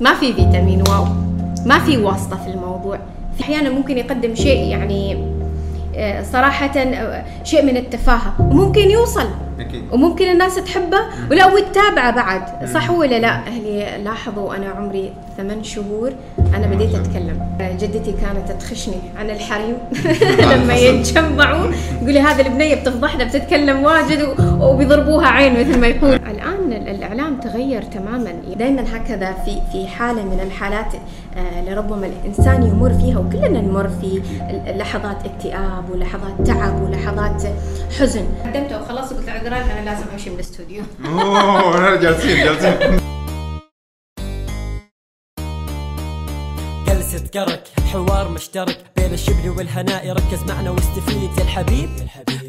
ما 0.00 0.14
في 0.14 0.32
فيتامين 0.32 0.82
واو. 0.88 1.04
ما 1.66 1.78
في 1.78 1.96
واسطة 1.96 2.36
في 2.36 2.50
الموضوع. 2.50 2.98
في 3.36 3.42
أحيانا 3.42 3.70
ممكن 3.70 3.98
يقدم 3.98 4.34
شيء 4.34 4.68
يعني 4.68 5.24
آه، 5.96 6.22
صراحة 6.22 6.78
آه، 6.78 7.24
شيء 7.44 7.64
من 7.64 7.76
التفاهة. 7.76 8.34
وممكن 8.40 8.90
يوصل. 8.90 9.26
أكيد. 9.60 9.82
وممكن 9.92 10.24
الناس 10.24 10.54
تحبه. 10.54 10.98
ولا 11.30 11.46
وتتابعه 11.46 12.10
بعد. 12.10 12.68
صح 12.74 12.90
ولا 12.90 13.18
لا؟ 13.18 13.28
أهلي 13.28 14.02
لاحظوا 14.04 14.56
أنا 14.56 14.68
عمري 14.68 15.12
ثمان 15.36 15.64
شهور 15.64 16.12
أنا 16.54 16.66
بديت 16.66 16.94
أتكلم. 16.94 17.40
جدتي 17.80 18.12
كانت 18.12 18.62
تخشني. 18.62 18.94
عن 19.18 19.30
الحريم. 19.30 19.76
لما 20.52 20.74
يتجمعوا 20.74 21.66
يقولي 22.02 22.20
هذا 22.20 22.42
البنية 22.42 22.74
بتفضحنا 22.74 23.24
بتتكلم 23.24 23.84
واجد 23.84 24.28
وبيضربوها 24.60 25.26
عين 25.26 25.60
مثل 25.60 25.80
ما 25.80 25.86
يقول 25.86 26.14
الآن 26.14 26.57
ال- 26.72 26.88
الإعلام 26.88 27.40
تغير 27.40 27.82
تماما. 27.82 28.32
دائما 28.56 28.96
هكذا 28.96 29.32
في 29.32 29.60
في 29.72 29.86
حالة 29.86 30.22
من 30.22 30.40
الحالات 30.40 30.94
آه، 31.36 31.64
لربما 31.64 32.06
الإنسان 32.06 32.62
يمر 32.62 32.90
فيها 32.94 33.18
وكلنا 33.18 33.60
نمر 33.60 33.88
في 33.88 34.22
لحظات 34.76 35.24
اكتئاب 35.24 35.90
ولحظات 35.90 36.46
تعب 36.46 36.82
ولحظات 36.82 37.42
حزن. 37.98 38.24
قدمت 38.46 38.72
وخلاص 38.72 39.12
قلت 39.12 39.28
عذرا 39.28 39.56
أنا 39.56 39.84
لازم 39.84 40.04
أمشي 40.12 40.30
من 40.30 40.36
الاستوديو. 40.36 40.82
أوه 41.04 41.96
جالسين 41.96 42.44
جالسين. 42.44 43.00
جلسة 46.86 47.26
كرك. 47.34 47.77
حوار 47.88 48.28
مشترك 48.28 48.84
بين 48.96 49.12
الشبل 49.12 49.48
والهناء 49.48 50.12
ركز 50.12 50.42
معنا 50.48 50.70
واستفيد. 50.70 51.38
يا 51.38 51.42
الحبيب 51.42 51.90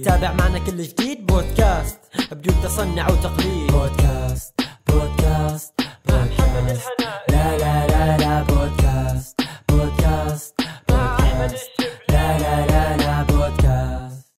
تابع 0.05 0.33
معنا 0.33 0.59
كل 0.59 0.81
جديد. 0.83 1.27
بودكاست 1.27 1.97
بدون 2.31 2.55
تصنع 2.63 3.09
وتقليد. 3.09 3.71
بودكاست 3.71 4.61
بودكاست 4.87 5.73
بودكاست. 6.05 6.89
لا 7.29 7.57
لا 7.57 7.87
لا 7.87 8.17
لا 8.17 8.43
بودكاست 8.43 9.41
بودكاست 9.69 10.61
بودكاست. 10.89 11.69
لا 12.09 12.37
لا 12.39 12.67
لا 12.67 12.97
لا 12.97 13.23
بودكاست. 13.23 14.29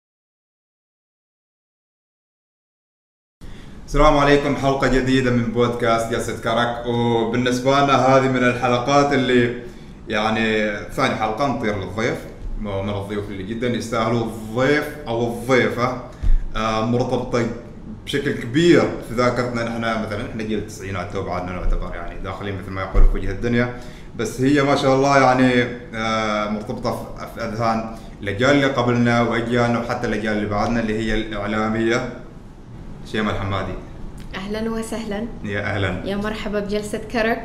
السلام 3.85 4.17
عليكم 4.17 4.55
حلقة 4.55 4.87
جديدة 4.87 5.31
من 5.31 5.51
بودكاست 5.51 6.11
جلسة 6.11 6.41
كرك. 6.41 6.85
وبالنسبة 6.85 7.79
لنا 7.79 7.95
هذه 7.95 8.27
من 8.27 8.43
الحلقات 8.43 9.13
اللي 9.13 9.70
يعني 10.11 10.71
ثاني 10.91 11.15
حلقة 11.15 11.47
نطير 11.47 11.77
للضيف. 11.77 12.17
من 12.61 12.89
الضيوف 12.89 13.29
اللي 13.29 13.43
جدا 13.43 13.67
يستاهلوا 13.67 14.23
الضيف 14.25 14.87
أو 15.07 15.27
الضيفة. 15.27 16.01
آه، 16.55 16.85
مرتبطة 16.85 17.45
بشكل 18.05 18.31
كبير 18.31 18.81
في 18.81 19.13
ذاكرتنا 19.15 19.63
نحن. 19.63 19.81
مثلا 20.05 20.29
إحنا 20.29 20.43
جيل 20.43 20.57
التسعينات 20.59 21.13
تو 21.13 21.23
بعدنا 21.23 21.51
نعتبر 21.51 21.95
يعني 21.95 22.19
داخلين 22.19 22.55
مثل 22.61 22.71
ما 22.71 22.81
يقولوا 22.81 23.07
في 23.07 23.13
وجه 23.17 23.31
الدنيا. 23.31 23.73
بس 24.17 24.41
هي 24.41 24.63
ما 24.63 24.75
شاء 24.75 24.95
الله 24.95 25.17
يعني 25.17 25.63
آه، 25.95 26.49
مرتبطة 26.49 26.91
في- 27.35 27.41
أذهان 27.45 27.95
الأجيال 28.21 28.49
اللي 28.51 28.65
قبلنا 28.67 29.21
وأجيالنا 29.21 29.79
وحتى 29.79 30.07
الأجيال 30.07 30.37
اللي 30.37 30.49
بعدنا 30.49 30.79
اللي 30.79 30.99
هي 30.99 31.15
الإعلامية. 31.15 32.13
شيماء 33.11 33.35
الحمادي. 33.35 33.73
أهلا 34.35 34.71
وسهلا. 34.71 35.25
يا 35.43 35.61
أهلا. 35.61 36.01
يا 36.05 36.15
مرحبا 36.15 36.59
بجلسة 36.59 36.97
كرك. 37.11 37.43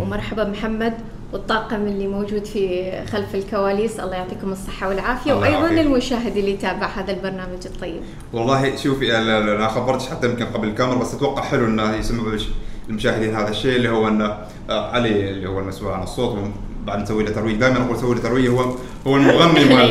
ومرحبا 0.00 0.44
محمد. 0.44 0.94
والطاقم 1.38 1.76
اللي 1.86 2.06
موجود 2.06 2.44
في 2.44 2.92
خلف 3.12 3.34
الكواليس 3.34 4.00
الله 4.00 4.14
يعطيكم 4.14 4.52
الصحة 4.52 4.88
والعافية 4.88 5.32
وأيضا. 5.32 5.70
المشاهد 5.70 6.36
اللي 6.36 6.50
يتابع 6.50 6.86
هذا 6.86 7.12
البرنامج 7.12 7.66
الطيب. 7.66 8.00
والله 8.32 8.76
شوفي 8.76 9.18
أنا 9.18 9.68
خبرتش 9.68 10.06
حتى 10.08 10.26
يمكن 10.30 10.44
قبل 10.44 10.68
الكاميرا 10.68 10.98
بس 10.98 11.14
أتوقع 11.14 11.42
حلو 11.42 11.64
إنه 11.66 11.96
يسمعوا 11.96 12.32
الش- 12.32 12.48
المشاهدين 12.88 13.34
هذا. 13.34 13.48
الشيء 13.48 13.76
اللي 13.76 13.88
هو 13.88 14.08
إنه 14.08 14.38
آه، 14.70 14.90
علي 14.90 15.30
اللي 15.30 15.48
هو 15.48 15.58
المسؤول 15.60 15.92
عن 15.92 16.02
الصوت 16.02 16.38
بعد 16.86 17.02
نسوي 17.02 17.24
له 17.24 17.30
ترويج. 17.30 17.56
دائما 17.56 17.84
أقول 17.84 17.98
سوي 17.98 18.14
له 18.14 18.20
ترويج 18.20 18.46
هو 18.48 18.60
هو 19.06 19.16
المغني 19.16 19.64
مال 19.74 19.90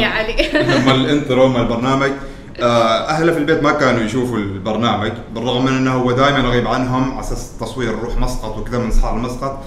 مال 0.85 0.95
ال 1.05 1.12
intro 1.12 1.47
مال 1.47 1.61
البرنامج. 1.61 2.11
آه، 2.61 3.09
أهله 3.09 3.31
في 3.31 3.37
البيت 3.37 3.63
ما 3.63 3.71
كانوا 3.71 4.01
يشوفوا 4.01 4.37
البرنامج 4.37 5.11
بالرغم 5.35 5.65
من 5.65 5.71
إنه 5.77 5.93
هو 5.93 6.11
دائما 6.11 6.39
يغيب 6.39 6.67
عنهم 6.67 7.11
على 7.11 7.19
أساس 7.19 7.51
التصوير 7.53 7.95
نروح 7.95 8.17
مسقط 8.17 8.57
وكذا 8.57 8.77
من 8.77 8.91
صحار 8.91 9.17
لمسقط. 9.17 9.59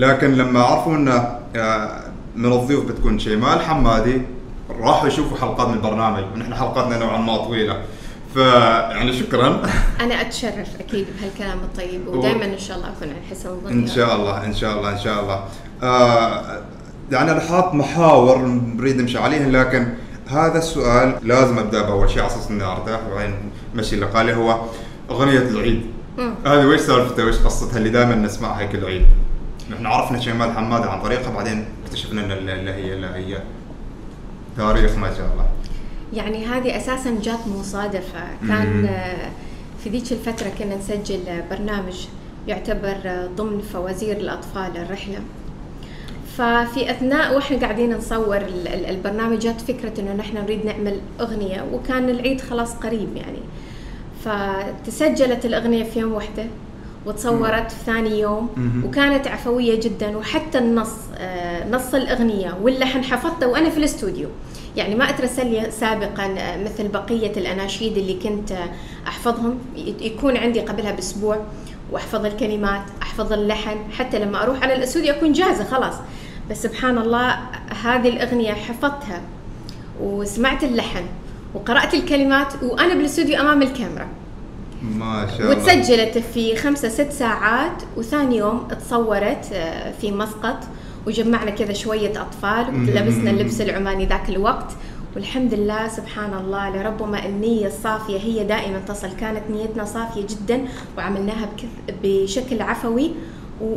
لكن 0.00 0.34
لما 0.34 0.62
عرفوا 0.62 0.96
إنه 0.96 1.38
آه، 1.56 2.00
من 2.36 2.52
الضيوف 2.52 2.86
بتكون 2.86 3.18
شيماء 3.18 3.56
الحمادي 3.56 4.22
راحوا 4.80 5.08
يشوفوا 5.08 5.36
حلقات 5.36 5.68
من 5.68 5.74
البرنامج. 5.74 6.24
ونحن 6.34 6.54
حلقاتنا 6.54 6.98
نوعا 6.98 7.18
ما 7.18 7.36
طويلة. 7.36 7.82
فيعني 8.34 9.12
شكرا. 9.12 9.62
أنا 10.04 10.20
أتشرف 10.20 10.68
أكيد 10.80 11.06
بهالكلام 11.20 11.58
الطيب 11.58 12.08
ودائما 12.08 12.44
إن 12.44 12.58
شاء 12.58 12.76
الله 12.76 12.88
أكون 12.88 13.08
على 13.08 13.18
حسن 13.30 13.48
الظن 13.48 13.70
إن 13.70 13.86
شاء 13.86 14.16
الله 14.16 14.46
إن 14.46 14.54
شاء 14.54 14.78
الله 14.78 14.92
إن 14.92 14.98
شاء 14.98 15.22
الله. 15.22 15.44
آه 15.82 16.60
يعني 17.10 17.30
أنا 17.30 17.40
حاط 17.40 17.74
محاور 17.74 18.38
نريد 18.48 18.96
نمشي 18.96 19.18
عليهن 19.18 19.52
لكن 19.52 19.88
هذا 20.28 20.58
السؤال 20.58 21.14
لازم 21.22 21.58
أبدأ 21.58 21.82
باول 21.82 22.10
شيء 22.10 22.22
على 22.22 22.32
أساس 22.32 22.50
إني 22.50 22.64
أرتاح 22.64 23.00
وبعدين 23.10 23.34
اللقاء 23.92 24.22
اللي 24.22 24.36
هو 24.36 24.60
اغنيه 25.10 25.38
العيد. 25.38 25.82
هذه 26.46 26.66
وش 26.66 26.80
سالفتها؟ 26.80 27.24
وش 27.24 27.36
قصتها؟ 27.36 27.78
اللي 27.78 27.88
دائما 27.88 28.14
نسمعها 28.14 28.64
كل 28.64 28.84
عيد. 28.84 29.06
نحن 29.70 29.86
عرفنا 29.86 30.20
شيماء 30.20 30.48
الحمادي 30.50 30.88
عن 30.88 31.02
طريقها 31.02 31.30
بعدين 31.34 31.64
اكتشفنا 31.84 32.24
إن 32.24 32.30
اللي 32.32 32.70
هي 32.72 32.92
اللي 32.94 33.06
هي 33.06 33.42
تاريخ 34.56 34.96
ما 34.98 35.14
شاء 35.14 35.30
الله. 35.32 35.46
يعني 36.12 36.46
هذه 36.46 36.76
أساسا 36.76 37.18
جات 37.22 37.48
مصادفة. 37.48 38.20
مم. 38.42 38.48
كان 38.48 38.84
آه، 38.84 39.30
في 39.84 39.90
ذيك 39.90 40.12
الفترة 40.12 40.48
كنا 40.58 40.76
نسجل 40.76 41.20
برنامج 41.50 42.06
يعتبر 42.48 42.96
آه، 43.06 43.26
ضمن 43.36 43.60
فوازير 43.60 44.16
الأطفال 44.16 44.76
الرحلة. 44.76 45.18
ففي 46.36 46.90
أثناء 46.90 47.34
وإحنا 47.36 47.58
قاعدين 47.58 47.96
نصور 47.96 48.36
ال- 48.36 48.68
ال- 48.68 48.86
البرنامج 48.86 49.38
جات 49.38 49.60
فكرة 49.60 50.00
إنه 50.00 50.12
نحن 50.14 50.36
نريد 50.36 50.66
نعمل 50.66 51.00
أغنية 51.20 51.64
وكان 51.72 52.08
العيد 52.08 52.40
خلاص 52.40 52.74
قريب 52.74 53.08
يعني. 53.16 53.38
فتسجلت 54.24 55.44
الأغنية 55.46 55.84
في 55.84 56.00
يوم 56.00 56.12
واحدة. 56.12 56.44
وتصورت 57.06 57.72
في 57.72 57.84
ثاني 57.86 58.20
يوم. 58.20 58.48
وكانت 58.86 59.28
عفوية 59.28 59.80
جدا 59.80 60.16
وحتى 60.16 60.58
النص 60.58 60.94
آه، 61.18 61.70
نص 61.70 61.94
الأغنية 61.94 62.58
واللحن 62.62 63.04
حفظته 63.04 63.46
وأنا 63.46 63.70
في 63.70 63.78
الاستوديو. 63.78 64.28
يعني 64.76 64.94
ما 64.94 65.10
أترسل 65.10 65.46
لي 65.46 65.70
سابقا 65.70 66.24
آه، 66.38 66.64
مثل 66.64 66.88
بقية 66.88 67.32
الأناشيد 67.36 67.96
اللي 67.96 68.14
كنت 68.14 68.52
آه، 68.52 68.68
أحفظهم. 69.06 69.58
يكون 70.00 70.36
عندي 70.36 70.60
قبلها 70.60 70.92
بأسبوع 70.92 71.38
وأحفظ 71.92 72.24
الكلمات 72.26 72.82
أحفظ 73.02 73.32
اللحن. 73.32 73.76
حتى 73.98 74.18
لما 74.18 74.42
أروح 74.42 74.62
على 74.62 74.74
الاستوديو 74.74 75.14
أكون 75.14 75.32
جاهزة 75.32 75.64
خلاص. 75.64 75.94
بس 76.50 76.62
سبحان 76.62 76.98
الله 76.98 77.38
هذه 77.84 78.08
الأغنية 78.08 78.52
حفظتها 78.52 79.22
وسمعت 80.00 80.64
اللحن 80.64 81.04
وقرأت 81.54 81.94
الكلمات 81.94 82.62
وأنا 82.62 82.94
بالأستوديو 82.94 83.40
أمام 83.40 83.62
الكاميرا. 83.62 84.08
ما 84.82 85.26
شاء 85.38 85.40
الله. 85.40 85.50
وتسجلت 85.50 86.18
في 86.18 86.56
خمسة 86.56 86.88
ست 86.88 87.12
ساعات 87.12 87.82
وثاني 87.96 88.36
يوم 88.36 88.68
تصورت 88.80 89.46
آه، 89.52 89.92
في 90.00 90.12
مسقط 90.12 90.56
وجمعنا 91.06 91.50
كذا 91.50 91.72
شوية 91.72 92.22
أطفال. 92.22 92.66
ولبسنا 92.74 93.30
اللبس 93.30 93.60
العماني 93.60 94.06
ذاك 94.06 94.28
الوقت. 94.28 94.72
والحمد 95.16 95.54
لله 95.54 95.88
سبحان 95.88 96.34
الله 96.34 96.70
لربما 96.70 97.26
النية 97.26 97.66
الصافية 97.66 98.18
هي 98.18 98.44
دائما 98.44 98.78
تصل. 98.88 99.08
كانت 99.20 99.42
نيتنا 99.50 99.84
صافية 99.84 100.26
جدا 100.26 100.64
وعملناها 100.98 101.46
بكث- 101.56 101.94
بشكل 102.02 102.62
عفوي. 102.62 103.10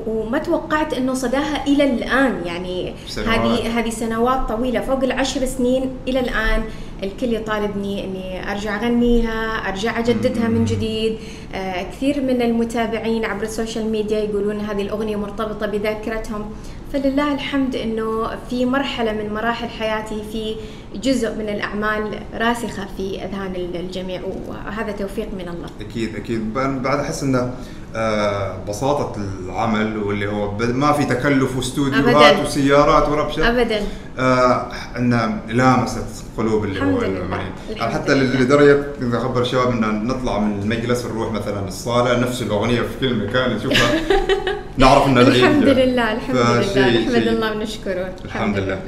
وما 0.08 0.38
توقعت 0.38 0.94
إنه 0.94 1.14
صداها 1.14 1.68
إلى 1.68 1.84
الآن. 1.84 2.42
يعني. 2.46 2.94
هذه 3.28 3.80
هذه 3.80 3.90
سنوات 3.90 4.50
طويلة 4.50 4.80
فوق 4.82 5.04
العشر 5.04 5.46
سنين 5.46 5.90
إلى 6.08 6.20
الآن. 6.20 6.64
الكل 7.04 7.34
يطالبني 7.34 8.04
اني 8.04 8.52
أرجع 8.52 8.76
أغنيها 8.76 9.70
أرجع 9.70 10.00
أجددها 10.00 10.48
من 10.48 10.66
جديد. 10.66 11.18
آه 11.54 11.84
كثير 11.84 12.22
من 12.22 12.42
المتابعين 12.42 13.26
عبر 13.26 13.44
ال 13.44 13.50
social 13.50 13.86
media 13.86 14.20
يقولون 14.20 14.60
هذه 14.60 14.82
الأغنية 14.82 15.16
مرتبطة 15.16 15.66
بذاكرتهم. 15.66 16.46
فلله 16.94 17.34
الحمد 17.34 17.76
إنه 17.76 18.30
في 18.50 18.66
مرحلة 18.66 19.12
من 19.12 19.34
مراحل 19.34 19.68
حياتي 19.68 20.24
في 20.32 20.56
جزء 20.96 21.36
من 21.36 21.50
الأعمال 21.50 22.20
راسخة 22.34 22.88
في 22.98 23.26
أذهان 23.26 23.56
الجميع 23.56 24.22
وهذا 24.48 24.92
توفيق 24.92 25.28
من 25.34 25.48
الله. 25.48 25.70
أكيد 25.82 26.16
أكيد. 26.16 26.54
بعد 26.54 27.00
أحس 27.00 27.24
إنه 27.24 27.54
آه 27.96 28.58
بساطة 28.70 29.16
العمل 29.46 29.98
واللي 29.98 30.28
هو 30.28 30.52
ما 30.58 30.92
في 30.92 31.06
تكلف 31.06 31.56
واستوديوهات. 31.58 32.46
وسيارات 32.46 33.10
وربشة 33.10 33.50
ابدا 33.50 33.82
آه 34.20 34.68
انها 34.98 35.40
لامست 35.48 36.06
قلوب 36.38 36.64
اللي 36.66 36.80
هو 36.82 37.02
لله. 37.02 37.40
الحمد 37.70 37.94
حتى 37.94 38.14
لله. 38.16 38.84
كنت 39.00 39.14
أخبر 39.16 39.42
الشباب 39.42 39.70
إن 39.72 40.08
نطلع 40.08 40.40
من 40.40 40.62
المجلس 40.62 41.06
نروح 41.06 41.32
مثلا 41.32 41.68
الصالة 41.68 42.20
نفس 42.20 42.42
الأغنية 42.42 42.82
في 42.82 42.88
كل 43.00 43.16
مكان 43.28 43.56
نشوفها 43.56 43.92
نعرف 44.78 45.08
ان 45.08 45.18
العيد 45.18 45.44
الحمد. 45.44 45.64
لله 45.64 46.12
الحمد 46.14 46.36
لله 46.36 47.02
نحمد. 47.02 47.28
الله 47.28 47.52
ونشكره 47.52 48.10
الحمد 48.26 48.58
لله 48.58 48.80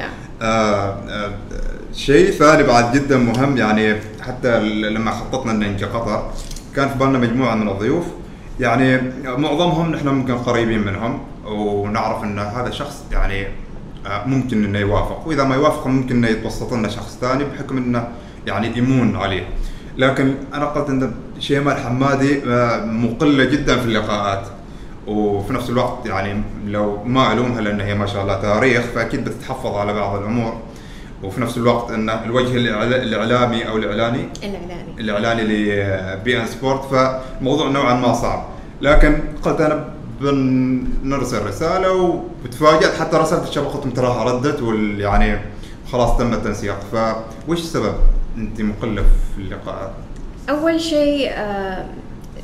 آه 0.41 0.45
آه 1.09 1.31
شيء 1.93 2.31
ثاني 2.31 2.63
بعد 2.63 2.93
جدا 2.97 3.17
مهم 3.17 3.57
يعني 3.57 3.95
حتى 4.21 4.59
لما 4.69 5.11
خططنا 5.11 5.51
ان 5.51 5.59
نجي 5.73 5.85
قطر 5.85 6.31
كان 6.75 6.89
في 6.89 6.95
بالنا 6.97 7.19
مجموعة 7.19 7.55
من 7.55 7.69
الضيوف 7.69 8.05
يعني 8.59 9.01
معظمهم 9.25 9.91
نحن 9.91 10.07
ممكن 10.07 10.37
قريبين 10.37 10.79
منهم 10.79 11.19
ونعرف 11.45 12.23
إن 12.23 12.39
هذا 12.39 12.69
شخص 12.71 13.03
يعني 13.11 13.47
آه، 14.07 14.27
ممكن 14.27 14.63
إنه 14.65 14.79
يوافق. 14.79 15.27
وإذا 15.27 15.43
ما 15.43 15.55
يوافق 15.55 15.87
ممكن 15.87 16.15
إنه 16.15 16.27
يتوسط 16.27 16.73
لنا 16.73 16.89
شخص 16.89 17.17
ثاني 17.21 17.43
بحكم 17.43 17.77
إنه 17.77 18.07
يعني 18.47 18.77
يمون 18.77 19.15
عليه. 19.15 19.43
لكن 19.97 20.35
أنا 20.53 20.65
قلت 20.65 20.89
إن 20.89 21.11
شيماء 21.39 21.77
الحمادي 21.77 22.41
آه، 22.47 22.85
مقلة 22.85 23.43
جدا 23.43 23.79
في 23.79 23.85
اللقاءات. 23.85 24.47
وفي 25.07 25.53
نفس 25.53 25.69
الوقت 25.69 26.05
يعني 26.05 26.41
لو 26.67 27.03
ما 27.03 27.33
الومها 27.33 27.61
لأن 27.61 27.81
هي 27.81 27.95
ما 27.95 28.05
شاء 28.05 28.21
الله 28.21 28.41
تاريخ 28.41 28.81
فأكيد 28.81 29.25
بتتحفظ 29.25 29.75
على 29.75 29.93
بعض 29.93 30.19
الأمور. 30.19 30.61
وفي 31.25 31.41
نفس 31.41 31.57
الوقت 31.57 31.91
أن 31.91 32.09
الوجه 32.09 32.55
الاعلامي 32.55 33.67
أو 33.67 33.77
الإعلاني. 33.77 34.29
الإعلاني 34.43 34.99
الاعلاني 34.99 35.43
لبي 35.43 36.41
إن 36.41 36.45
سبورت 36.47 36.85
فالموضوع 36.85 37.67
نوعا 37.67 37.93
ما 37.93 38.13
صعب. 38.13 38.45
لكن 38.81 39.19
قلت 39.43 39.61
أنا 39.61 39.89
بنرسل 40.21 41.45
رسالة 41.45 42.21
وتفاجأت 42.45 42.93
حتى 42.99 43.17
رسلت 43.17 43.57
لهم 43.57 43.89
تراها 43.89 44.23
ردت 44.23 44.61
وال 44.61 44.99
يعني 44.99 45.39
خلاص 45.91 46.17
تم 46.17 46.33
التنسيق. 46.33 46.75
فوش 47.47 47.59
السبب؟ 47.59 47.95
أنت 48.37 48.61
مقلة 48.61 49.01
في 49.01 49.41
اللقاءات؟ 49.41 49.91
أول 50.49 50.81
شيء 50.81 51.31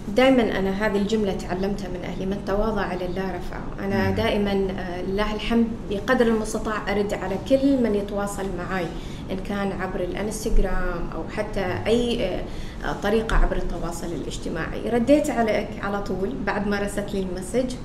دائما 0.07 0.59
أنا 0.59 0.86
هذه 0.86 0.98
الجملة 0.98 1.33
تعلمتها 1.33 1.88
من 1.88 2.03
أهلي 2.03 2.25
من 2.25 2.38
تواضع 2.48 2.94
لله 2.94 3.31
رفعه. 3.36 3.86
أنا. 3.86 4.12
دائما 4.12 4.51
آه، 4.51 5.01
لله 5.01 5.36
الحمد 5.36 5.68
بقدر 5.89 6.27
المستطاع 6.27 6.92
أرد 6.92 7.13
على 7.13 7.36
كل 7.50 7.83
من 7.83 7.95
يتواصل 7.95 8.45
معي 8.57 8.86
إن 9.31 9.38
كان 9.38 9.71
عبر 9.71 10.00
الانستغرام 10.00 11.09
أو 11.15 11.24
حتى 11.36 11.65
أي 11.88 12.25
آه، 12.25 12.42
آه، 12.86 12.94
طريقة 13.03 13.36
عبر 13.36 13.56
التواصل 13.56 14.07
الاجتماعي. 14.07 14.89
رديت 14.89 15.30
عليك 15.30 15.69
على 15.83 16.03
طول 16.03 16.33
بعد 16.45 16.68
ما 16.68 16.80
رسلت 16.80 17.13
لي 17.13 17.19
المسج 17.19 17.75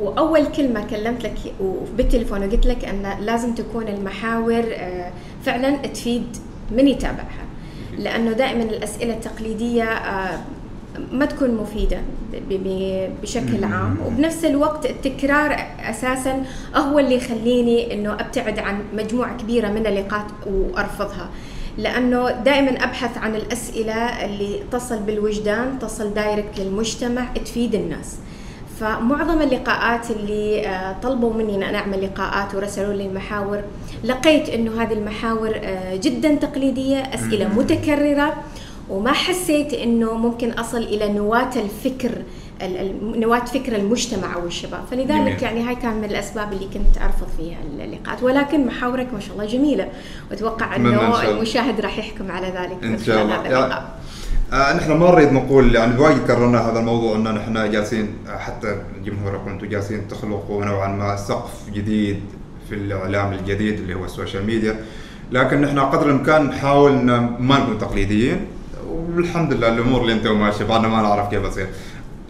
وأول 0.00 0.46
كلمة 0.46 0.86
كلمت 0.86 1.24
لك 1.24 1.38
بالتليفون 1.96 2.44
وقلت 2.44 2.66
لك 2.66 2.84
أن 2.84 3.16
لازم 3.20 3.54
تكون 3.54 3.88
المحاور 3.88 4.64
فعلا 5.44 5.76
تفيد 5.76 6.36
من 6.70 6.88
يتابعها. 6.88 7.44
لأنه 7.98 8.32
دائما 8.32 8.62
الأسئلة 8.62 9.14
التقليدية 9.14 9.84
ما 11.12 11.24
تكون 11.26 11.50
ب- 12.50 13.10
بشكل. 13.22 13.64
عام 13.64 13.96
وبنفس 14.06 14.44
الوقت 14.44 14.86
التكرار 14.86 15.56
أساسا 15.90 16.42
هو 16.76 16.98
اللي 16.98 17.14
يخليني 17.16 17.94
إنه 17.94 18.12
أبتعد 18.14 18.58
عن 18.58 18.82
مجموعة 18.96 19.36
كبيرة 19.36 19.68
من 19.68 19.86
اللقاءات 19.86 20.26
وأرفضها 20.46 21.30
لأنه 21.78 22.30
دائما 22.30 22.70
أبحث 22.84 23.18
عن 23.18 23.34
الأسئلة 23.34 24.24
اللي 24.24 24.60
تصل 24.72 24.98
بالوجدان 24.98 25.78
تصل 25.78 26.14
دايركت 26.14 26.58
للمجتمع 26.60 27.26
تفيد 27.44 27.74
الناس 27.74 28.16
فمعظم 28.80 29.42
اللقاءات 29.42 30.10
اللي 30.10 30.66
آه، 30.68 30.96
طلبوا 31.02 31.32
مني 31.32 31.54
إن 31.54 31.62
أنا 31.62 31.78
أعمل 31.78 32.02
لقاءات 32.04 32.54
ورسلوا 32.54 32.92
لي 32.92 33.06
المحاور 33.06 33.60
لقيت 34.04 34.48
إنه 34.48 34.82
هذه 34.82 34.92
المحاور 34.92 35.50
آه، 35.62 35.96
جدا 35.96 36.34
تقليدية 36.34 36.96
أسئلة. 36.98 37.48
متكررة 37.48 38.34
وما 38.90 39.12
حسيت 39.12 39.72
إنه 39.72 40.14
ممكن 40.14 40.50
أصل 40.50 40.78
إلى 40.82 41.12
نواة 41.12 41.50
الفكر 41.56 42.10
ال- 42.62 42.76
ال- 42.76 43.20
نواة 43.20 43.44
فكر 43.44 43.76
المجتمع 43.76 44.34
أو 44.34 44.46
الشباب. 44.46 44.80
فلذلك 44.90 45.08
جميل. 45.10 45.42
يعني 45.42 45.62
هاي 45.68 45.74
كان 45.74 45.94
من 45.96 46.04
الأسباب 46.04 46.52
اللي 46.52 46.64
كنت 46.64 47.02
أرفض 47.02 47.26
فيها 47.36 47.56
اللقاءات. 47.84 48.22
ولكن 48.22 48.66
محاورك 48.66 49.06
ما 49.14 49.20
شاء 49.20 49.32
الله 49.32 49.46
جميلة. 49.46 49.88
وأتوقع 50.30 50.76
إنه. 50.76 51.20
المشاهد 51.28 51.80
راح 51.80 51.98
يحكم 51.98 52.30
على 52.30 52.46
ذلك. 52.46 52.84
إن 52.84 52.98
شاء 52.98 53.22
الله. 53.22 53.40
هذا 53.40 53.84
آه 54.52 54.76
نحن 54.76 54.92
ما 54.92 55.10
نريد 55.10 55.32
نقول 55.32 55.74
يعني 55.74 55.98
وايد 56.00 56.18
كررنا 56.26 56.70
هذا 56.70 56.78
الموضوع 56.78 57.16
ان 57.16 57.34
نحن 57.34 57.70
جالسين 57.70 58.08
آه، 58.28 58.38
حتى 58.38 58.76
جمهوركم 59.04 59.50
أنتم 59.50 59.66
جالسين 59.66 60.08
تخلقوا 60.08 60.64
نوعا 60.64 60.88
ما 60.88 61.16
سقف 61.16 61.70
جديد 61.74 62.20
في 62.68 62.74
الإعلام 62.74 63.32
الجديد 63.32 63.74
اللي 63.80 63.94
هو 63.94 64.04
ال 64.04 64.10
social 64.10 64.46
media 64.46 64.76
لكن 65.32 65.60
نحن 65.60 65.78
قدر 65.78 66.06
الإمكان 66.06 66.46
نحاول 66.46 66.92
ان 66.92 67.36
ما 67.40 67.58
نكون 67.58 67.78
تقليديين 67.78 68.40
والحمد 69.16 69.52
لله 69.52 69.68
الأمور 69.68 70.00
اللي 70.00 70.12
أنت 70.12 70.26
ماشيه 70.26 70.64
بعدنا 70.64 70.88
ما 70.88 71.02
نعرف 71.02 71.30
كيف 71.30 71.46
تصير 71.46 71.68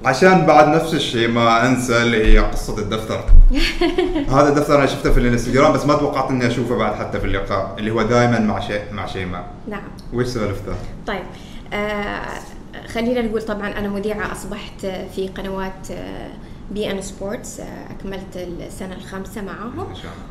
عشان 0.05 0.47
بعد 0.47 0.69
نفس 0.69 0.95
الشيء 0.95 1.29
ما 1.29 1.67
أنسى 1.67 2.03
اللي 2.03 2.27
هي 2.27 2.39
قصة 2.39 2.79
الدفتر. 2.79 3.25
هذا 4.37 4.49
الدفتر 4.49 4.79
أنا 4.79 4.87
شفته 4.87 5.13
في 5.13 5.21
الإنستغرام 5.21 5.73
بس 5.73 5.87
ما 5.87 5.95
توقعت 5.95 6.31
إني 6.31 6.47
أشوفه 6.47 6.77
بعد 6.77 6.95
حتى 6.95 7.21
في 7.21 7.27
اللقاء 7.27 7.75
اللي 7.79 7.91
هو 7.91 8.03
دائما 8.03 8.39
مع 8.39 8.61
شيء 8.61 8.83
مع 8.93 9.07
شيماء 9.07 9.45
نعم. 9.69 9.83
وش 10.13 10.27
سالفته؟ 10.27 10.73
طيب 11.07 11.25
آه 11.73 12.29
خلينا 12.95 13.23
نقول 13.23 13.43
طبعا 13.43 13.79
أنا 13.79 13.89
مذيعة 13.89 14.33
أصبحت 14.33 14.87
في 14.87 15.29
قنوات 15.29 15.89
بي 16.71 16.91
إن 16.91 17.03
سبورتس 17.03 17.61
أكملت 17.91 18.37
السنة 18.37 18.95
الخامسة 18.95 19.43
معاهم. 19.43 19.87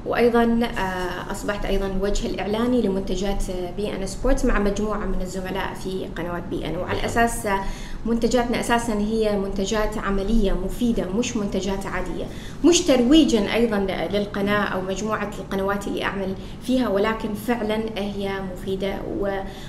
وأيضا 0.05 0.43
آه، 0.77 1.31
أصبحت 1.31 1.65
أيضا 1.65 1.87
الوجه 1.87 2.27
الإعلاني 2.27 2.81
لمنتجات 2.81 3.43
بي 3.77 3.95
إن 3.95 4.07
سبورتس 4.07 4.45
مع 4.45 4.59
مجموعة 4.59 5.05
من 5.05 5.21
الزملاء 5.21 5.73
في 5.73 6.07
قنوات 6.17 6.43
بي 6.49 6.65
إن. 6.65 6.77
وعلى 6.77 7.05
أساس 7.05 7.45
آه، 7.45 7.59
منتجاتنا 8.05 8.59
أساسا 8.59 8.93
هي 8.93 9.37
منتجات 9.37 9.97
عملية 9.97 10.51
مفيدة 10.65 11.05
مش 11.09 11.37
منتجات 11.37 11.85
عادية. 11.85 12.25
مش 12.65 12.81
ترويجا 12.81 13.53
أيضا 13.53 13.77
للقناة 14.11 14.63
أو 14.63 14.81
مجموعة 14.81 15.31
القنوات 15.39 15.87
اللي 15.87 16.03
أعمل 16.03 16.35
فيها 16.63 16.89
ولكن 16.89 17.33
فعلا 17.33 17.79
هي 17.97 18.31
مفيدة. 18.53 18.97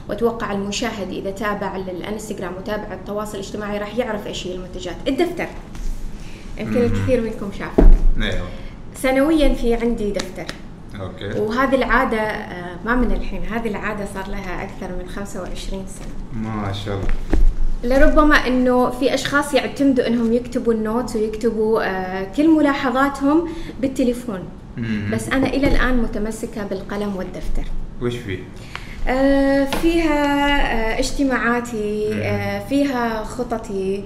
وأتوقع 0.09 0.53
المشاهد 0.53 1.09
إذا 1.09 1.31
تابع 1.31 1.77
الانستغرام 1.77 2.53
وتابع 2.57 2.93
التواصل 2.95 3.35
الاجتماعي 3.35 3.79
راح 3.79 3.99
يعرف 3.99 4.27
إيش 4.27 4.47
هي 4.47 4.55
المنتجات. 4.55 4.97
الدفتر. 5.09 5.47
يمكن. 6.59 6.77
الكثير 6.83 7.21
منكم 7.21 7.51
شافه 7.59 7.91
أيوه 8.23 8.49
سنويا 8.95 9.55
في 9.55 9.75
عندي 9.75 10.11
دفتر 10.11 10.47
أوكي 11.01 11.41
وهذه 11.41 11.75
العادة 11.75 12.21
آه، 12.21 12.77
ما 12.85 12.95
من 12.95 13.13
الحين 13.13 13.43
هذه 13.45 13.69
العادة 13.69 14.07
صار 14.15 14.29
لها 14.29 14.63
أكثر 14.63 14.97
من 14.97 15.09
25 15.09 15.87
سنة 15.87 16.43
ما 16.43 16.73
شاء 16.73 16.95
الله 16.95 17.09
لربما 17.85 18.35
أنه 18.35 18.91
في 18.91 19.15
أشخاص 19.15 19.55
يعتمدوا 19.55 20.07
أنهم 20.07 20.33
يكتبوا 20.33 20.73
ال 20.73 20.82
note 20.82 21.17
ويكتبوا 21.17 21.83
آه، 21.83 22.33
كل 22.37 22.51
ملاحظاتهم 22.51 23.49
بالتليفون. 23.81 24.45
بس 25.13 25.29
أنا 25.29 25.47
إلى 25.47 25.69
الآن 25.69 25.97
متمسكة 25.97 26.67
بالقلم 26.67 27.17
والدفتر 27.17 27.65
وش 28.03 28.17
فيه؟ 28.17 28.39
آه، 29.09 29.65
فيها 29.65 30.17
آه، 30.73 30.99
اجتماعاتي. 30.99 32.15
آه، 32.15 32.69
فيها 32.69 33.25
خططي 33.25 34.05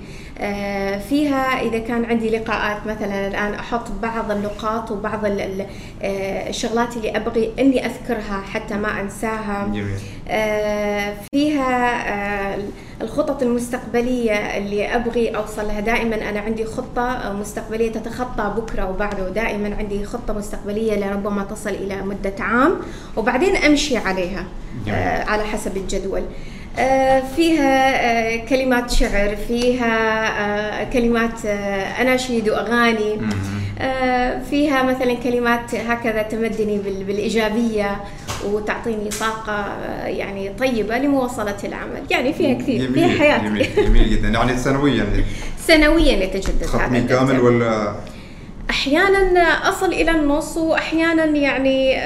فيها 0.98 1.60
إذا 1.62 1.78
كان 1.78 2.04
عندي 2.04 2.30
لقاءات 2.30 2.86
مثلا 2.86 3.26
الآن 3.28 3.54
أحط 3.54 3.90
بعض 4.02 4.30
النقاط 4.30 4.90
وبعض 4.90 5.24
آه، 6.02 6.48
الشغلات 6.48 6.96
اللي 6.96 7.16
أبغي 7.16 7.52
إني 7.58 7.86
أذكرها 7.86 8.40
حتى 8.52 8.74
ما 8.74 9.00
أنساها. 9.00 9.66
جميل. 9.72 9.98
آه، 10.28 11.14
فيها 11.34 12.04
آه، 12.54 12.58
الخطط 13.02 13.42
المستقبلية 13.42 14.32
اللي 14.32 14.94
أبغي 14.96 15.36
أوصل 15.36 15.66
لها 15.66 15.80
دائما 15.80 16.28
أنا 16.30 16.40
عندي 16.40 16.64
خطة 16.64 17.02
آه، 17.12 17.32
مستقبلية 17.32 17.92
تتخطى 17.92 18.54
بكرة 18.56 18.90
وبعده. 18.90 19.28
دائما 19.28 19.76
عندي 19.78 20.04
خطة 20.04 20.34
مستقبلية 20.34 20.94
لربما 20.94 21.42
تصل 21.44 21.70
إلى 21.70 22.02
مدة 22.02 22.34
عام 22.40 22.74
وبعدين 23.16 23.56
أمشي 23.56 23.96
عليها 23.96 24.44
جميل. 24.86 24.98
آه، 24.98 25.24
على 25.24 25.44
حسب 25.44 25.76
الجدول. 25.76 26.20
آه، 26.20 26.24
فيها 27.36 27.90
آه، 28.34 28.36
كلمات 28.36 28.90
شعر 28.90 29.36
فيها 29.48 29.92
آه، 30.80 30.84
كلمات 30.92 31.44
آه، 31.46 32.02
مم. 33.20 33.30
آه، 33.80 34.42
فيها 34.50 34.82
مثلا 34.82 35.14
كلمات 35.14 35.74
هكذا 35.74 36.22
تمدني 36.22 36.78
بال- 36.78 37.04
بالإيجابية 37.04 37.96
وتعطيني 38.46 39.08
طاقة 39.20 39.52
آه، 39.52 40.06
يعني 40.06 40.50
طيبة 40.58 40.98
لمواصلة 40.98 41.56
العمل. 41.64 42.02
يعني 42.10 42.32
فيها 42.32 42.54
كثير 42.54 42.92
فيها 42.92 43.06
جميل 43.06 43.18
حياة. 43.18 43.38
جميل 43.38 43.66
جميل 43.86 44.10
جدا. 44.10 44.28
يعني 44.28 44.56
سنويا. 44.56 45.06
سنويا 45.66 46.12
يتجدد 46.24 46.62
هذا 46.62 46.66
ختمي. 46.86 47.00
كامل 47.00 47.40
ولا؟ 47.40 47.94
أحيانا 48.70 49.40
أصل 49.68 49.92
إلى 49.92 50.10
النص 50.10 50.56
وأحيانا 50.56 51.24
يعني 51.24 51.96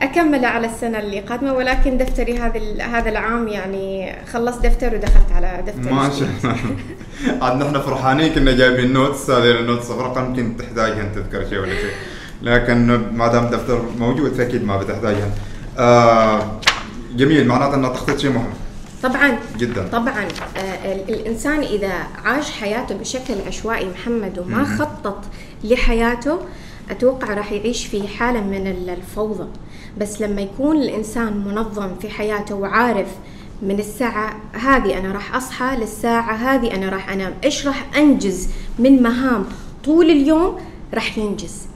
أكمل 0.00 0.44
على 0.44 0.66
السنة 0.66 0.98
اللي 0.98 1.20
قادمة 1.20 1.52
ولكن 1.52 1.98
دفتري 1.98 2.38
هذا 2.38 2.82
هذا 2.84 3.08
العام 3.08 3.48
يعني 3.48 4.16
خلصت 4.32 4.66
دفتر 4.66 4.94
ودخلت 4.94 5.32
على 5.34 5.64
دفتر 5.66 5.92
ما. 5.92 6.10
شاء 6.10 6.28
الله. 6.44 6.56
عاد 7.44 7.56
نحن 7.62 7.80
فرحانين 7.80 8.32
كنا 8.34 8.52
جايبين 8.52 8.92
notes 8.92 9.30
هذه 9.30 9.50
ال 9.60 9.65
notes 9.65 9.90
ورقه 9.90 10.20
يمكن 10.26 10.56
تحتاجها 10.56 11.12
تذكر 11.14 11.48
شيء 11.48 11.58
ولا 11.58 11.74
شيء. 11.74 11.90
لكن 12.42 12.86
ما 13.16 13.28
دام 13.28 13.46
دفتر 13.46 13.82
موجود 13.98 14.32
فأكيد 14.32 14.64
ما 14.64 14.76
بتحتاجها. 14.76 15.30
آه 15.78 16.60
جميل 17.16 17.46
معناته 17.46 17.74
أنها 17.74 17.90
تخطيط 17.90 18.18
شيء 18.18 18.30
مهم. 18.30 18.50
طبعا. 19.02 19.38
جدا. 19.58 19.88
طبعا. 19.92 20.24
آه، 20.56 20.92
ال- 20.94 21.14
الإنسان 21.14 21.60
إذا 21.60 21.92
عاش 22.24 22.50
حياته 22.50 22.94
بشكل 22.94 23.34
عشوائي 23.46 23.88
محمد 23.88 24.38
وما. 24.38 24.64
خطط 24.64 25.24
لحياته 25.64 26.38
أتوقع 26.90 27.34
راح 27.34 27.52
يعيش 27.52 27.86
في 27.86 28.08
حالة 28.08 28.40
من 28.40 28.66
ال- 28.66 28.90
الفوضى. 28.90 29.48
بس 30.00 30.20
لما 30.20 30.40
يكون 30.40 30.76
الإنسان 30.76 31.44
منظم 31.46 31.94
في 32.00 32.08
حياته 32.08 32.54
وعارف 32.54 33.08
من 33.62 33.78
الساعة 33.78 34.36
هذه 34.52 34.98
أنا 34.98 35.12
راح 35.12 35.36
أصحى 35.36 35.76
للساعة 35.76 36.34
هذه 36.34 36.74
أنا 36.74 36.88
راح 36.88 37.10
أنام 37.10 37.34
إيش 37.44 37.66
راح 37.66 37.96
أنجز 37.96 38.48
من 38.78 39.02
مهام 39.02 39.44
طول 39.84 40.10
اليوم؟ 40.10 40.58
راح 40.94 41.18
ينجز. 41.18 41.66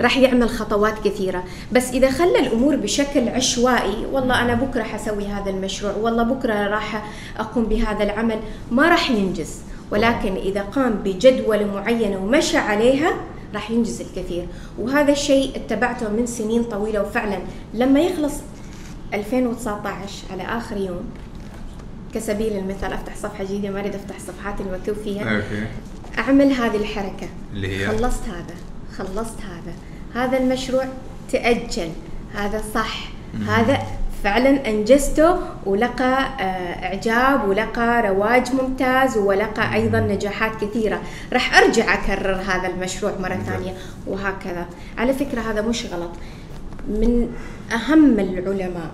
راح 0.00 0.16
يعمل 0.16 0.48
خطوات 0.48 0.94
كثيرة. 1.04 1.44
بس 1.72 1.90
إذا 1.90 2.10
خلى 2.10 2.38
الأمور 2.38 2.76
بشكل 2.76 3.28
عشوائي 3.28 4.06
والله 4.12 4.42
أنا 4.42 4.54
بكرة 4.54 4.82
حسوي 4.82 5.26
هذا 5.26 5.50
المشروع 5.50 5.92
والله 5.92 6.22
بكرة 6.22 6.66
راح 6.66 7.04
أقوم 7.38 7.64
بهذا 7.64 8.02
العمل 8.02 8.38
ما 8.70 8.88
راح 8.88 9.10
ينجز. 9.10 9.58
ولكن 9.92 10.36
إذا 10.36 10.62
قام 10.62 10.92
بجدولة 11.04 11.66
معينة 11.74 12.18
ومشى 12.18 12.58
عليها 12.58 13.12
راح 13.54 13.70
ينجز 13.70 14.00
الكثير. 14.00 14.46
وهذا 14.78 15.12
الشيء 15.12 15.56
اتبعته 15.56 16.08
من 16.08 16.26
سنين 16.26 16.64
طويلة 16.64 17.02
وفعلا 17.02 17.38
لما 17.74 18.00
يخلص 18.00 18.34
2019 19.14 20.32
على 20.32 20.42
آخر 20.42 20.76
يوم 20.76 21.04
كسبيل 22.14 22.56
المثال 22.56 22.92
أفتح 22.92 23.16
صفحة 23.16 23.44
جديدة 23.44 23.70
ما 23.70 23.80
أريد 23.80 23.94
أفتح 23.94 24.16
الصفحات 24.16 24.60
المكتوب 24.60 24.96
فيها. 24.96 25.36
أوكي. 25.36 25.66
أعمل 26.18 26.52
هذه 26.52 26.76
الحركة. 26.76 27.28
اللي 27.52 27.76
هي؟ 27.76 27.88
خلصت 27.88 28.28
هذا. 28.28 28.54
خلصت 28.96 29.38
هذا. 29.40 29.74
هذا 30.14 30.38
المشروع 30.38 30.84
تأجل. 31.32 31.90
هذا 32.34 32.62
صح. 32.74 33.08
هذا 33.46 33.78
فعلا 34.24 34.68
أنجزته 34.68 35.36
ولقى 35.66 36.28
آه، 36.40 36.84
إعجاب 36.86 37.48
ولقى 37.48 38.08
رواج 38.08 38.54
ممتاز 38.54 39.18
ولقى 39.18 39.74
أيضا 39.74 40.00
نجاحات 40.00 40.64
كثيرة. 40.64 41.00
راح 41.32 41.58
أرجع 41.58 41.94
أكرر 41.94 42.34
هذا 42.34 42.68
المشروع 42.68 43.12
مرة 43.20 43.34
ممتاز. 43.34 43.46
ثانية 43.46 43.72
وهكذا. 44.06 44.66
على 44.98 45.12
فكرة 45.12 45.40
هذا 45.40 45.62
مش 45.62 45.86
غلط. 45.86 46.10
من 46.88 47.28
أهم 47.72 48.20
العلماء 48.20 48.90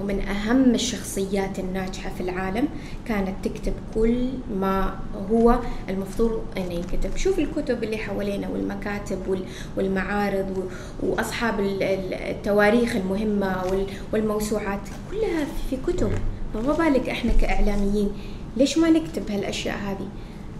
ومن 0.00 0.20
أهم 0.20 0.74
الشخصيات 0.74 1.58
الناجحة 1.58 2.10
في 2.14 2.20
العالم 2.20 2.68
كانت 3.06 3.34
تكتب 3.44 3.72
كل 3.94 4.28
ما 4.60 4.94
هو 5.30 5.58
المفروض 5.88 6.42
إنه 6.56 6.72
ينكتب 6.72 7.16
شوف 7.16 7.38
الكتب 7.38 7.84
اللي 7.84 7.96
حوالينا 7.98 8.48
والمكاتب 8.48 9.18
وال- 9.28 9.44
والمعارض 9.76 10.58
و- 10.58 11.06
وأصحاب 11.06 11.60
ال- 11.60 11.82
ال- 11.82 12.14
التواريخ 12.14 12.96
المهمة 12.96 13.62
وال- 13.70 13.86
والموسوعات 14.12 14.80
كلها 15.10 15.46
في 15.70 15.76
كتب. 15.86 16.10
فما 16.54 16.72
بالك 16.72 17.08
إحنا 17.08 17.32
كإعلاميين 17.40 18.10
ليش 18.56 18.78
ما 18.78 18.90
نكتب 18.90 19.30
هالأشياء 19.30 19.76
هذه؟ 19.76 20.08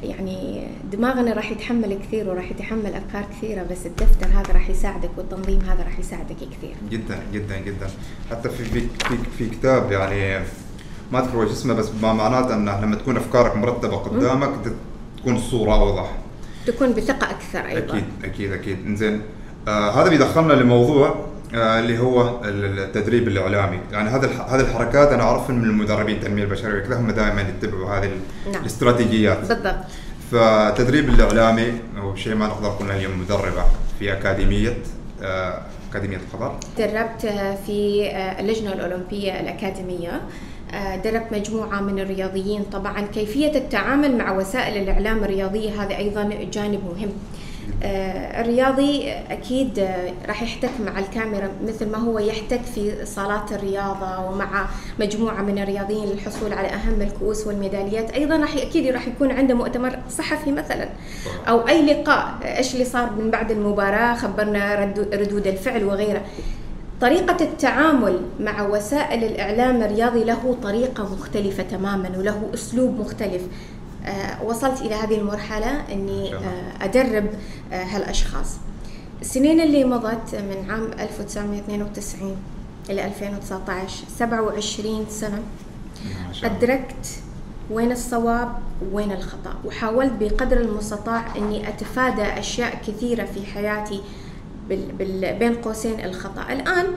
يعني 0.02 0.69
دماغنا 0.93 1.33
راح 1.33 1.50
يتحمل 1.52 1.99
كثير 2.09 2.28
وراح 2.28 2.50
يتحمل 2.50 2.95
أفكار 2.95 3.25
كثيرة 3.37 3.62
بس 3.71 3.87
الدفتر 3.87 4.26
هذا 4.26 4.52
راح 4.52 4.71
يساعدك 4.71 5.11
والتنظيم 5.17 5.61
هذا 5.61 5.83
راح 5.85 5.99
يساعدك 5.99 6.37
كثير. 6.37 6.75
جدا 6.90 7.19
جدا 7.33 7.59
جدا. 7.59 7.87
حتى 8.31 8.49
في 8.49 8.64
في 8.64 8.81
في, 8.81 9.17
في 9.38 9.49
كتاب 9.50 9.93
يعني 9.93 10.45
ما 11.12 11.19
أذكر 11.21 11.38
وش 11.38 11.50
اسمه 11.50 11.75
بس 11.75 11.88
ما 12.02 12.12
معناته 12.12 12.55
إنه 12.55 12.81
لما 12.81 12.97
تكون 12.97 13.17
أفكارك 13.17 13.57
مرتبة 13.57 13.97
قدامك 13.97 14.50
تكون 15.19 15.37
الصورة 15.37 15.75
أوضح. 15.75 16.11
تكون 16.67 16.93
بثقة 16.93 17.31
أكثر 17.31 17.59
أيضا. 17.69 17.95
أكيد 17.95 18.05
أكيد 18.25 18.52
أكيد. 18.52 18.87
إنزين 18.87 19.23
آه 19.69 19.90
هذا 19.90 20.09
بيدخلنا 20.11 20.52
لموضوع 20.52 21.28
اللي 21.55 21.99
هو 21.99 22.40
ال- 22.45 22.78
التدريب 22.78 23.28
الإعلامي. 23.28 23.78
يعني 23.93 24.09
هذا 24.09 24.26
هذه 24.49 24.61
الحركات 24.61 25.09
أنا 25.12 25.23
أعرفها 25.23 25.57
من 25.57 25.64
المدربين 25.64 26.17
التنميه 26.17 26.43
البشرية 26.43 26.78
وكذا 26.83 27.00
هم 27.00 27.11
دائما 27.11 27.40
يتبعوا 27.40 27.90
هذه 27.90 28.11
نعم. 28.52 28.61
الاستراتيجيات. 28.62 29.38
بالضبط. 29.38 29.75
فالتدريب 30.33 31.09
الإعلامي 31.09 31.73
هو 31.99 32.14
شيء 32.14 32.35
ما 32.35 32.47
نقدر 32.47 32.67
نقول 32.69 32.90
اليوم 32.90 33.21
مدربة 33.21 33.64
في 33.99 34.12
أكاديمية 34.12 34.76
آه 35.23 35.61
أكاديمية 35.90 36.17
الخبر 36.26 36.55
دربت 36.78 37.26
في 37.67 38.09
اللجنة 38.40 38.73
الأولمبية 38.73 39.40
الأكاديمية. 39.40 40.21
آه، 40.75 40.97
دربت 40.97 41.26
مجموعة 41.33 41.81
من 41.81 41.99
الرياضيين. 41.99 42.62
طبعا 42.73 43.00
كيفية 43.14 43.52
التعامل 43.59 44.19
مع 44.19 44.33
وسائل 44.33 44.83
الإعلام 44.83 45.25
الرياضية 45.25 45.83
هذا 45.83 45.97
أيضا 45.97 46.31
جانب 46.52 46.81
مهم. 46.85 47.09
آه، 47.09 47.09
الرياضي 48.41 49.13
أكيد 49.13 49.79
آه، 49.79 50.13
راح 50.27 50.43
يحتك 50.43 50.71
مع 50.87 50.99
الكاميرا 50.99 51.49
مثل 51.67 51.91
ما 51.91 51.99
هو 51.99 52.19
يحتك 52.19 52.61
في 52.75 53.05
صالات 53.07 53.53
الرياضة 53.53 54.19
ومع 54.29 54.67
مجموعة 55.01 55.43
من 55.43 55.59
الرياضيين 55.59 56.05
للحصول 56.09 56.53
على 56.53 56.69
أهم 56.69 57.03
الكؤوس 57.03 57.47
والميداليات. 57.47 58.11
أيضا 58.11 58.37
راح 58.37 58.57
أكيد 58.57 58.87
راح 58.95 59.09
يكون 59.09 59.31
عنده 59.33 59.55
مؤتمر 59.55 59.99
صحفي 60.11 60.53
مثلا 60.53 60.89
أو 61.49 61.69
أي 61.69 61.87
لقاء. 61.87 62.35
إيش 62.45 62.75
اللي 62.75 62.85
صار 62.85 63.11
من 63.19 63.31
بعد 63.31 63.51
المباراة؟ 63.51 64.15
خبرنا 64.15 64.75
ردو- 64.75 65.15
ردود 65.17 65.47
الفعل 65.47 65.85
وغيره. 65.85 66.21
طريقة 67.01 67.37
التعامل 67.45 68.21
مع 68.41 68.63
وسائل 68.69 69.25
الإعلام 69.25 69.83
الرياضي 69.83 70.25
له 70.25 70.57
طريقة 70.63 71.13
مختلفة 71.13 71.63
تماما 71.63 72.11
وله 72.19 72.43
أسلوب 72.55 73.01
مختلف. 73.01 73.43
آه 73.43 73.78
وصلت 74.45 74.81
إلى 74.81 74.95
هذه 74.95 75.15
شاء 76.31 76.38
الله. 76.38 76.49
آه 76.49 76.85
أدرب 76.85 77.27
آه 77.73 77.85
هالأشخاص 77.85 78.57
السنين 79.21 79.61
اللي 79.61 79.85
مضت 79.85 80.35
من 80.35 80.71
عام 80.71 80.91
1992 81.00 82.37
إلى 82.91 83.05
2019 83.05 84.05
27 84.19 85.07
سنة 85.11 85.43
ما 86.27 86.33
شاء 86.33 86.50
الله. 86.50 86.59
أدركت 86.59 87.07
وين 87.71 87.93
الصواب 87.93 88.53
وين 88.93 89.12
الخطأ 89.12 89.55
وحاولت 89.65 90.12
بقدر 90.21 90.61
المستطاع 90.61 91.37
أني 91.37 91.69
أتفادى 91.69 92.23
أشياء 92.23 92.83
كثيرة 92.87 93.25
في 93.25 93.47
حياتي 93.47 94.00
بال 94.69 94.93
بال 94.93 95.38
بين 95.38 95.55
قوسين 95.55 96.00
الخطأ 96.05 96.53
الآن 96.53 96.87
آه، 96.87 96.93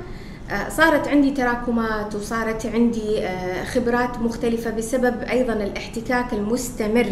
صارت 0.70 1.08
عندي 1.08 1.32
تراكمات 1.32 2.16
وصارت 2.16 2.66
عندي 2.66 3.20
آه، 3.26 3.64
خبرات 3.64 4.18
مختلفة 4.20 4.70
بسبب 4.70 5.22
أيضا 5.22 5.54
الاحتكاك 5.54 6.34
المستمر. 6.34 7.06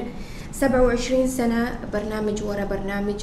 27 0.52 1.28
سنة 1.28 1.80
برنامج 1.94 2.44
ورا 2.44 2.64
برنامج 2.66 3.16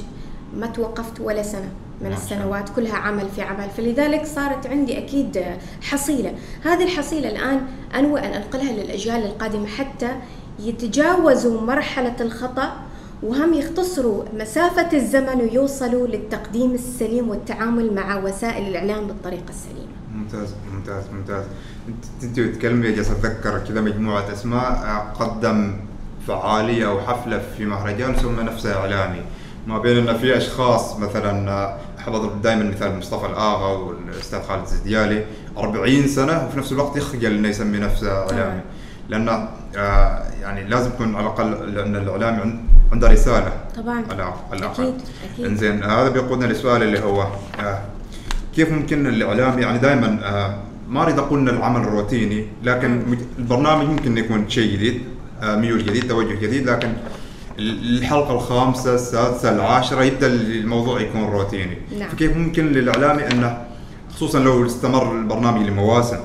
ما 0.55 0.67
توقفت 0.67 1.19
ولا 1.21 1.43
سنة 1.43 1.69
من 2.01 2.05
الله. 2.07 2.17
السنوات 2.17 2.69
كلها 2.69 2.95
عمل 2.95 3.25
في 3.35 3.41
عمل. 3.41 3.69
فلذلك 3.77 4.25
صارت 4.25 4.67
عندي 4.67 4.97
أكيد 4.97 5.43
حصيلة. 5.81 6.33
هذه 6.63 6.83
الحصيلة 6.83 7.29
الآن 7.29 7.61
أنوي 7.95 8.19
أن 8.19 8.25
أنقلها 8.33 8.71
للأجيال 8.71 9.25
القادمة 9.25 9.67
حتى 9.67 10.09
يتجاوزوا 10.59 11.61
مرحلة 11.61 12.15
الخطأ 12.21 12.73
وهم 13.23 13.53
يختصروا 13.53 14.23
مسافة 14.39 14.97
الزمن 14.97 15.41
ويوصلوا 15.41 16.07
للتقديم 16.07 16.71
السليم 16.71 17.29
والتعامل 17.29 17.93
مع 17.93 18.17
وسائل 18.17 18.67
الإعلام 18.67 19.07
بالطريقة 19.07 19.49
السليمة. 19.49 19.86
ممتاز 20.33 20.53
ممتاز 20.73 21.03
ممتاز. 21.13 21.43
انت 21.87 22.05
انت 22.23 22.39
تتكلمي 22.39 22.91
جالس 22.91 23.11
اتذكر 23.11 23.59
كذا 23.59 23.81
مجموعة 23.81 24.33
أسماء 24.33 25.13
قدم 25.19 25.75
فعالية 26.27 26.87
أو 26.89 26.99
حفلة 27.01 27.41
في 27.57 27.65
مهرجان 27.65 28.15
سمى 28.17 28.43
نفسه 28.43 28.75
إعلامي. 28.79 29.21
ما 29.67 29.79
بين 29.79 30.07
ان 30.07 30.17
في 30.17 30.37
أشخاص 30.37 30.99
مثلا 30.99 31.75
أحب 31.99 32.13
أضرب 32.13 32.41
دائما 32.41 32.63
مثال 32.63 32.97
مصطفى 32.97 33.25
الآغا 33.25 33.67
والأستاذ 33.77 34.41
خالد 34.43 34.61
الزديالي. 34.63 35.25
40 35.57 36.07
سنة 36.07 36.45
وفي 36.47 36.57
نفس 36.59 36.71
الوقت 36.71 36.95
يخجل 36.97 37.35
إنه 37.35 37.47
يسمي 37.47 37.77
نفسه 37.77 38.11
إعلامي. 38.11 38.61
لأن 39.09 39.29
آه، 39.77 40.23
يعني 40.41 40.63
لازم 40.63 40.89
يكون 40.89 41.15
على 41.15 41.25
الأقل 41.25 41.73
لأن 41.75 41.95
الإعلامي 41.95 42.37
عن- 42.41 42.63
عنده 42.91 43.07
رسالة. 43.07 43.51
طبعا. 43.75 44.03
على 44.11 44.33
الأقل. 44.53 44.63
أكيد 44.83 45.01
أكيد. 45.33 45.45
إنزين 45.45 45.83
هذا 45.83 46.09
بيقودنا 46.09 46.45
لسؤال 46.53 46.83
اللي 46.83 46.99
هو 46.99 47.27
آه 47.59 47.79
كيف 48.57 48.71
ممكن 48.71 49.07
الإعلام 49.07 49.59
يعني 49.59 49.77
دائما 49.77 50.19
آه 50.23 50.55
ما 50.89 51.03
اريد 51.03 51.19
أقول 51.19 51.39
إن 51.39 51.49
العمل 51.49 51.85
روتيني 51.85 52.45
لكن 52.63 53.01
مج- 53.09 53.17
البرنامج 53.39 53.85
ممكن 53.89 54.17
يكون 54.17 54.49
شيء 54.49 54.73
جديد 54.73 55.01
آه 55.43 55.55
ميول 55.55 55.85
جديد 55.85 56.07
توجه 56.07 56.33
جديد 56.35 56.69
لكن 56.69 56.87
ال- 57.59 57.97
الحلقة 57.97 58.33
الخامسة 58.35 58.95
السادسة 58.95 59.51
العاشرة 59.55 60.03
يبدأ 60.03 60.27
الموضوع 60.27 61.01
يكون 61.01 61.23
روتيني 61.23 61.77
نعم. 61.99 62.09
فكيف 62.09 62.37
ممكن 62.37 62.65
للاعلامي 62.67 63.27
انه 63.31 63.57
خصوصا 64.15 64.39
لو 64.39 64.65
استمر 64.65 65.15
البرنامج 65.19 65.67
لمواسم 65.67 66.17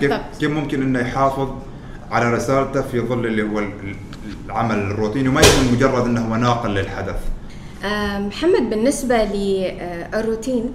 كيف. 0.00 0.12
كيف 0.40 0.50
ممكن 0.50 0.82
إنه 0.82 0.98
يحافظ 1.00 1.48
على 2.10 2.32
رسالته 2.34 2.82
في 2.82 3.00
ظل 3.00 3.26
اللي 3.26 3.42
هو 3.42 3.58
ال- 3.58 3.64
ال- 3.64 3.96
العمل 4.46 4.78
الروتيني 4.78 5.28
وما 5.28 5.40
يكون 5.40 5.72
مجرد 5.76 6.04
إنه 6.04 6.20
هو 6.20 6.36
ناقل 6.36 6.70
للحدث 6.70 7.16
آه، 7.84 8.18
محمد 8.18 8.70
بالنسبة 8.70 9.24
للروتين 9.24 10.72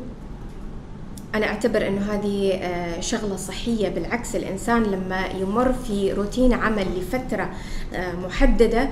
أنا 1.36 1.46
أعتبر 1.46 1.88
أنه 1.88 2.01
هذه 2.13 2.54
آه، 2.54 3.00
شغلة 3.00 3.36
صحية. 3.36 3.89
بالعكس 3.89 4.36
الإنسان 4.36 4.84
لما 4.84 5.25
يمر 5.42 5.74
في 5.74 6.13
روتين 6.13 6.54
عمل 6.54 6.86
لفترة 6.98 7.50
آه، 7.94 8.13
محددة 8.13 8.89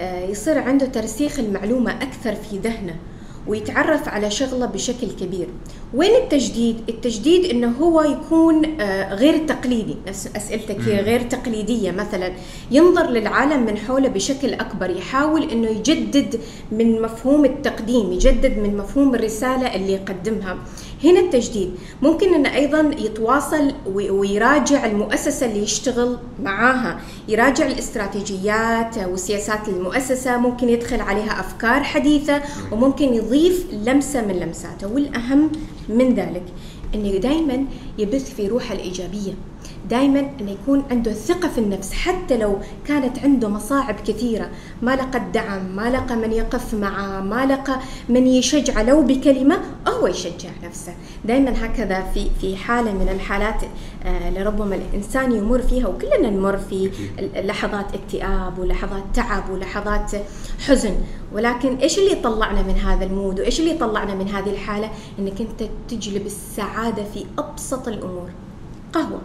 آه، 0.00 0.24
يصير 0.24 0.58
عنده 0.58 0.86
ترسيخ 0.86 1.38
المعلومة 1.38 2.02
أكثر 2.02 2.34
في 2.34 2.58
ذهنه 2.58 2.94
ويتعرف 3.46 4.08
على 4.08 4.30
شغلة 4.30 4.66
بشكل 4.66 5.06
كبير. 5.20 5.48
وين 5.94 6.10
التجديد؟ 6.22 6.76
التجديد 6.88 7.44
إنه 7.44 7.68
هو 7.68 8.02
يكون 8.02 8.80
غير 9.10 9.46
تقليدي، 9.46 9.96
نفس 10.08 10.30
أسئلتك 10.36 10.80
هي 10.80 11.00
غير 11.00 11.20
تقليدية 11.20 11.90
مثلا، 11.90 12.32
ينظر 12.70 13.10
للعالم 13.10 13.66
من 13.66 13.78
حوله 13.78 14.08
بشكل 14.08 14.54
أكبر، 14.54 14.90
يحاول 14.90 15.50
إنه 15.50 15.68
يجدد 15.68 16.40
من 16.72 17.02
مفهوم 17.02 17.44
التقديم، 17.44 18.12
يجدد 18.12 18.58
من 18.58 18.76
مفهوم 18.76 19.14
الرسالة 19.14 19.74
اللي 19.74 19.92
يقدمها. 19.92 20.58
هنا 21.04 21.20
التجديد، 21.20 21.70
ممكن 22.02 22.34
انه 22.34 22.54
أيضا 22.54 22.90
يتواصل 22.98 23.72
وي- 23.94 24.10
ويراجع 24.10 24.86
المؤسسة 24.86 25.46
اللي 25.46 25.62
يشتغل 25.62 26.18
معاها، 26.42 27.00
يراجع 27.28 27.66
الاستراتيجيات 27.66 28.98
وسياسات 28.98 29.68
المؤسسة، 29.68 30.36
ممكن 30.38 30.68
يدخل 30.68 31.00
عليها 31.00 31.40
أفكار 31.40 31.82
حديثة 31.82 32.42
وممكن 32.72 33.14
يضيف 33.14 33.66
لمسة 33.72 34.26
من 34.26 34.34
لمساته، 34.34 34.86
والأهم 34.94 35.52
من 35.88 36.14
ذلك 36.14 36.44
إنه 36.94 37.16
دائما 37.16 37.64
يبث 37.98 38.34
في 38.34 38.48
روحه 38.48 38.74
الإيجابية. 38.74 39.32
دائما 39.90 40.30
إنه 40.40 40.50
يكون 40.50 40.84
عنده 40.90 41.12
ثقة 41.12 41.48
في 41.48 41.58
النفس 41.58 41.92
حتى 41.92 42.36
لو 42.36 42.58
كانت 42.86 43.18
عنده 43.18 43.48
مصاعب 43.48 43.94
كثيرة 44.06 44.50
ما 44.82 44.96
لقى 44.96 45.18
الدعم 45.18 45.76
ما 45.76 45.90
لقى 45.90 46.16
من 46.16 46.32
يقف 46.32 46.74
معه 46.74 47.20
ما 47.20 47.46
لقى 47.46 47.80
من 48.08 48.26
يشجعه 48.26 48.82
لو 48.82 49.02
بكلمة 49.02 49.60
هو 49.88 50.06
يشجع 50.06 50.50
نفسه. 50.64 50.94
دائما 51.24 51.66
هكذا 51.66 52.02
في 52.14 52.30
في 52.40 52.56
حالة 52.56 52.92
من 52.92 53.08
الحالات 53.08 53.62
آه، 54.04 54.30
لربما 54.30 54.74
الإنسان 54.74 55.32
يمر 55.32 55.62
فيها 55.62 55.88
وكلنا 55.88 56.30
نمر 56.30 56.56
في 56.56 56.90
لحظات 57.36 57.86
اكتئاب 57.94 58.58
ولحظات 58.58 59.02
تعب 59.14 59.50
ولحظات 59.50 60.12
حزن. 60.66 60.94
ولكن 61.32 61.76
إيش 61.76 61.98
اللي 61.98 62.12
يطلعنا 62.12 62.62
من 62.62 62.76
هذا 62.76 63.04
المود؟ 63.04 63.40
وإيش 63.40 63.60
اللي 63.60 63.70
يطلعنا 63.70 64.14
من 64.14 64.28
هذه 64.28 64.50
الحالة؟ 64.50 64.90
إنك 65.18 65.40
أنت 65.40 65.70
تجلب 65.88 66.26
السعادة 66.26 67.04
في 67.04 67.24
أبسط 67.38 67.88
الأمور. 67.88 68.28
قهوة. 68.92 69.20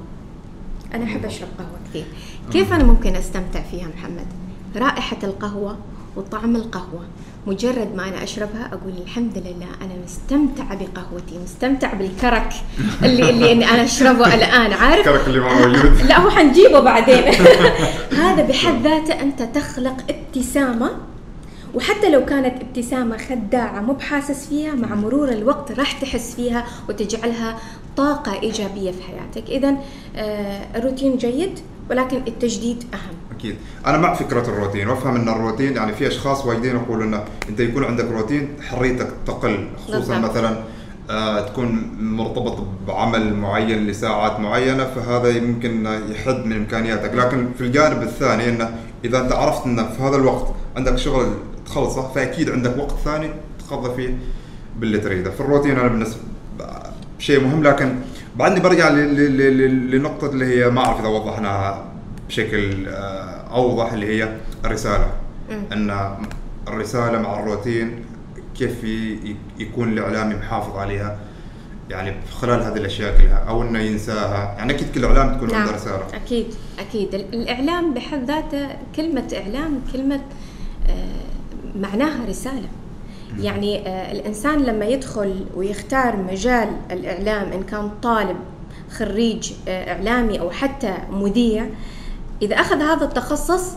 أنا 0.95 1.03
أحب 1.05 1.25
أشرب 1.25 1.47
قهوة 1.57 1.79
كثير. 1.89 2.05
كيف 2.51 2.73
أنا 2.73 2.83
ممكن 2.83 3.15
أستمتع 3.15 3.61
فيها 3.71 3.87
محمد؟ 3.87 4.27
رائحة 4.75 5.17
القهوة 5.23 5.77
وطعم 6.15 6.55
القهوة. 6.55 7.05
مجرد 7.47 7.95
ما 7.95 8.07
أنا 8.07 8.23
أشربها 8.23 8.69
أقول 8.73 8.93
الحمد 9.03 9.37
لله 9.37 9.67
أنا 9.81 9.93
مستمتعة 10.03 10.75
بقهوتي 10.75 11.39
مستمتعة 11.43 11.95
بالكرك 11.95 12.49
اللي 13.03 13.29
اللي 13.29 13.53
أنا 13.53 13.83
أشربه 13.83 14.33
الآن 14.33 14.73
عارف؟ 14.73 15.07
الكرك 15.07 15.27
اللي 15.27 15.39
ما 15.39 15.67
موجود. 15.67 16.01
لا 16.09 16.19
هو 16.19 16.29
حنجيبه 16.29 16.79
بعدين. 16.79 17.23
هذا 18.21 18.47
بحد 18.47 18.81
ذاته 18.83 19.21
أنت 19.21 19.41
تخلق 19.41 19.97
ابتسامة 20.09 20.91
وحتى 21.75 22.09
لو 22.09 22.25
كانت 22.25 22.61
ابتسامة 22.61 23.17
خداعة 23.17 23.81
مو 23.81 23.93
بحاسس 23.93 24.47
فيها 24.47 24.75
مع 24.75 24.95
مرور 24.95 25.29
الوقت 25.29 25.71
راح 25.71 25.91
تحس 25.91 26.35
فيها 26.35 26.65
وتجعلها 26.89 27.57
طاقة 27.97 28.41
إيجابية 28.41 28.91
في 28.91 29.03
حياتك. 29.03 29.49
إذا 29.49 29.75
الروتين 30.75 31.17
جيد 31.17 31.59
ولكن 31.89 32.17
التجديد 32.27 32.83
أهم. 32.93 33.15
أكيد. 33.37 33.55
أنا 33.85 33.97
مع 33.97 34.13
فكرة 34.13 34.41
الروتين 34.41 34.87
وأفهم 34.87 35.15
إن 35.15 35.29
الروتين 35.29 35.75
يعني 35.75 35.93
في 35.93 36.07
أشخاص 36.07 36.45
وايدين 36.45 36.75
يقولوا 36.75 37.03
إنه 37.03 37.23
أنت 37.49 37.59
يكون 37.59 37.83
عندك 37.83 38.05
روتين 38.05 38.49
حريتك 38.61 39.07
تقل 39.27 39.67
خصوصا 39.87 39.97
بالضبط. 40.19 40.31
مثلا 40.31 40.63
آه 41.09 41.47
تكون 41.47 41.97
مرتبط 41.99 42.57
بعمل 42.87 43.33
معين 43.33 43.87
لساعات 43.87 44.39
معينة 44.39 44.83
فهذا 44.83 45.29
يمكن 45.29 45.85
يحد 46.09 46.45
من 46.45 46.55
إمكانياتك. 46.55 47.13
لكن 47.15 47.47
في 47.57 47.61
الجانب 47.61 48.01
الثاني 48.01 48.49
إنه 48.49 48.75
إذا 49.05 49.19
أنت 49.21 49.31
عرفت 49.31 49.65
إنه 49.65 49.89
في 49.89 50.03
هذا 50.03 50.15
الوقت 50.15 50.47
عندك 50.77 50.95
شغل 50.95 51.25
تخلصه 51.65 52.07
فأكيد 52.13 52.49
عندك 52.49 52.77
وقت 52.77 52.95
ثاني 53.05 53.29
تقضي 53.69 53.95
فيه 53.95 54.17
باللي 54.79 54.97
تريده. 54.97 55.31
في 55.31 55.41
الروتين 55.41 55.79
أنا 55.79 55.87
بالنسبة 55.87 56.19
شيء 57.19 57.43
مهم 57.43 57.63
لكن 57.63 57.95
بعدني 58.35 58.59
برجع 58.59 58.89
ل- 58.89 59.15
ل- 59.15 59.37
ل- 59.37 59.91
للنقطه 59.91 60.29
اللي 60.29 60.45
هي 60.45 60.69
ما 60.69 60.85
أعرف 60.85 60.99
إذا 60.99 61.07
وضحناها 61.07 61.85
بشكل 62.27 62.87
آه، 62.87 63.55
أوضح 63.55 63.93
اللي 63.93 64.05
هي 64.23 64.35
الرسالة. 64.65 65.11
مم. 65.49 65.63
أن 65.71 66.15
الرسالة 66.67 67.19
مع 67.21 67.39
الروتين 67.39 68.05
كيف 68.57 68.83
يكون 69.59 69.93
الإعلامي 69.93 70.35
محافظ 70.35 70.77
عليها 70.77 71.19
يعني 71.89 72.13
خلال 72.31 72.61
هذه 72.63 72.77
الأشياء 72.77 73.17
كلها 73.21 73.37
أو 73.49 73.61
إنه 73.61 73.79
ينساها. 73.79 74.55
يعني 74.57 74.73
أكيد 74.73 74.87
كل 74.95 75.05
إعلام 75.05 75.35
تكون 75.37 75.53
عنده 75.55 75.71
رسالة. 75.71 76.03
أكيد 76.13 76.45
أكيد. 76.79 77.15
ال- 77.15 77.33
الإعلام 77.33 77.93
بحد 77.93 78.23
ذاته 78.27 78.67
كلمة 78.95 79.27
إعلام 79.33 79.79
كلمة 79.93 80.21
آه، 80.89 81.77
معناها 81.79 82.25
رسالة. 82.29 82.67
يعني 83.39 83.87
آه، 83.87 84.11
الإنسان 84.11 84.63
لما 84.63 84.85
يدخل 84.85 85.45
ويختار 85.55 86.15
مجال 86.15 86.69
الإعلام 86.91 87.51
إن 87.51 87.63
كان 87.63 87.91
طالب 88.03 88.37
خريج 88.91 89.51
آه، 89.67 89.93
إعلامي 89.93 90.39
أو 90.39 90.51
حتى 90.51 90.93
مذيع 91.11 91.69
إذا 92.41 92.55
أخذ 92.55 92.81
هذا 92.81 93.05
التخصص 93.05 93.73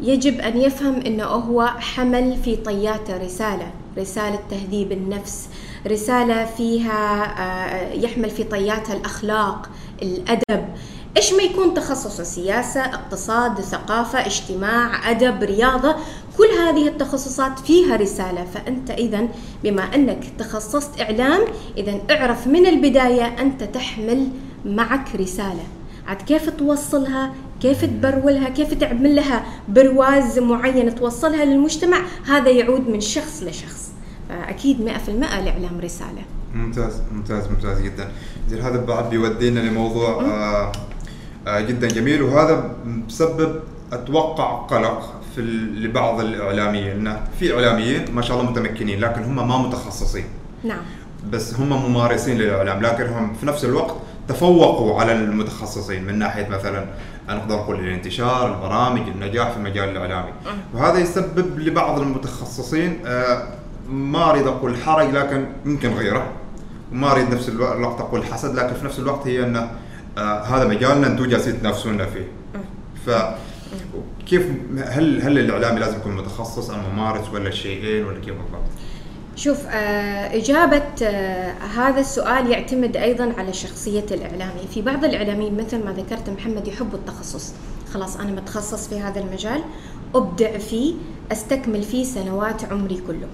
يجب 0.00 0.40
أن 0.40 0.58
يفهم 0.60 1.00
أنه 1.00 1.24
هو 1.24 1.66
حمل 1.66 2.36
في 2.36 2.56
طياته 2.56 3.16
رسالة 3.16 3.70
رسالة 3.98 4.38
تهذيب 4.50 4.92
النفس 4.92 5.48
رسالة 5.86 6.44
فيها 6.44 7.24
آه، 7.38 7.92
يحمل 7.92 8.30
في 8.30 8.44
طياتها 8.44 8.94
الأخلاق 8.94 9.70
الأدب. 10.02 10.68
إيش 11.16 11.32
ما 11.32 11.42
يكون 11.42 11.74
تخصصه 11.74 12.24
سياسة 12.24 12.80
اقتصاد 12.80 13.60
ثقافة 13.60 14.26
اجتماع 14.26 15.10
أدب 15.10 15.42
رياضة 15.42 15.96
كل 16.38 16.48
هذه 16.58 16.88
التخصصات 16.88 17.58
فيها 17.58 17.96
رسالة 17.96 18.44
فأنت 18.44 18.90
إذا 18.90 19.28
بما 19.64 19.82
أنك 19.82 20.24
تخصصت 20.38 21.00
إعلام 21.00 21.40
إذا 21.76 22.00
اعرف 22.10 22.46
من 22.46 22.66
البداية 22.66 23.24
أنت 23.24 23.64
تحمل 23.64 24.28
معك 24.64 25.16
رسالة. 25.16 25.64
عاد 26.06 26.22
كيف 26.22 26.50
توصلها؟ 26.50 27.34
كيف 27.60 27.84
تبرولها؟ 27.84 28.48
كيف 28.48 28.74
تعمل 28.74 29.16
لها 29.16 29.44
برواز 29.68 30.38
معين 30.38 30.94
توصلها 30.94 31.44
للمجتمع؟ 31.44 31.98
هذا 32.26 32.50
يعود 32.50 32.88
من 32.88 33.00
شخص 33.00 33.42
لشخص. 33.42 33.90
فأكيد 34.28 34.80
100% 34.80 35.08
الإعلام 35.08 35.80
رسالة. 35.80 36.22
ممتاز 36.54 37.02
ممتاز 37.12 37.48
ممتاز 37.48 37.80
جدا. 37.80 38.08
زين 38.48 38.60
هذا 38.60 38.84
بعد 38.84 39.10
بيودينا 39.10 39.60
لموضوع 39.60 40.24
آه 40.24 40.72
آه 41.46 41.60
جدا 41.60 41.88
جميل 41.88 42.22
وهذا 42.22 42.76
بسبب 43.08 43.60
أتوقع 43.92 44.56
قلق 44.56 45.20
في 45.34 45.40
لبعض 45.76 46.20
الإعلاميين 46.20 46.90
انه 46.90 47.20
في 47.38 47.54
إعلاميين 47.54 48.14
ما 48.14 48.22
شاء 48.22 48.40
الله 48.40 48.50
متمكنين 48.50 49.00
لكن 49.00 49.22
هم 49.22 49.48
ما 49.48 49.58
متخصصين 49.58 50.24
نعم 50.64 50.82
بس 51.30 51.54
هم 51.54 51.90
ممارسين 51.90 52.38
للإعلام 52.38 52.82
لكن 52.82 53.06
هم 53.06 53.34
في 53.34 53.46
نفس 53.46 53.64
الوقت 53.64 53.94
تفوقوا 54.28 55.00
على 55.00 55.12
المتخصصين 55.12 56.04
من 56.04 56.18
ناحية 56.18 56.48
مثلا 56.48 56.84
نقدر 57.28 57.54
نقول 57.54 57.80
الانتشار، 57.80 58.54
البرامج، 58.54 59.08
النجاح 59.08 59.50
في 59.50 59.56
المجال 59.56 59.88
الإعلامي. 59.88 60.32
وهذا 60.74 60.98
يسبب 60.98 61.58
لبعض 61.58 62.00
المتخصصين 62.00 63.00
آه، 63.06 63.42
ما 63.90 64.30
أريد 64.30 64.46
أقول 64.46 64.76
حرج 64.76 65.10
لكن 65.10 65.46
يمكن 65.66 65.88
غيره. 65.92 66.32
وما 66.92 67.12
أريد 67.12 67.34
نفس 67.34 67.48
الوقت 67.48 67.76
الوقت 67.76 68.00
أقول 68.00 68.24
حسد 68.24 68.54
لكن 68.54 68.74
في 68.74 68.84
نفس 68.84 68.98
الوقت 68.98 69.26
هي 69.26 69.44
انه 69.44 69.70
آه، 70.18 70.42
هذا 70.42 70.68
مجالنا 70.68 71.06
أنتم 71.06 71.26
جالسين 71.26 71.60
تنافسونا 71.60 72.06
فيه. 72.06 72.28
ف 73.06 73.10
كيف 74.26 74.46
هل 74.76 75.22
هل 75.22 75.38
الاعلامي 75.38 75.80
لازم 75.80 75.96
يكون 75.96 76.16
متخصص 76.16 76.70
أم 76.70 76.80
ممارس 76.92 77.28
ولا 77.28 77.48
الشيئين 77.48 78.04
ولا 78.04 78.20
كيف 78.20 78.34
بالضبط؟ 78.34 78.68
شوف 79.36 79.66
آه، 79.66 80.36
إجابة 80.36 80.82
آه، 81.02 81.52
هذا 81.52 82.00
السؤال 82.00 82.50
يعتمد 82.50 82.96
أيضا 82.96 83.32
على 83.38 83.52
شخصية 83.52 84.06
الإعلامي. 84.10 84.60
في 84.74 84.82
بعض 84.82 85.04
الإعلاميين 85.04 85.56
مثل 85.56 85.84
ما 85.84 85.92
ذكرت 85.92 86.30
محمد 86.30 86.68
يحبوا 86.68 86.98
التخصص. 86.98 87.52
خلاص 87.92 88.16
أنا 88.16 88.30
متخصص 88.30 88.88
في 88.88 89.00
هذا 89.00 89.20
المجال 89.20 89.60
أبدع 90.14 90.58
فيه 90.58 90.94
أستكمل 91.32 91.82
فيه 91.82 92.04
سنوات 92.04 92.72
عمري 92.72 93.00
كله. 93.06 93.28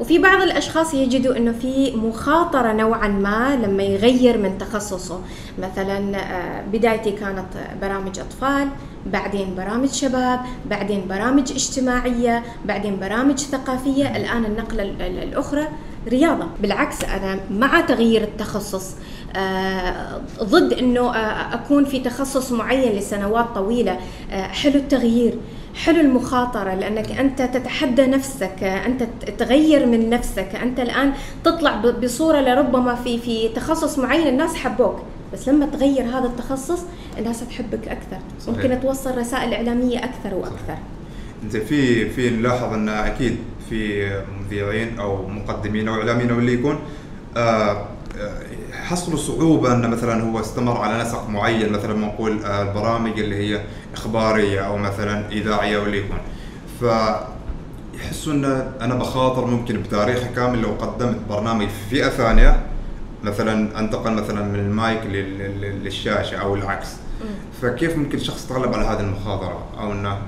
وفي 0.00 0.18
بعض 0.18 0.42
الأشخاص 0.42 0.94
يجدوا 0.94 1.36
أنه 1.36 1.52
في 1.52 1.96
مخاطرة 1.96 2.72
نوعا 2.72 3.08
ما 3.08 3.56
لما 3.56 3.82
يغير 3.82 4.38
من 4.38 4.58
تخصصه. 4.58 5.20
مثلا 5.58 6.16
آه، 6.18 6.62
بدايتي 6.72 7.10
كانت 7.10 7.46
برامج 7.82 8.18
أطفال 8.18 8.68
بعدين 9.06 9.54
برامج 9.56 9.88
شباب 9.88 10.40
بعدين 10.70 11.08
برامج 11.08 11.52
اجتماعية 11.52 12.42
بعدين 12.64 13.00
برامج 13.00 13.38
ثقافية 13.38 14.16
الآن 14.16 14.44
النقلة 14.44 14.82
ال- 14.82 15.02
ال- 15.02 15.22
الأخرى 15.22 15.68
رياضة. 16.08 16.46
بالعكس 16.62 17.04
أنا 17.04 17.40
مع 17.50 17.80
تغيير 17.80 18.22
التخصص 18.22 18.94
ضد 20.42 20.72
أنه 20.72 21.00
آه، 21.16 21.54
أكون 21.54 21.84
في 21.84 22.00
تخصص 22.00 22.52
معين 22.52 22.92
لسنوات 22.92 23.46
طويلة. 23.54 23.98
آه، 24.32 24.42
حلو 24.42 24.74
التغيير 24.74 25.34
حلو 25.84 26.00
المخاطرة 26.00 26.74
لأنك 26.74 27.10
أنت 27.10 27.42
تتحدى 27.42 28.06
نفسك 28.06 28.62
آه، 28.62 28.86
أنت 28.86 29.02
ت- 29.02 29.30
تغير 29.30 29.86
من 29.86 30.10
نفسك. 30.10 30.48
أنت 30.62 30.80
الآن 30.80 31.12
تطلع 31.44 31.74
ب- 31.76 32.00
بصورة 32.04 32.40
لربما 32.40 32.94
في 32.94 33.18
في 33.18 33.48
تخصص 33.48 33.98
معين 33.98 34.26
الناس 34.26 34.54
حبوك 34.54 34.96
بس 35.32 35.48
لما 35.48 35.66
تغير 35.66 36.02
هذا 36.04 36.26
التخصص 36.26 36.80
الناس 37.18 37.40
تحبك 37.48 37.88
أكثر. 37.88 38.18
صحيح. 38.40 38.56
ممكن 38.56 38.80
توصل 38.80 39.18
رسائل 39.18 39.54
إعلامية 39.54 39.98
أكثر 39.98 40.34
وأكثر. 40.34 40.76
انت 41.44 41.56
في 41.56 42.10
في 42.10 42.30
نلاحظ 42.30 42.72
أن 42.72 42.88
أكيد 42.88 43.36
في 43.70 44.10
مذيعين 44.40 44.98
أو 44.98 45.26
مقدمين 45.28 45.88
أو 45.88 45.94
إعلاميين 45.94 46.30
أو 46.30 46.38
اللي 46.38 46.52
يكون 46.54 46.78
آه 47.36 47.86
حصلوا 48.86 49.16
صعوبة 49.18 49.72
أن 49.72 49.90
مثلا 49.90 50.22
هو 50.30 50.40
استمر 50.40 50.76
على 50.76 51.02
نسق 51.02 51.28
معين 51.28 51.72
مثلا 51.72 51.94
ما 51.94 52.06
نقول 52.06 52.44
آه، 52.44 52.62
البرامج 52.62 53.18
اللي 53.18 53.36
هي 53.36 53.60
إخبارية 53.94 54.60
أو 54.60 54.76
مثلا 54.76 55.30
إذاعية 55.32 55.78
واللي 55.78 55.98
يكون. 55.98 56.18
ف 56.80 56.84
يحسوا 57.94 58.32
أن 58.32 58.44
أنا 58.80 58.94
بخاطر 58.94 59.44
ممكن 59.46 59.82
بتاريخي 59.82 60.28
كامل 60.36 60.62
لو 60.62 60.68
قدمت 60.70 61.16
برنامج 61.28 61.66
في 61.68 61.90
فئة 61.96 62.08
ثانية 62.08 62.66
مثلا 63.24 63.78
أنتقل 63.78 64.12
مثلا 64.12 64.42
من 64.44 64.58
المايك 64.58 65.00
لل- 65.06 65.38
لل- 65.38 65.84
للشاشة 65.84 66.36
أو 66.36 66.54
العكس. 66.54 66.88
فكيف 67.62 67.96
ممكن 67.96 68.18
شخص 68.18 68.44
يتغلب 68.44 68.74
على 68.74 68.84
هذه 68.86 69.00
المخاطرة؟ 69.00 69.62
أو 69.80 69.92
إنه 69.92 70.18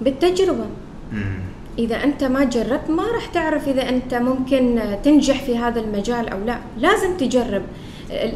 بالتجربة. 0.00 0.66
مم. 1.12 1.40
إذا 1.80 2.04
أنت 2.04 2.24
ما 2.24 2.44
جربت 2.44 2.90
ما 2.90 3.02
راح 3.02 3.26
تعرف 3.26 3.68
إذا 3.68 3.88
أنت 3.88 4.14
ممكن 4.14 4.80
تنجح 5.02 5.42
في 5.42 5.58
هذا 5.58 5.80
المجال 5.80 6.28
أو 6.28 6.38
لا. 6.46 6.58
لازم 6.78 7.16
تجرب. 7.16 7.62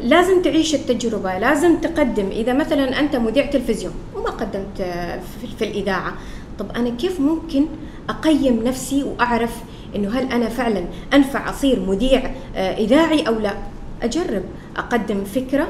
لازم 0.03 0.41
تعيش 0.41 0.75
التجربة 0.75 1.37
لازم 1.37 1.77
تقدم. 1.77 2.27
إذا 2.31 2.53
مثلا 2.53 2.99
أنت 2.99 3.15
مذيع 3.15 3.45
تلفزيون 3.45 3.93
وما 4.15 4.29
قدمت 4.29 4.81
في, 5.59 5.65
الإذاعة 5.65 6.13
طب 6.59 6.65
أنا 6.75 6.89
كيف 6.89 7.19
ممكن 7.19 7.65
أقيم 8.09 8.63
نفسي 8.63 9.03
وأعرف 9.03 9.53
إنه 9.95 10.09
هل 10.09 10.31
أنا 10.31 10.49
فعلا 10.49 10.85
أنفع 11.13 11.49
أصير 11.49 11.79
مذيع 11.79 12.31
آه، 12.55 12.77
إذاعي 12.77 13.27
أو 13.27 13.39
لا؟ 13.39 13.53
أجرب. 14.03 14.43
أقدم 14.77 15.23
فكرة 15.23 15.63
آه، 15.63 15.67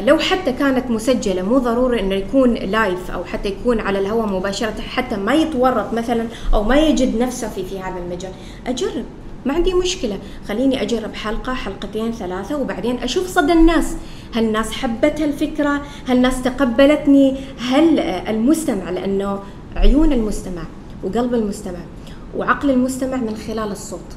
لو 0.00 0.18
حتى 0.18 0.52
كانت 0.52 0.90
مسجلة 0.90 1.42
مو 1.42 1.58
ضروري 1.58 2.00
إنه 2.00 2.14
يكون 2.14 2.54
لايف 2.54 3.10
أو 3.10 3.24
حتى 3.24 3.48
يكون 3.48 3.80
على 3.80 3.98
الهواء 3.98 4.26
مباشرة 4.26 4.80
حتى 4.80 5.16
ما 5.16 5.34
يتورط 5.34 5.92
مثلا 5.92 6.26
أو 6.54 6.64
ما 6.64 6.76
يجد 6.76 7.18
نفسه 7.18 7.48
في 7.48 7.64
في 7.64 7.80
هذا 7.80 7.98
المجال. 7.98 8.32
أجرب 8.66 9.04
ما 9.46 9.54
عندي 9.54 9.74
مشكلة. 9.74 10.18
خليني 10.48 10.82
أجرب 10.82 11.14
حلقة 11.14 11.54
حلقتين 11.54 12.12
ثلاثة 12.12 12.56
وبعدين 12.56 12.98
أشوف 12.98 13.26
صدى 13.26 13.52
الناس. 13.52 13.96
هل 14.34 14.44
الناس 14.44 14.72
حبت 14.72 15.20
هالفكرة؟ 15.20 15.82
هل 16.08 16.16
الناس 16.16 16.42
تقبلتني؟ 16.42 17.36
هل 17.58 17.98
آه، 17.98 18.30
المستمع 18.30 18.90
لأنه 18.90 19.38
عيون 19.76 20.12
المستمع 20.12 20.62
وقلب 21.04 21.34
المستمع 21.34 21.78
وعقل 22.36 22.70
المستمع 22.70 23.16
من 23.16 23.36
خلال 23.36 23.72
الصوت. 23.72 24.16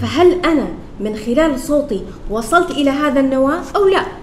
فهل 0.00 0.32
أنا 0.44 0.66
من 1.00 1.16
خلال 1.16 1.58
صوتي 1.58 2.02
وصلت 2.30 2.70
إلى 2.70 2.90
هذا 2.90 3.20
النواة 3.20 3.62
أو 3.76 3.88
لا؟ 3.88 4.21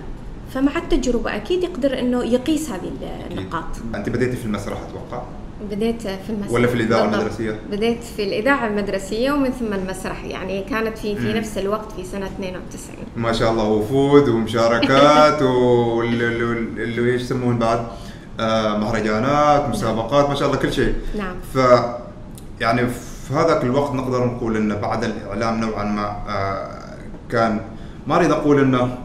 فمع 0.54 0.78
التجربة 0.78 1.36
أكيد 1.36 1.64
يقدر 1.64 2.00
أنه 2.00 2.24
يقيس 2.24 2.70
هذه 2.70 2.92
النقاط. 3.32 3.64
أنت 3.96 4.10
بديتي 4.10 4.36
في 4.38 4.46
المسرح 4.46 4.78
أتوقع؟ 4.82 5.24
بديت 5.72 6.02
في 6.02 6.30
المسرح. 6.30 6.52
ولا 6.52 6.68
في 6.68 6.74
الإذاعة 6.74 7.02
بالضبط. 7.02 7.20
المدرسية؟ 7.20 7.60
بديت 7.72 8.04
في 8.04 8.24
الإذاعة 8.24 8.68
المدرسية 8.68 9.32
ومن 9.32 9.52
ثم 9.52 9.74
المسرح. 9.74 10.24
يعني 10.24 10.64
كانت 10.64 10.98
في 10.98 11.16
في. 11.16 11.34
نفس 11.34 11.58
الوقت 11.58 11.92
في 11.92 12.04
سنة 12.04 12.26
92 12.26 12.96
ما 13.18 13.34
شاء 13.34 13.52
الله. 13.52 13.64
وفود 13.64 14.30
ومشاركات 14.30 15.42
واللي 15.96 16.28
اللي 16.84 17.12
إيش 17.14 17.22
يسمون 17.22 17.58
بعد 17.60 17.88
آه 18.40 18.78
مهرجانات 18.78 19.70
مسابقات 19.70 20.30
ما 20.30 20.36
شاء 20.36 20.48
الله 20.48 20.60
كل 20.60 20.74
شيء. 20.74 20.94
نعم. 21.18 21.36
ف 21.54 21.58
يعني 22.62 22.88
في 23.28 23.34
هذاك 23.34 23.64
الوقت 23.64 23.94
نقدر 23.94 24.26
نقول 24.26 24.58
إنه 24.58 24.76
بعد 24.76 25.04
الإعلام 25.04 25.60
نوعا 25.60 25.84
ما 25.84 26.08
آه 26.30 26.80
كان 27.32 27.62
ما 28.08 28.16
أريد 28.16 28.32
أقول 28.32 28.62
إنه 28.62 28.98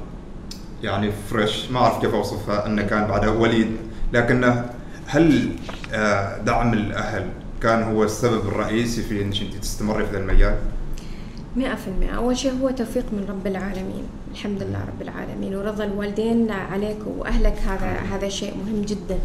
يعني 0.84 1.10
فريش 1.30 1.70
ما 1.70 1.78
أعرف 1.78 2.00
كيف 2.00 2.14
أوصفها 2.14 2.66
إنه 2.66 2.82
كان 2.82 3.06
بعد 3.06 3.26
وليد. 3.26 3.76
لكنه 4.12 4.70
هل 5.06 5.48
آه 5.94 6.38
دعم 6.38 6.72
الأهل 6.72 7.26
كان 7.62 7.82
هو 7.82 8.04
السبب 8.04 8.48
الرئيسي 8.48 9.02
في 9.02 9.22
إنك 9.22 9.42
أنت 9.42 9.54
تستمري 9.54 10.06
في 10.06 10.12
ذا 10.12 10.18
المجال؟ 10.18 10.56
مئة 11.56 11.74
في 11.74 11.88
المئة. 11.88 12.16
أول 12.16 12.36
شيء 12.36 12.52
هو 12.62 12.70
توفيق 12.70 13.04
من 13.12 13.26
رب 13.28 13.46
العالمين. 13.46 14.04
الحمد 14.32 14.62
لله 14.62 14.78
رب 14.78 15.02
العالمين. 15.02 15.56
ورضا 15.56 15.84
الوالدين 15.84 16.50
عليك 16.50 16.98
وأهلك 17.06 17.58
هذا 17.66 18.16
هذا 18.16 18.28
شيء 18.28 18.54
مهم 18.64 18.82
جدا. 18.82 19.18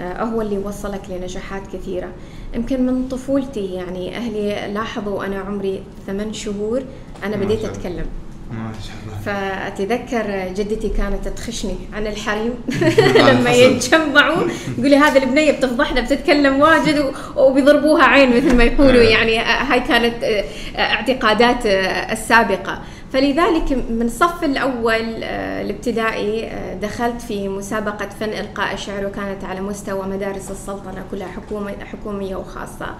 آه، 0.00 0.24
هو 0.24 0.40
اللي 0.40 0.58
وصلك 0.58 1.02
لنجاحات 1.10 1.62
كثيرة. 1.72 2.08
يمكن 2.54 2.86
من 2.86 3.08
طفولتي 3.08 3.66
يعني 3.74 4.16
أهلي 4.16 4.72
لاحظوا 4.74 5.26
أنا 5.26 5.38
عمري 5.38 5.82
ثمان 6.06 6.32
شهور 6.32 6.82
أنا 7.24 7.36
بديت. 7.36 7.64
أتكلم. 7.64 8.06
ما 8.50 8.72
شاء 8.86 8.94
الله 9.06 9.18
فأتذكر 9.24 10.52
جدتي 10.54 10.88
كانت 10.88 11.28
تخشني. 11.28 11.76
عن 11.92 12.06
الحريم. 12.06 12.54
لما. 13.28 13.50
يتجمعوا 13.50 14.36
تقولي 14.76 14.96
هذه 14.96 15.22
البنية 15.22 15.52
بتفضحنا 15.52 16.00
بتتكلم 16.00 16.60
واجد 16.60 17.12
وبيضربوها 17.36 18.04
عين 18.04 18.36
مثل 18.36 18.56
ما 18.56 18.64
يقولوا. 18.64 19.00
آه. 19.00 19.04
يعني 19.04 19.38
هاي 19.38 19.80
كانت 19.80 20.24
آه، 20.24 20.44
اعتقادات 20.78 21.66
آه، 21.66 22.12
السابقة. 22.12 22.82
فلذلك 23.12 23.72
من 23.90 24.02
الصف 24.02 24.44
الأول 24.44 25.22
آه، 25.22 25.62
الابتدائي 25.62 26.50
دخلت 26.82 27.22
في 27.22 27.48
مسابقة 27.48 28.08
فن 28.20 28.28
إلقاء 28.28 28.74
الشعر 28.74 29.06
وكانت 29.06 29.44
على 29.44 29.60
مستوى 29.60 30.06
مدارس 30.06 30.50
السلطنة 30.50 31.04
كلها 31.10 31.28
حكومة 31.28 31.74
حكومية 31.92 32.36
وخاصة. 32.36 32.94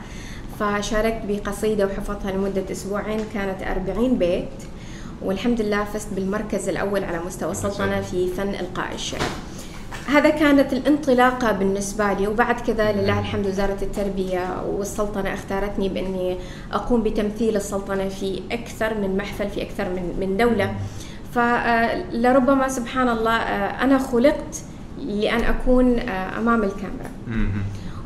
فشاركت 0.60 1.20
بقصيدة 1.28 1.86
وحفظتها 1.86 2.32
لمدة 2.32 2.64
أسبوعين 2.72 3.20
كانت 3.34 3.62
40 3.62 4.18
بيت. 4.18 4.48
والحمد 5.22 5.60
لله 5.60 5.84
فزت 5.84 6.14
بالمركز 6.14 6.68
الأول 6.68 7.04
على 7.04 7.18
مستوى 7.26 7.50
السلطنة 7.50 8.00
في 8.00 8.26
فن 8.26 8.48
إلقاء 8.48 8.94
الشعر. 8.94 9.20
هذا 10.08 10.30
كانت 10.30 10.72
الانطلاقة 10.72 11.52
بالنسبة 11.52 12.12
لي 12.12 12.26
وبعد 12.28 12.60
كذا 12.60 12.92
لله 12.92 13.20
الحمد 13.20 13.46
وزارة 13.46 13.78
التربية 13.82 14.62
والسلطنة 14.66 15.34
أختارتني 15.34 15.88
بأني 15.88 16.36
أقوم 16.72 17.02
بتمثيل 17.02 17.56
السلطنة 17.56 18.08
في 18.08 18.42
أكثر 18.52 18.94
من 18.94 19.16
محفل 19.16 19.48
في 19.48 19.62
أكثر 19.62 19.88
من 19.88 20.16
من 20.20 20.36
دولة. 20.36 20.74
فلربما 21.34 22.68
سبحان 22.68 23.08
الله 23.08 23.36
آه، 23.36 23.84
أنا 23.84 23.98
خلقت 23.98 24.62
لأن 24.98 25.40
أكون 25.40 25.98
آه، 25.98 26.38
أمام 26.38 26.62
الكاميرا. 26.62 27.10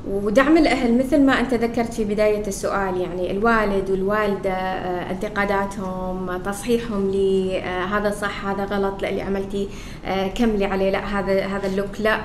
ودعم 0.09 0.57
الأهل 0.59 0.99
مثل 0.99 1.21
ما 1.21 1.41
أنت 1.41 1.55
ذكرت 1.55 1.95
في 1.95 2.05
بداية 2.05 2.47
السؤال 2.47 3.01
يعني 3.01 3.31
الوالد 3.31 3.91
والوالدة 3.91 4.51
آه، 4.53 5.11
انتقاداتهم 5.11 6.37
تصحيحهم 6.45 7.11
لي 7.11 7.59
آه، 7.59 7.85
هذا 7.85 8.11
صح 8.11 8.47
هذا 8.47 8.65
غلط 8.65 9.03
لا 9.03 9.09
اللي 9.09 9.23
عملتي 9.23 9.69
آه، 10.07 10.29
كملي 10.29 10.65
عليه 10.65 10.91
لا 10.91 10.99
هذا 11.19 11.47
هذا 11.47 11.67
اللوك 11.67 12.01
لا. 12.01 12.21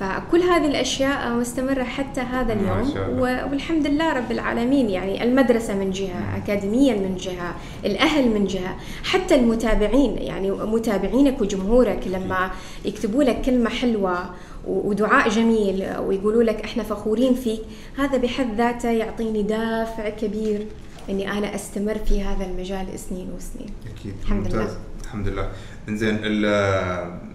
فكل 0.00 0.40
هذه 0.42 0.66
الأشياء 0.66 1.30
مستمرة 1.32 1.82
حتى 1.84 2.20
هذا 2.20 2.52
اليوم. 2.52 3.18
والحمد 3.52 3.86
لله 3.86 4.12
رب 4.12 4.30
العالمين 4.32 4.90
يعني 4.90 5.22
المدرسة 5.24 5.74
من 5.74 5.90
جهة 5.90 6.36
أكاديميا 6.36 6.94
من 6.94 7.16
جهة 7.16 7.54
الأهل 7.84 8.28
من 8.28 8.44
جهة 8.44 8.76
حتى 9.04 9.34
المتابعين 9.34 10.18
يعني 10.18 10.50
متابعينك 10.50 11.40
وجمهورك 11.40 12.00
لما 12.06 12.50
يكتبوا 12.84 13.22
لك 13.24 13.40
كلمة 13.42 13.70
حلوة 13.70 14.18
و- 14.20 14.26
ودعاء 14.68 15.28
جميل 15.28 15.98
ويقولوا 15.98 16.42
لك 16.42 16.60
إحنا 16.64 16.82
فخورين 16.82 17.34
فيك 17.34 17.60
هذا 17.98 18.18
بحد 18.18 18.54
ذاته 18.56 18.90
يعطيني 18.90 19.42
دافع 19.42 20.08
كبير 20.08 20.66
إني 21.10 21.32
أنا 21.32 21.54
أستمر 21.54 21.98
في 21.98 22.22
هذا 22.22 22.44
المجال 22.44 22.98
سنين 22.98 23.28
وسنين. 23.36 23.70
أكيد. 23.98 24.14
الحمد 24.22 24.44
ممتاز. 24.44 24.60
لله. 24.60 24.76
الحمد 25.04 25.28
لله. 25.28 25.48
إنزين 25.88 26.18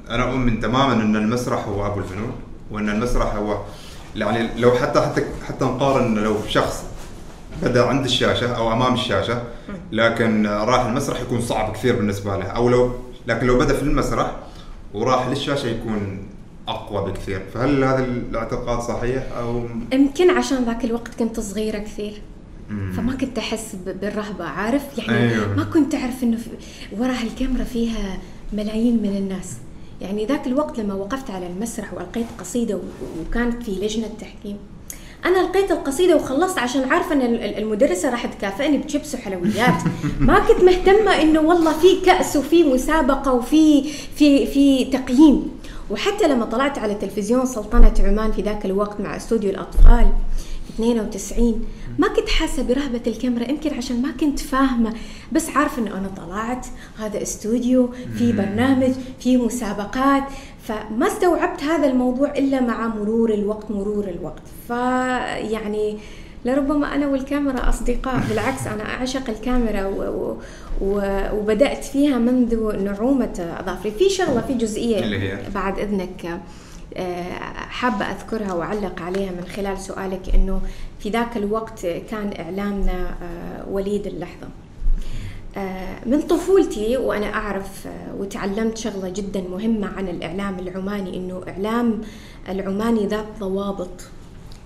أنا 0.09 0.31
أؤمن 0.31 0.59
تماما 0.59 0.93
إن 0.93 1.15
المسرح 1.15 1.67
هو 1.67 1.85
أبو 1.87 1.99
الفنون 1.99 2.31
وإن 2.71 2.89
المسرح 2.89 3.35
هو 3.35 3.57
يعني 4.15 4.49
لو 4.57 4.71
حتى 4.71 5.01
حتى 5.01 5.23
حتى 5.47 5.65
نقارن 5.65 6.15
لو 6.15 6.35
شخص 6.47 6.83
بدا 7.63 7.85
عند 7.85 8.05
الشاشة 8.05 8.55
أو 8.55 8.73
أمام 8.73 8.93
الشاشة 8.93 9.43
لكن 9.91 10.47
راح 10.47 10.85
المسرح 10.85 11.21
يكون 11.21 11.41
صعب 11.41 11.73
كثير 11.73 11.95
بالنسبة 11.95 12.37
له 12.37 12.45
أو 12.45 12.69
لو 12.69 12.91
لكن 13.27 13.47
لو 13.47 13.57
بدا 13.57 13.73
في 13.73 13.81
المسرح 13.83 14.31
وراح 14.93 15.27
للشاشة 15.27 15.67
يكون 15.67 16.27
أقوى 16.67 17.11
بكثير. 17.11 17.41
فهل 17.53 17.83
هذا 17.83 18.05
الاعتقاد 18.05 18.79
صحيح 18.81 19.23
أو 19.37 19.63
يمكن 19.93 20.29
عشان 20.29 20.63
ذاك 20.65 20.85
الوقت 20.85 21.15
كنت 21.19 21.39
صغيرة 21.39 21.77
كثير. 21.77 22.21
فما 22.97 23.13
كنت 23.15 23.37
أحس 23.37 23.75
بالرهبة 23.85 24.45
عارف؟ 24.45 24.81
يعني 24.97 25.33
أيوه. 25.33 25.55
ما 25.55 25.63
كنت 25.63 25.95
أعرف 25.95 26.23
إنه 26.23 26.37
ورا 26.99 27.11
هالكاميرا 27.13 27.63
فيها 27.63 28.17
ملايين 28.53 28.93
من 29.03 29.17
الناس. 29.17 29.53
يعني 30.01 30.25
ذاك 30.25 30.47
الوقت 30.47 30.79
لما 30.79 30.93
وقفت 30.93 31.29
على 31.31 31.47
المسرح 31.47 31.93
والقيت 31.93 32.25
قصيدة 32.39 32.79
وكانت 33.21 33.63
في 33.63 33.71
لجنة 33.71 34.09
تحكيم. 34.19 34.57
أنا 35.25 35.41
القيت 35.41 35.71
القصيدة 35.71 36.15
وخلصت 36.15 36.59
عشان 36.59 36.83
عارفه 36.91 37.13
إن 37.13 37.21
ال- 37.21 37.43
ال- 37.43 37.57
المدرسة 37.57 38.09
راح 38.09 38.25
تكافئني 38.25 38.77
بشيبس 38.77 39.15
وحلويات. 39.15 39.83
ما 40.19 40.39
كنت 40.39 40.63
مهتمة 40.63 41.21
إنه 41.21 41.39
والله 41.41 41.73
في 41.73 42.01
كأس 42.05 42.35
وفي 42.35 42.63
مسابقة 42.63 43.33
وفي 43.33 43.83
في 44.15 44.45
في 44.47 44.85
تقييم. 44.85 45.51
وحتى 45.93 46.27
لما 46.27 46.45
طلعت 46.45 46.77
على 46.77 46.95
تلفزيون 46.95 47.45
سلطنة 47.45 47.93
عمان 47.99 48.31
في 48.31 48.41
ذاك 48.41 48.65
الوقت 48.65 49.01
مع 49.01 49.15
استوديو 49.15 49.49
الأطفال 49.49 50.07
في 50.67 50.73
92 50.73 51.65
ما 51.99 52.07
كنت 52.07 52.29
حاسة 52.29 52.63
برهبة 52.63 53.01
الكاميرا 53.07 53.49
يمكن 53.51 53.73
عشان 53.73 54.01
ما 54.01 54.11
كنت 54.11 54.39
فاهمة 54.39 54.93
بس 55.31 55.49
عارفة 55.49 55.81
انه 55.81 55.97
أنا 55.97 56.07
طلعت 56.07 56.67
هذا 56.99 57.21
استوديو 57.21 57.89
في 58.17 58.31
برنامج 58.31 58.91
في 59.19 59.37
مسابقات 59.37 60.23
فما 60.63 61.07
استوعبت 61.07 61.63
هذا 61.63 61.87
الموضوع 61.87 62.31
إلا 62.31 62.61
مع 62.61 62.87
مرور 62.87 63.33
الوقت 63.33 63.71
مرور 63.71 64.07
الوقت. 64.07 64.41
فيعني 64.67 65.97
لربما 66.45 66.95
أنا 66.95 67.07
والكاميرا 67.07 67.69
أصدقاء 67.69 68.23
بالعكس 68.29 68.67
أنا 68.67 68.83
أعشق 68.83 69.29
الكاميرا 69.29 69.85
و... 69.85 70.01
و... 70.01 70.37
و... 70.81 71.01
وبدأت 71.33 71.85
فيها 71.85 72.17
منذ 72.17 72.83
نعومة 72.83 73.55
أظافري 73.59 73.91
في 73.91 74.09
شغلة 74.09 74.41
في 74.41 74.53
جزئية 74.53 74.99
اللي 75.03 75.19
هي؟ 75.19 75.37
بعد 75.55 75.79
إذنك 75.79 76.39
آه، 76.97 77.33
حابة 77.53 78.05
أذكرها 78.05 78.53
وأعلق 78.53 79.01
عليها 79.01 79.31
من 79.31 79.45
خلال 79.55 79.77
سؤالك 79.77 80.35
أنه 80.35 80.61
في 80.99 81.09
ذاك 81.09 81.37
الوقت 81.37 81.85
كان 81.85 82.33
إعلامنا 82.39 83.15
آه، 83.21 83.69
وليد 83.69 84.07
اللحظة 84.07 84.47
آه، 85.57 86.05
من 86.05 86.21
طفولتي 86.21 86.97
وأنا 86.97 87.33
أعرف 87.33 87.87
وتعلمت 88.17 88.77
شغلة 88.77 89.09
جدا 89.09 89.41
مهمة 89.41 89.87
عن 89.87 90.07
الإعلام 90.09 90.59
العماني 90.59 91.17
أنه 91.17 91.41
إعلام 91.47 92.01
العماني 92.49 93.07
ذات 93.07 93.25
ضوابط 93.39 94.09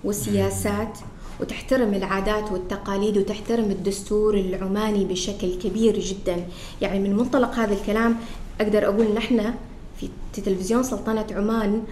وسياسات 0.04 0.98
وتحترم 1.40 1.94
العادات 1.94 2.52
والتقاليد 2.52 3.18
وتحترم 3.18 3.70
الدستور 3.70 4.34
العماني 4.34 5.04
بشكل 5.04 5.54
كبير 5.54 5.98
جدا. 5.98 6.46
يعني 6.80 6.98
من 6.98 7.16
منطلق 7.16 7.54
هذا 7.54 7.74
الكلام 7.74 8.16
أقدر 8.60 8.84
أقول 8.84 9.14
نحن 9.14 9.54
في 10.00 10.08
تلفزيون 10.42 10.82
سلطنة 10.82 11.26
عمان 11.30 11.82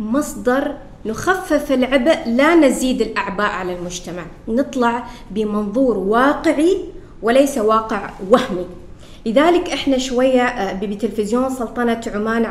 مصدر 0.00 0.74
نخفف 1.06 1.72
العبء 1.72 2.18
لا 2.26 2.54
نزيد 2.54 3.00
الأعباء 3.00 3.50
على 3.50 3.76
المجتمع. 3.76 4.26
نطلع 4.48 5.06
بمنظور 5.30 5.98
واقعي 5.98 6.78
وليس 7.22 7.58
واقع 7.58 8.10
وهمي. 8.30 8.66
لذلك 9.26 9.70
إحنا 9.70 9.98
شوية 9.98 10.42
آه، 10.42 10.72
بتلفزيون 10.72 11.50
سلطنة 11.50 12.00
عمان 12.14 12.44
آه، 12.44 12.48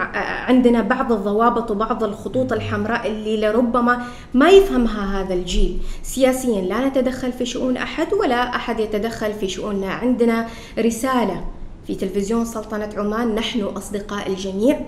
عندنا 0.47 0.81
بعض 0.81 1.11
الضوابط 1.11 1.71
وبعض 1.71 2.03
الخطوط 2.03 2.53
الحمراء 2.53 3.07
اللي 3.07 3.41
لربما 3.41 4.03
ما 4.33 4.49
يفهمها 4.49 5.21
هذا 5.21 5.33
الجيل. 5.33 5.77
سياسيا 6.03 6.61
لا 6.61 6.87
نتدخل 6.87 7.31
في 7.31 7.45
شؤون 7.45 7.77
أحد 7.77 8.13
ولا 8.13 8.55
أحد 8.55 8.79
يتدخل 8.79 9.33
في 9.33 9.47
شؤوننا 9.47 9.91
عندنا 9.91 10.47
رسالة 10.79 11.45
في 11.87 11.95
تلفزيون 11.95 12.45
سلطنة 12.45 12.89
عمان 12.97 13.35
نحن 13.35 13.61
أصدقاء 13.61 14.27
الجميع. 14.27 14.79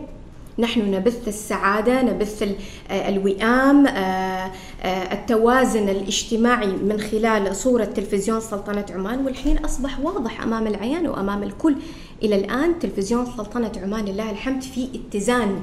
نحن 0.59 0.91
نبث 0.91 1.27
السعادة 1.27 2.01
نبث 2.01 2.43
آه، 2.89 3.09
الوئام 3.09 3.87
آه، 3.87 4.51
آه، 4.81 5.13
التوازن 5.13 5.89
الاجتماعي 5.89 6.67
من 6.67 6.99
خلال 6.99 7.55
صورة 7.55 7.85
تلفزيون 7.85 8.39
سلطنة 8.39 8.85
عمان 8.89 9.25
والحين 9.25 9.57
أصبح 9.57 9.99
واضح 9.99 10.41
أمام 10.41 10.67
العيان 10.67 11.07
وأمام 11.07 11.43
الكل. 11.43 11.75
إلى 12.23 12.35
الآن 12.35 12.79
تلفزيون 12.79 13.25
سلطنة 13.25 13.71
عمان 13.83 14.05
لله 14.05 14.31
الحمد 14.31 14.61
في 14.61 14.89
اتزان. 14.95 15.61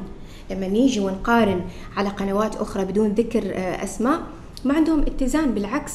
لما 0.51 0.69
نيجي 0.69 1.01
ونقارن 1.01 1.61
على 1.97 2.09
قنوات 2.09 2.57
أخرى 2.57 2.85
بدون 2.85 3.09
ذكر 3.09 3.43
أسماء 3.85 4.21
ما 4.65 4.75
عندهم 4.75 5.01
اتزان 5.01 5.55
بالعكس. 5.55 5.93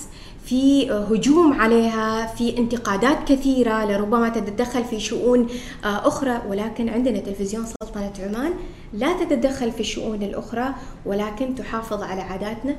في 0.47 0.91
هجوم 0.91 1.53
عليها 1.53 2.25
في 2.35 2.57
انتقادات 2.57 3.17
كثيرة 3.27 3.85
لربما 3.85 4.29
تتدخل 4.29 4.83
في 4.83 4.99
شؤون 4.99 5.47
آه، 5.85 6.07
أخرى 6.07 6.41
ولكن 6.47 6.89
عندنا 6.89 7.19
تلفزيون 7.19 7.65
سلطنة 7.65 8.13
عمان 8.19 8.53
لا 8.93 9.23
تتدخل 9.23 9.71
في 9.71 9.79
الشؤون 9.79 10.23
الأخرى 10.23 10.73
ولكن 11.05 11.55
تحافظ 11.55 12.03
على 12.03 12.21
عاداتنا 12.21 12.75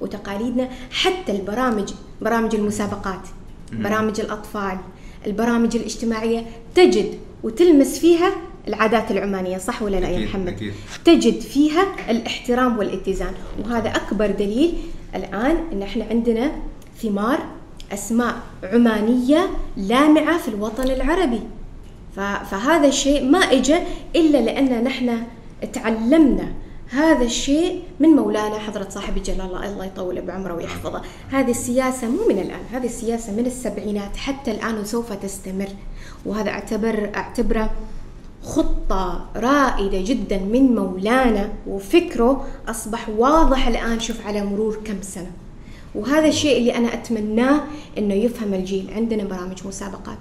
وتقاليدنا 0.00 0.68
حتى 0.90 1.32
البرامج 1.32 1.92
برامج 2.20 2.54
المسابقات 2.54 3.20
برامج 3.72 4.20
الأطفال 4.20 4.78
البرامج 5.26 5.76
الاجتماعية 5.76 6.46
تجد 6.74 7.18
وتلمس 7.42 7.98
فيها 7.98 8.32
العادات 8.68 9.10
العمانية 9.10 9.58
صح 9.58 9.82
ولا 9.82 9.96
لا 9.96 10.08
يا 10.08 10.24
محمد؟ 10.26 10.48
أكيد. 10.48 10.72
تجد 11.04 11.40
فيها 11.40 12.10
الاحترام 12.10 12.78
والاتزان 12.78 13.34
وهذا 13.64 13.88
أكبر 13.88 14.30
دليل 14.30 14.74
الآن 15.14 15.56
أن 15.72 15.82
إحنا 15.82 16.04
عندنا 16.10 16.52
ثمار 17.02 17.38
أسماء 17.92 18.34
عمانية 18.64 19.50
لامعة 19.76 20.38
في 20.38 20.48
الوطن 20.48 20.82
العربي. 20.82 21.40
فهذا 22.50 22.88
الشيء 22.88 23.30
ما 23.30 23.38
إجا 23.38 23.82
إلا 24.16 24.38
لأن 24.38 24.84
نحن 24.84 25.22
تعلمنا 25.72 26.52
هذا 26.90 27.24
الشيء 27.24 27.82
من 28.00 28.08
مولانا 28.08 28.58
حضرة 28.58 28.88
صاحب 28.88 29.16
الجلال 29.16 29.40
الله. 29.40 29.66
الله 29.66 29.84
يطول 29.84 30.20
بعمره 30.20 30.54
ويحفظه. 30.54 31.02
هذه 31.30 31.50
السياسة 31.50 32.08
مو 32.08 32.28
من 32.28 32.38
الآن 32.38 32.60
هذه 32.72 32.86
السياسة 32.86 33.32
من 33.32 33.46
السبعينات 33.46 34.16
حتى 34.16 34.50
الآن 34.50 34.78
وسوف 34.78 35.12
تستمر. 35.12 35.68
وهذا 36.26 36.50
أعتبر 36.50 37.10
أعتبره 37.16 37.70
خطة 38.42 39.26
رائدة 39.36 40.00
جدا 40.00 40.38
من 40.38 40.74
مولانا 40.74 41.52
وفكره 41.66 42.46
أصبح 42.68 43.08
واضح 43.08 43.68
الآن. 43.68 44.00
شوف 44.00 44.26
على 44.26 44.44
مرور 44.44 44.78
كم 44.84 45.02
سنة. 45.02 45.30
وهذا 45.96 46.28
الشيء 46.28 46.58
اللي 46.58 46.74
أنا 46.74 46.94
أتمناه 46.94 47.60
أنه 47.98 48.14
يفهم 48.14 48.54
الجيل. 48.54 48.90
عندنا 48.96 49.24
برامج 49.24 49.66
مسابقات. 49.66 50.18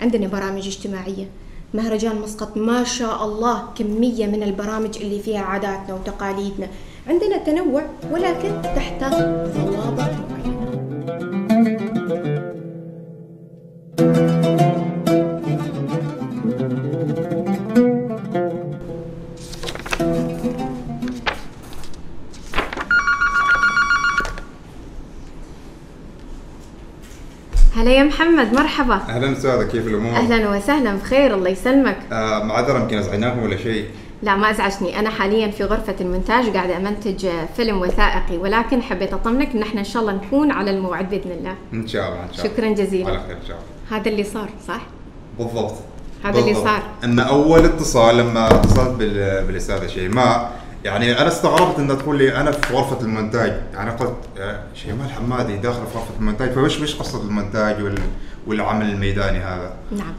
عندنا 0.00 0.26
برامج 0.26 0.66
اجتماعية. 0.66 1.28
مهرجان 1.74 2.20
مسقط 2.20 2.56
ما 2.56 2.84
شاء 2.84 3.24
الله 3.24 3.62
كمية 3.78 4.26
من 4.26 4.42
البرامج 4.42 4.98
اللي 5.00 5.20
فيها 5.20 5.40
عاداتنا 5.40 5.94
وتقاليدنا. 5.94 6.68
عندنا 7.08 7.36
تنوع 7.36 7.82
ولكن 8.12 8.62
تحت 8.62 9.04
ضوابط 9.54 10.10
معينة. 10.30 10.70
هلا 27.90 27.98
يا 27.98 28.04
محمد 28.04 28.52
مرحبا. 28.52 28.94
أهلا 28.94 29.32
استاذه 29.32 29.62
كيف 29.62 29.86
الأمور؟ 29.86 30.12
أهلا 30.12 30.50
وسهلا 30.50 30.94
بخير 30.94 31.34
الله 31.34 31.50
يسلمك. 31.50 31.96
آه 32.12 32.44
معذره 32.44 32.78
يمكن 32.78 32.98
ازعجناكم 32.98 33.42
ولا 33.42 33.56
شيء؟ 33.56 33.84
لا 34.22 34.36
ما 34.36 34.50
ازعجني 34.50 34.98
أنا 34.98 35.10
حاليا 35.10 35.50
في 35.50 35.64
غرفة 35.64 35.94
المونتاج 36.00 36.48
قاعدة 36.48 36.76
أمنتج 36.76 37.26
فيلم 37.56 37.80
وثائقي 37.80 38.36
ولكن 38.36 38.82
حبيت 38.82 39.12
أطمنك 39.12 39.54
إن 39.54 39.62
إحنا 39.62 39.80
إن 39.80 39.84
شاء 39.84 40.02
الله 40.02 40.12
نكون 40.12 40.50
على 40.50 40.70
الموعد 40.70 41.10
بإذن 41.10 41.30
الله. 41.30 41.54
إن 41.72 41.86
شاء 41.86 42.08
الله 42.08 42.22
إن 42.22 42.32
شاء 42.32 42.46
الله. 42.46 42.54
شكرا 42.54 42.68
جزيلا. 42.68 43.10
على 43.10 43.20
خير 43.26 43.36
إن 43.36 43.46
شاء 43.48 43.56
الله. 43.56 44.00
هذا 44.00 44.10
اللي 44.10 44.24
صار 44.24 44.48
صح؟ 44.68 44.80
بالضبط. 45.38 45.74
هذا 46.24 46.38
اللي 46.38 46.54
صار. 46.54 46.82
إن 47.04 47.18
أول 47.18 47.64
اتصال 47.64 48.16
لما 48.16 48.46
اتصلت 48.46 48.90
بالأستاذة 49.46 49.86
شيماء 49.86 50.59
يعني 50.84 51.20
أنا 51.20 51.28
استغربت 51.28 51.78
إنها 51.78 51.94
تقول 51.94 52.18
لي 52.18 52.36
أنا 52.36 52.50
في 52.50 52.74
غرفة 52.74 53.00
المونتاج 53.00 53.60
يعني 53.74 53.90
قلت 53.90 54.16
شيماء 54.74 55.06
الحمادي 55.06 55.56
داخله 55.56 55.84
في 55.84 55.98
غرفة 55.98 56.14
المونتاج 56.18 56.50
فوش 56.52 56.80
وش 56.80 56.94
قصة 56.94 57.22
المونتاج 57.22 57.82
وال 57.82 57.98
والعمل 58.46 58.90
الميداني 58.90 59.38
هذا؟ 59.38 59.76
نعم. 59.92 60.14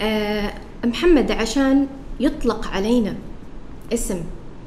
أه 0.00 0.52
محمد 0.84 1.30
عشان 1.32 1.86
يطلق 2.20 2.68
علينا 2.68 3.14
اسم 3.92 4.20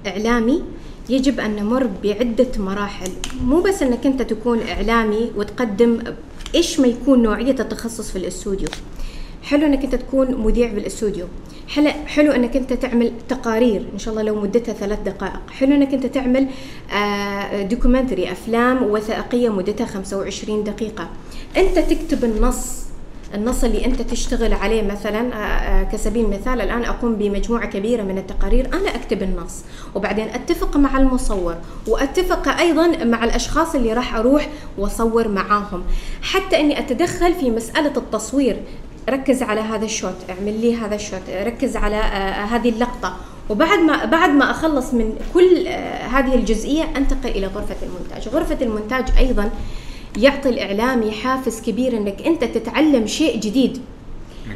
إعلامي 0.08 0.64
يجب 1.10 1.40
أن 1.40 1.56
نمر 1.56 1.90
بعدة 2.04 2.48
مراحل. 2.58 3.12
مو 3.44 3.62
بس 3.62 3.82
إنك 3.82 4.06
أنت 4.06 4.22
تكون 4.22 4.60
إعلامي 4.68 5.32
وتقدم 5.36 6.00
إيش 6.56 6.80
ما 6.80 6.88
يكون 6.88 7.24
نوعية 7.24 7.56
التخصص 7.60 8.12
في 8.12 8.16
الأستوديو؟ 8.16 8.68
حلو 9.44 9.66
إنك 9.66 9.84
أنت 9.84 9.96
تكون 9.96 10.36
مذيع 10.36 10.72
بالأستوديو. 10.74 11.26
حلو 12.08 12.32
إنك 12.32 12.58
أنت 12.58 12.74
تعمل 12.74 13.12
تقارير 13.30 13.86
إن 13.94 14.00
شاء 14.00 14.12
الله 14.12 14.24
لو 14.24 14.42
مدتها 14.42 14.74
ثلاث 14.74 15.00
دقائق. 15.00 15.40
حلو 15.52 15.76
إنك 15.76 15.94
أنت 15.94 16.06
تعمل 16.06 16.48
documentary 17.70 18.30
آه، 18.30 18.32
أفلام 18.32 18.84
وثائقية 18.84 19.50
مدتها 19.50 19.86
25 19.86 20.64
دقيقة. 20.64 21.10
أنت 21.58 21.80
تكتب 21.80 22.24
النص 22.24 22.84
النص 23.34 23.64
اللي 23.64 23.86
أنت 23.86 24.02
تشتغل 24.02 24.54
عليه 24.54 24.82
مثلا 24.82 25.34
آه، 25.34 25.38
آه، 25.38 25.84
كسبيل 25.84 26.26
المثال 26.26 26.62
الآن 26.62 26.84
أقوم 26.84 27.16
بمجموعة 27.16 27.66
كبيرة 27.66 28.04
من 28.04 28.18
التقارير 28.18 28.66
أنا 28.74 28.96
أكتب 28.96 29.24
النص. 29.24 29.64
وبعدين 29.96 30.28
أتفق 30.30 30.78
مع 30.78 30.98
المصور 30.98 31.56
وأتفق 31.88 32.48
أيضا 32.60 32.88
مع 32.88 33.24
الأشخاص 33.24 33.76
اللي 33.76 33.94
راح 33.94 34.16
أروح 34.16 34.50
وأصور 34.78 35.28
معاهم. 35.28 35.84
حتى 36.22 36.60
إني 36.60 36.80
أتدخل 36.80 37.34
في 37.34 37.52
مسألة 37.52 37.94
التصوير 37.98 38.58
ركز 39.10 39.44
على 39.44 39.62
هذا 39.62 39.86
ال 39.86 39.92
shot 39.92 40.16
اعمل 40.30 40.62
لي 40.62 40.76
هذا 40.76 40.96
ال 40.96 41.03
shot 41.03 41.30
ركز 41.30 41.78
على 41.78 41.96
آه، 41.96 42.46
هذه 42.46 42.70
اللقطة. 42.70 43.18
وبعد 43.50 43.80
ما 43.80 44.06
بعد 44.06 44.30
ما 44.30 44.52
أخلص 44.52 44.94
من 44.94 45.16
كل 45.34 45.68
هذه 46.12 46.36
الجزئية 46.36 46.84
أنتقل 46.98 47.30
إلى 47.30 47.48
غرفة 47.48 47.76
المونتاج. 47.84 48.28
غرفة 48.30 48.58
المونتاج 48.62 49.06
أيضا 49.18 49.50
يعطي 50.18 50.50
الاعلامي 50.50 51.12
حافز 51.12 51.62
كبير 51.62 51.98
إنك 51.98 52.22
أنت 52.22 52.44
تتعلم 52.44 53.08
شيء 53.08 53.40
جديد. 53.40 53.82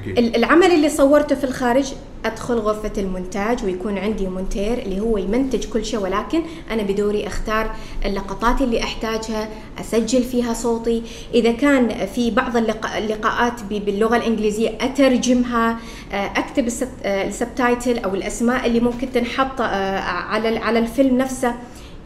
أكيد. 0.02 0.36
العمل 0.36 0.72
اللي 0.72 0.90
صورته 0.90 1.36
في 1.36 1.44
الخارج 1.44 1.94
أدخل 2.26 2.54
غرفة 2.54 2.92
المونتاج 2.98 3.66
ويكون 3.66 3.98
عندي 3.98 4.28
مونتير 4.28 4.78
اللي 4.78 5.00
هو 5.00 5.18
يمنتج 5.18 5.66
كل 5.66 5.86
شيء 5.86 6.00
ولكن 6.00 6.42
أنا 6.72 6.84
بدوري 6.84 7.28
أختار 7.28 7.76
اللقطات 8.06 8.62
اللي 8.62 8.84
أحتاجها 8.84 9.50
أسجل 9.80 10.24
فيها 10.24 10.54
صوتي 10.54 11.04
إذا 11.34 11.52
كان 11.52 12.06
في 12.06 12.32
بعض 12.32 12.58
اللقاءات 12.98 13.64
باللغة 13.70 14.18
الإنجليزية 14.18 14.78
أترجمها 14.82 15.80
آه، 16.12 16.32
أكتب 16.36 16.68
آه، 17.04 17.28
السبتايتل 17.28 18.00
أو 18.00 18.16
الأسماء 18.16 18.66
اللي 18.66 18.80
ممكن 18.80 19.12
تنحط 19.12 19.62
آه، 19.62 20.00
على 20.00 20.58
على 20.58 20.80
الفيلم 20.80 21.18
نفسه 21.18 21.56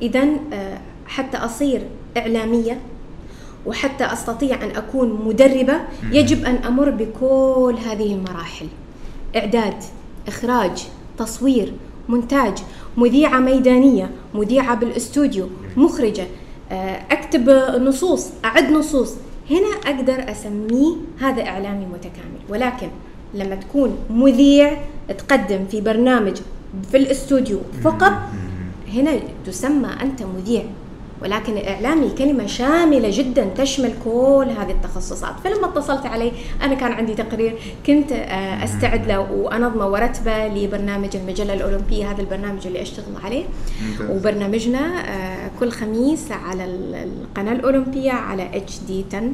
اذا 0.01 0.27
حتى 1.07 1.37
أصير 1.37 1.81
إعلامية 2.17 2.79
وحتى 3.65 4.03
أستطيع 4.03 4.63
أن 4.63 4.69
أكون 4.75 5.21
مدربة 5.25 5.73
يجب 6.11 6.45
أن 6.45 6.55
أمر 6.55 6.89
بكل 6.89 7.75
هذه 7.85 8.13
المراحل. 8.13 8.67
إعداد 9.35 9.83
إخراج 10.27 10.87
تصوير 11.17 11.73
مونتاج 12.09 12.57
مذيعة 12.97 13.39
ميدانية 13.39 14.09
مذيعة 14.33 14.75
بالأستوديو 14.75 15.47
مخرجة 15.77 16.27
آه، 16.71 17.01
أكتب 17.11 17.49
نصوص 17.81 18.29
أعد 18.45 18.71
نصوص. 18.71 19.13
هنا 19.49 19.67
أقدر 19.85 20.31
أسميه 20.31 20.95
هذا 21.19 21.41
إعلامي 21.41 21.85
متكامل. 21.85 22.39
ولكن 22.49 22.87
لما 23.33 23.55
تكون 23.55 23.97
مذيع 24.09 24.77
تقدم 25.17 25.65
في 25.71 25.81
برنامج 25.81 26.37
في 26.91 26.97
الأستوديو 26.97 27.59
فقط 27.83 28.13
هنا 28.93 29.11
تسمى 29.45 29.87
أنت 30.01 30.23
مذيع. 30.23 30.63
ولكن 31.23 31.57
الإعلامي 31.57 32.09
كلمة 32.17 32.47
شاملة 32.47 33.09
جدا 33.11 33.45
تشمل 33.57 33.93
كل 34.05 34.47
هذه 34.59 34.71
التخصصات. 34.71 35.33
فلما 35.43 35.65
اتصلت 35.67 36.05
علي 36.05 36.31
أنا 36.61 36.73
كان 36.75 36.91
عندي 36.91 37.13
تقرير 37.15 37.55
كنت 37.87 38.11
آه، 38.11 38.63
أستعد 38.63 39.07
له 39.07 39.19
وأنظمه 39.19 39.87
ورتبة 39.87 40.47
لبرنامج 40.47 41.15
المجلة 41.15 41.53
الأولمبية 41.53 42.11
هذا 42.11 42.21
البرنامج 42.21 42.67
اللي 42.67 42.81
أشتغل 42.81 43.05
عليه. 43.23 43.43
وبرنامجنا 44.09 44.79
آه، 45.09 45.51
كل 45.59 45.71
خميس 45.71 46.31
على 46.31 46.65
ال- 46.65 46.95
القناة 46.95 47.51
الأولمبية 47.51 48.11
على 48.11 48.49
اتش 48.57 48.79
دي 48.79 49.05
10 49.13 49.31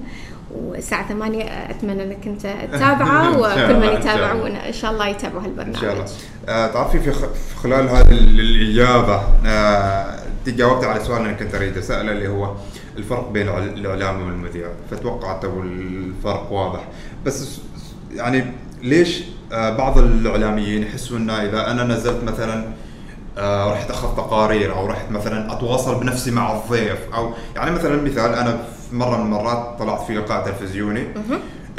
والساعة 0.56 1.08
8 1.10 1.43
أتمنى 1.43 2.04
أنك 2.04 2.28
أنت 2.28 2.47
تتابعه 2.71 3.28
إن 3.34 3.36
وكل 3.39 3.76
من 3.76 3.84
إن 3.84 4.02
الله. 4.47 4.67
إن 4.67 4.73
شاء 4.73 4.91
الله 4.91 5.08
يتابعوا 5.08 5.43
هالبرنامج 5.43 5.76
إن 5.76 5.82
شاء 5.82 5.93
الله. 5.93 6.06
آه 6.50 6.67
تعرفي 6.67 7.00
في 7.00 7.12
خلال 7.63 7.89
هذه 7.89 8.12
ال- 8.12 8.39
تجاوبت 10.52 10.84
على 10.84 11.04
سؤال 11.04 11.22
أنا 11.22 11.34
كنت 11.34 11.56
اريد 11.56 11.78
اساله 11.78 12.12
اللي 12.12 12.28
هو 12.28 12.56
الفرق 12.98 13.30
بين 13.30 13.50
الاعلامي 13.50 14.24
والمذيع 14.24 14.68
فتوقعت 14.92 15.46
أبو 15.46 15.62
الفرق 15.62 16.52
واضح. 16.52 16.88
بس 17.26 17.60
يعني 18.16 18.46
ليش 18.82 19.24
آه 19.54 19.78
بعض 19.78 19.98
الإعلاميين 19.98 20.84
يحسوا 20.84 21.18
إنه 21.18 21.34
إذا 21.34 21.72
أنا 21.72 21.84
نزلت 21.84 22.24
مثلا 22.24 22.66
آه 23.38 23.74
رحت 23.74 23.92
اخذت 23.92 24.18
تقارير 24.18 24.76
أو 24.76 24.86
رحت 24.86 25.12
مثلا 25.12 25.54
أتواصل 25.54 26.00
بنفسي 26.00 26.32
مع 26.32 26.52
الضيف 26.52 27.00
أو 27.14 27.34
يعني 27.56 27.72
مثلا 27.72 28.02
مثال 28.02 28.34
أنا 28.34 28.58
في 28.90 28.96
مرة 28.96 29.18
من 29.18 29.24
المرات 29.26 29.80
طلعت 29.80 30.02
في 30.02 30.16
لقاء 30.16 30.46
تلفزيوني. 30.46 31.04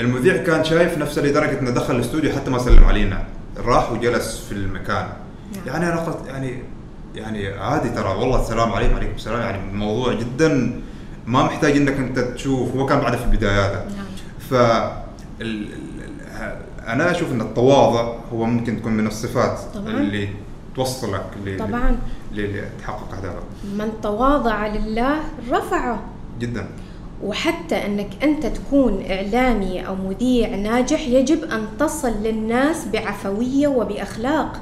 المذيع 0.01 0.37
كان 0.37 0.65
شايف 0.65 0.99
نفسه 0.99 1.23
لدرجة 1.23 1.61
إنه 1.61 1.71
دخل 1.71 1.95
الاستوديو 1.95 2.33
حتى 2.33 2.51
ما 2.51 2.59
سلم 2.59 2.85
علينا. 2.85 3.25
راح 3.59 3.93
وجلس 3.93 4.45
في 4.49 4.53
المكان. 4.53 5.09
نعم. 5.55 5.67
يعني 5.67 5.93
أنا 5.93 6.01
قلت 6.01 6.29
يعني 6.29 6.63
يعني 7.19 7.49
عادي 7.49 7.89
ترى. 7.89 8.09
والله 8.09 8.41
السلام 8.41 8.73
عليكم 8.73 8.93
وعليكم 8.95 9.15
السلام. 9.15 9.41
يعني 9.41 9.71
الموضوع 9.71 10.13
جدا 10.13 10.81
ما 11.27 11.43
محتاج 11.43 11.77
إنك 11.77 11.93
أنت 11.97 12.19
تشوف. 12.19 12.77
هو 12.77 12.87
كان 12.87 13.01
بعده 13.01 13.17
في 13.17 13.37
بداياته 13.37 13.79
نعم. 13.97 14.07
ف 14.51 14.55
أنا 16.89 17.11
أشوف 17.11 17.33
إن 17.33 17.41
التواضع 17.41 18.15
هو 18.33 18.45
ممكن 18.45 18.77
تكون 18.81 18.93
من 18.93 19.07
الصفات 19.07 19.59
طبعاً. 19.75 19.89
اللي 19.89 20.29
توصلك 20.77 21.25
ل- 21.47 21.59
طبعاً. 21.59 21.97
لتحقق 22.35 23.15
أهدافك. 23.15 23.43
من 23.79 23.93
تواضع 24.03 24.67
لله 24.67 25.15
رفعه. 25.51 26.01
جدا. 26.41 26.67
وحتى 27.25 27.87
إنك 27.87 28.09
أنت 28.23 28.47
تكون 28.47 29.05
إعلامي 29.11 29.87
أو 29.87 29.95
مذيع 29.95 30.55
ناجح 30.57 31.01
يجب 31.09 31.45
أن 31.45 31.67
تصل 31.79 32.13
للناس 32.23 32.87
بعفوية 32.93 33.69
وبأخلاق. 33.69 34.61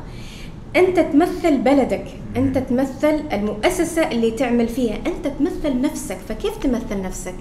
أنت 0.77 1.01
تمثل 1.01 1.59
بلدك. 1.59 2.05
أنت 2.37 2.59
تمثل 2.59 3.21
المؤسسة 3.33 4.11
اللي 4.11 4.31
تعمل 4.31 4.69
فيها. 4.69 4.97
أنت 5.07 5.27
تمثل 5.39 5.81
نفسك. 5.81 6.19
فكيف 6.29 6.57
تمثل 6.57 7.03
نفسك؟ 7.03 7.35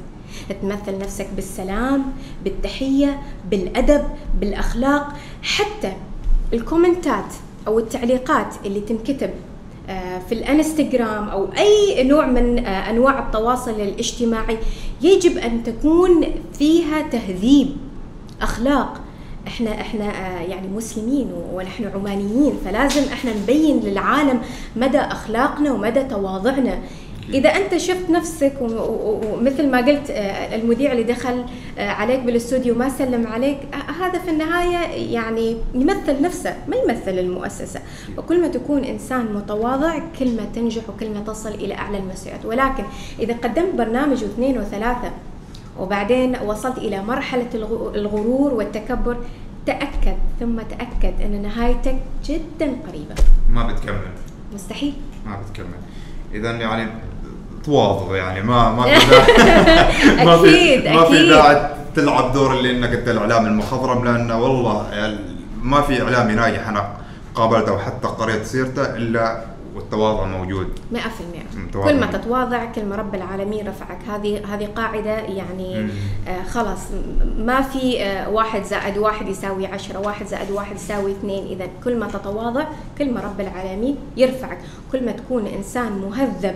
تمثل 0.61 0.97
نفسك 0.97 1.27
بالسلام 1.35 2.05
بالتحية 2.43 3.21
بالأدب 3.51 4.03
بالأخلاق 4.39 5.13
حتى 5.43 5.93
الكومنتات 6.53 7.33
أو 7.67 7.79
التعليقات 7.79 8.55
اللي 8.65 8.79
تنكتب 8.79 9.29
آه، 9.89 10.19
في 10.19 10.35
الانستغرام 10.35 11.29
أو 11.29 11.47
أي 11.57 12.03
نوع 12.03 12.25
من 12.25 12.65
آه، 12.65 12.89
أنواع 12.89 13.27
التواصل 13.27 13.81
الاجتماعي 13.81 14.57
يجب 15.01 15.37
أن 15.37 15.63
تكون 15.63 16.25
فيها 16.53 17.01
تهذيب 17.01 17.77
أخلاق 18.41 19.01
إحنا 19.47 19.81
إحنا 19.81 20.05
آه، 20.05 20.41
يعني 20.41 20.67
مسلمين 20.67 21.31
ونحن 21.53 21.85
عمانيين 21.95 22.53
فلازم 22.65 23.01
إحنا 23.13 23.33
نبين 23.33 23.79
للعالم 23.79 24.41
مدى 24.75 24.99
أخلاقنا 24.99 25.71
ومدى 25.71 26.03
تواضعنا. 26.03 26.79
إذا 27.33 27.49
أنت 27.49 27.77
شفت 27.77 28.09
نفسك 28.09 28.53
ومثل 28.61 29.69
ما 29.71 29.77
قلت 29.77 30.09
آه، 30.09 30.55
المذيع 30.55 30.91
اللي 30.91 31.03
دخل 31.03 31.45
آه، 31.77 31.89
عليك 31.89 32.19
بالاستوديو 32.19 32.75
ما 32.75 32.89
سلم 32.89 33.27
عليك 33.27 33.57
هذا 34.01 34.19
في 34.19 34.29
النهاية 34.29 35.11
يعني 35.13 35.57
يمثل 35.73 36.21
نفسه 36.21 36.55
ما 36.67 36.75
يمثل 36.75 37.19
المؤسسة. 37.19 37.79
وكل 38.17 38.41
ما 38.41 38.47
تكون 38.47 38.83
إنسان 38.83 39.33
متواضع 39.33 39.99
كل 40.19 40.35
ما 40.35 40.45
تنجح 40.55 40.89
وكل 40.89 41.09
ما 41.09 41.19
تصل 41.19 41.49
إلى 41.53 41.73
أعلى 41.73 41.97
المسيرات. 41.97 42.45
ولكن 42.45 42.83
إذا 43.19 43.33
قدمت 43.33 43.75
برنامج 43.75 44.23
واثنين 44.23 44.57
وثلاثة 44.57 45.11
وبعدين 45.79 46.37
وصلت 46.45 46.77
إلى 46.77 47.01
مرحلة 47.03 47.47
الغ- 47.55 47.95
الغرور 47.95 48.53
والتكبر. 48.53 49.17
تأكد 49.65 50.17
ثم 50.39 50.61
تأكد 50.61 51.21
أن 51.21 51.41
نهايتك 51.41 51.95
جدا 52.25 52.75
قريبة. 52.87 53.15
ما 53.49 53.67
بتكمل. 53.67 53.97
مستحيل. 54.53 54.93
ما 55.25 55.37
بتكمل. 55.41 55.65
اذا 56.33 56.51
يعني 56.51 56.87
تواضع 57.63 58.15
يعني 58.15 58.41
ما 58.41 58.71
ما 58.71 58.83
في 58.83 58.89
ما 60.25 60.37
في 60.37 60.49
أكيد، 60.49 60.87
ما 60.87 61.05
في. 61.05 61.29
داعي 61.29 61.69
تلعب 61.95 62.33
دور 62.33 62.53
اللي 62.53 62.71
إنك 62.77 62.89
أنت 62.89 63.07
الإعلام 63.07 63.45
المخضرم 63.45 64.05
لأن 64.05 64.31
والله 64.31 64.93
يعني 64.93 65.15
ما 65.61 65.81
في 65.81 66.01
إعلامي 66.03 66.33
ناجح 66.33 66.67
أنا 66.67 66.93
قابلته 67.35 67.73
وحتى 67.73 68.07
قريت 68.07 68.45
سيرته 68.45 68.81
إلا 68.95 69.41
والتواضع 69.75 70.25
موجود. 70.25 70.67
100% 70.93 70.97
متواضع. 71.57 71.91
كل 71.91 71.99
ما 71.99 72.05
تتواضع 72.05 72.65
كل 72.65 72.85
ما 72.85 72.95
رب 72.95 73.15
العالمين 73.15 73.67
رفعك. 73.67 73.99
هذه 74.07 74.55
هذه 74.55 74.65
قاعدة 74.65 75.11
يعني 75.19 75.79
مم. 75.79 75.89
آه 76.27 76.43
خلاص. 76.43 76.79
ما 77.37 77.61
في 77.61 78.03
آه 78.03 78.29
واحد 78.29 78.63
زائد 78.63 78.97
واحد 78.97 79.27
يساوي 79.27 79.67
عشرة 79.67 79.99
واحد 79.99 80.25
زائد 80.25 80.51
واحد 80.51 80.75
يساوي 80.75 81.11
اثنين. 81.11 81.45
اذا 81.45 81.67
كل 81.83 81.99
ما 81.99 82.07
تتواضع 82.07 82.65
كل 82.97 83.13
ما 83.13 83.21
رب 83.21 83.41
العالمين 83.41 83.97
يرفعك. 84.17 84.57
كل 84.91 85.05
ما 85.05 85.11
تكون 85.11 85.47
إنسان 85.47 85.91
مهذب 85.91 86.55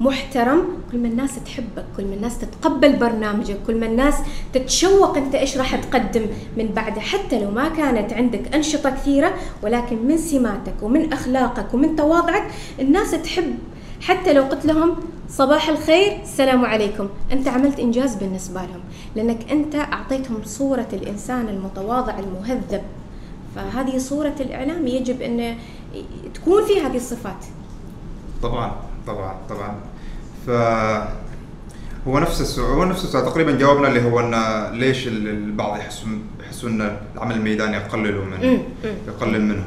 محترم 0.00 0.62
كل 0.92 0.98
ما 0.98 1.08
الناس 1.08 1.44
تحبك 1.44 1.84
كل 1.96 2.04
ما 2.04 2.14
الناس 2.14 2.38
تتقبل 2.38 2.96
برنامجك 2.96 3.56
كل 3.66 3.80
ما 3.80 3.86
الناس 3.86 4.14
تتشوق 4.52 5.16
انت 5.16 5.34
إيش 5.34 5.56
راح 5.56 5.76
تقدم 5.76 6.26
من 6.56 6.66
بعده 6.66 7.00
حتى 7.00 7.40
لو 7.40 7.50
ما 7.50 7.68
كانت 7.68 8.12
عندك 8.12 8.54
أنشطة 8.54 8.90
كثيرة 8.90 9.34
ولكن 9.62 10.06
من 10.06 10.18
سماتك 10.18 10.74
ومن 10.82 11.12
أخلاقك 11.12 11.74
ومن 11.74 11.96
تواضعك 11.96 12.50
الناس 12.80 13.10
تحب. 13.10 13.54
حتى 14.00 14.32
لو 14.32 14.42
قلت 14.42 14.66
لهم 14.66 14.96
صباح 15.28 15.68
الخير 15.68 16.20
السلام 16.22 16.64
عليكم. 16.64 17.08
أنت 17.32 17.48
عملت 17.48 17.80
إنجاز 17.80 18.14
بالنسبة 18.14 18.60
لهم 18.60 18.80
لأنك 19.16 19.50
أنت 19.50 19.74
أعطيتهم 19.74 20.44
صورة 20.44 20.88
الإنسان 20.92 21.48
المتواضع 21.48 22.18
المهذب. 22.18 22.82
فهذه 23.56 23.98
صورة 23.98 24.34
الإعلام 24.40 24.86
يجب 24.86 25.22
أن 25.22 25.56
تكون 26.34 26.64
في 26.64 26.80
هذه 26.80 26.96
الصفات. 26.96 27.44
طبعا. 28.42 28.89
طبعا 29.06 29.34
طبعا. 29.48 29.74
ف 30.46 30.50
هو 32.08 32.18
نفس 32.18 32.40
السؤال 32.40 32.66
هو 32.70 32.84
نفس 32.84 33.04
السؤال. 33.04 33.24
تقريبا 33.24 33.52
جاوبنا 33.52 33.88
اللي 33.88 34.02
هو 34.04 34.20
إن 34.20 34.34
ليش 34.78 35.06
ال- 35.06 35.28
البعض 35.28 35.78
يحسون 35.78 36.22
يحسون 36.46 36.80
إن 36.80 36.96
العمل 37.14 37.34
الميداني 37.34 37.76
يقللوا 37.76 38.24
منه. 38.24 38.62
يقلل 39.08 39.40
منه. 39.42 39.64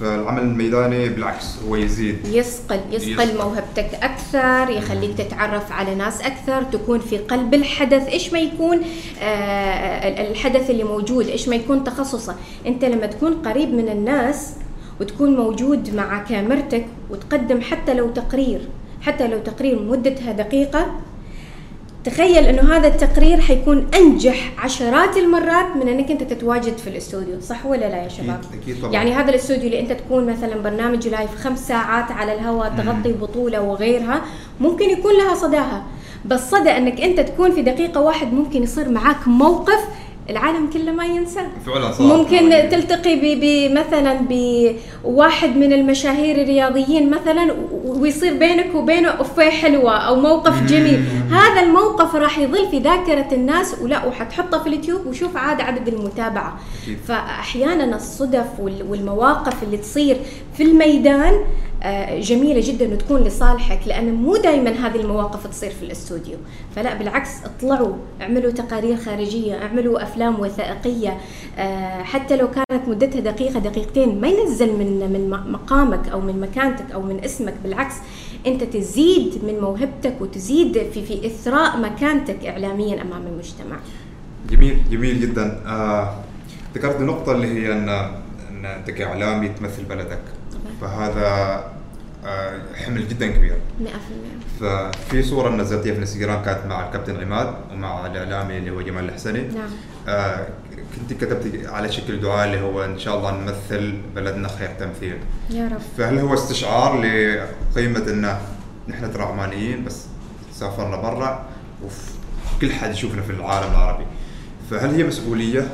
فالعمل 0.00 0.42
الميداني 0.42 1.08
بالعكس 1.08 1.46
هو 1.68 1.76
يزيد. 1.76 2.18
يصقل 2.26 2.80
يصقل 2.90 3.10
يصقل. 3.12 3.38
موهبتك 3.38 3.90
أكثر 4.02 4.70
يخليك 4.72 5.18
تتعرف 5.18 5.72
على 5.72 5.94
ناس 5.94 6.20
أكثر 6.20 6.62
تكون 6.62 6.98
في 7.00 7.18
قلب 7.18 7.54
الحدث. 7.54 8.06
إيش 8.08 8.32
ما 8.32 8.38
يكون 8.38 8.80
آه 9.22 10.08
ال- 10.08 10.30
الحدث 10.30 10.70
اللي 10.70 10.84
موجود 10.84 11.26
إيش 11.26 11.48
ما 11.48 11.56
يكون 11.56 11.84
تخصصه. 11.84 12.34
أنت 12.66 12.84
لما 12.84 13.06
تكون 13.06 13.34
قريب 13.34 13.68
من 13.74 13.88
الناس 13.88 14.52
وتكون 15.00 15.36
موجود 15.36 15.94
مع 15.94 16.22
كاميرتك 16.22 16.86
وتقدم 17.10 17.60
حتى 17.60 17.94
لو 17.94 18.08
تقرير 18.10 18.60
حتى 19.02 19.28
لو 19.28 19.38
تقرير 19.38 19.82
مدتها 19.82 20.32
دقيقة. 20.32 20.86
تخيل 22.04 22.44
إنه 22.44 22.76
هذا 22.76 22.88
التقرير 22.88 23.40
حيكون 23.40 23.86
أنجح 23.94 24.52
عشرات 24.58 25.16
المرات 25.16 25.76
من 25.76 25.88
إنك 25.88 26.10
أنت 26.10 26.22
تتواجد 26.22 26.76
في 26.78 26.86
الاستوديو 26.90 27.40
صح 27.40 27.66
ولا 27.66 27.80
لا 27.90 28.02
يا 28.02 28.08
شباب؟ 28.08 28.40
أكيد- 28.42 28.62
أكيد 28.62 28.80
طبعاً. 28.80 28.92
يعني 28.92 29.12
هذا 29.12 29.30
الاستوديو 29.30 29.64
اللي 29.66 29.80
أنت 29.80 29.92
تكون 29.92 30.26
مثلا 30.26 30.56
برنامج 30.62 31.08
لايف 31.08 31.36
خمس 31.36 31.68
ساعات 31.68 32.12
على 32.12 32.34
الهواء 32.34 32.72
تغطي 32.76 33.12
بطولة 33.12 33.62
وغيرها 33.62 34.22
ممكن 34.60 34.90
يكون 34.90 35.12
لها 35.18 35.34
صداها. 35.34 35.82
بس 36.26 36.50
صدى 36.50 36.70
إنك 36.70 37.00
أنت 37.00 37.20
تكون 37.20 37.50
في 37.50 37.62
دقيقة 37.62 38.00
واحد 38.00 38.32
ممكن 38.32 38.62
يصير 38.62 38.88
معاك 38.88 39.28
موقف 39.28 39.80
العالم 40.30 40.70
كله 40.70 40.92
ما 40.92 41.04
ينسى. 41.04 41.40
فعلا 41.66 41.92
صار. 41.92 42.06
ممكن 42.16 42.50
تلتقي 42.70 43.16
ب- 43.16 43.40
بمثلا 43.40 44.20
بواحد 45.04 45.56
من 45.56 45.72
المشاهير 45.72 46.42
الرياضيين 46.42 47.10
مثلا 47.10 47.54
ويصير 47.84 48.34
بينك 48.34 48.74
وبينه 48.74 49.08
افيه 49.20 49.50
حلوة 49.50 49.96
أو 49.96 50.16
موقف 50.16 50.62
جميل. 50.62 51.04
هذا 51.30 51.60
الموقف 51.62 52.14
راح 52.14 52.38
يظل 52.38 52.68
في 52.70 52.78
ذاكرة 52.78 53.28
الناس 53.34 53.74
ولا 53.82 54.06
وحتحطه 54.06 54.58
في 54.62 54.66
اليوتيوب 54.68 55.06
وشوف 55.06 55.36
عاد 55.36 55.60
عدد 55.60 55.88
المتابعة. 55.88 56.60
أكيد. 56.82 56.98
فاحيانا 57.08 57.96
الصدف 57.96 58.46
وال- 58.60 58.86
والمواقف 58.90 59.62
اللي 59.62 59.76
تصير 59.76 60.16
في 60.56 60.62
الميدان 60.62 61.32
جميلة 62.18 62.60
جدا 62.64 62.92
وتكون 62.92 63.20
لصالحك 63.20 63.80
لأن 63.86 64.14
مو 64.14 64.36
دائما 64.36 64.70
هذه 64.70 65.00
المواقف 65.00 65.46
تصير 65.46 65.70
في 65.70 65.82
الاستوديو. 65.82 66.36
فلا 66.76 66.94
بالعكس 66.94 67.30
اطلعوا 67.44 67.96
اعملوا 68.20 68.50
تقارير 68.50 68.96
خارجية 68.96 69.62
اعملوا 69.62 70.02
أفلام 70.02 70.40
وثائقية. 70.40 71.18
آه، 71.58 72.02
حتى 72.02 72.36
لو 72.36 72.48
كانت 72.50 72.88
مدتها 72.88 73.20
دقيقة 73.20 73.60
دقيقتين 73.60 74.20
ما 74.20 74.28
ينزل 74.28 74.72
من 74.78 75.12
من 75.12 75.30
مقامك 75.30 76.08
أو 76.08 76.20
من 76.20 76.40
مكانتك 76.40 76.90
أو 76.90 77.02
من 77.02 77.24
اسمك. 77.24 77.54
بالعكس 77.64 77.94
أنت 78.46 78.64
تزيد 78.64 79.44
من 79.44 79.60
موهبتك 79.60 80.14
وتزيد 80.20 80.72
في 80.94 81.02
في 81.06 81.26
إثراء 81.26 81.80
مكانتك 81.80 82.46
إعلاميا 82.46 83.02
أمام 83.02 83.26
المجتمع. 83.26 83.76
جميل 84.50 84.82
جميل 84.90 85.20
جدا. 85.20 85.62
آه 85.66 86.14
نقطة 86.84 87.32
اللي 87.32 87.46
هي 87.46 87.72
أن 87.72 87.88
انت 88.64 88.90
كاعلامي 88.90 89.48
تمثل 89.48 89.84
بلدك. 89.84 90.22
فهذا 90.80 91.64
آه 92.26 92.60
حمل 92.74 93.08
جدا 93.08 93.26
كبير. 93.26 93.56
100% 93.80 94.60
ففي 94.60 95.22
صورة 95.22 95.50
نزلتيها 95.50 95.92
في 95.92 95.98
الانستغرام 95.98 96.42
كانت 96.42 96.66
مع 96.66 96.86
الكابتن 96.86 97.20
عماد 97.20 97.54
ومع 97.72 98.06
الإعلامي 98.06 98.58
اللي 98.58 98.70
هو 98.70 98.80
جمال 98.80 99.04
الحسني. 99.04 99.42
نعم. 99.42 99.70
آه 100.08 100.46
كنت 100.96 101.24
كتبت 101.24 101.66
على 101.66 101.92
شكل 101.92 102.20
دعاء 102.20 102.46
اللي 102.46 102.60
هو 102.60 102.84
إن 102.84 102.98
شاء 102.98 103.18
الله 103.18 103.30
نمثل 103.30 103.98
بلدنا 104.14 104.48
خير 104.48 104.68
تمثيل. 104.80 105.18
يا 105.50 105.68
رب. 105.68 105.80
فهل 105.98 106.18
هو 106.18 106.34
استشعار 106.34 107.00
لقيمة 107.00 108.10
ان 108.10 108.38
نحن 108.88 109.12
ترى 109.12 109.22
عمانيين 109.22 109.84
بس 109.84 110.04
سافرنا 110.52 110.96
برا 110.96 111.46
وكل 111.84 112.72
حد 112.72 112.90
يشوفنا 112.90 113.22
في 113.22 113.30
العالم 113.30 113.70
العربي. 113.70 114.04
فهل 114.70 114.94
هي 114.94 115.04
مسؤولية 115.04 115.68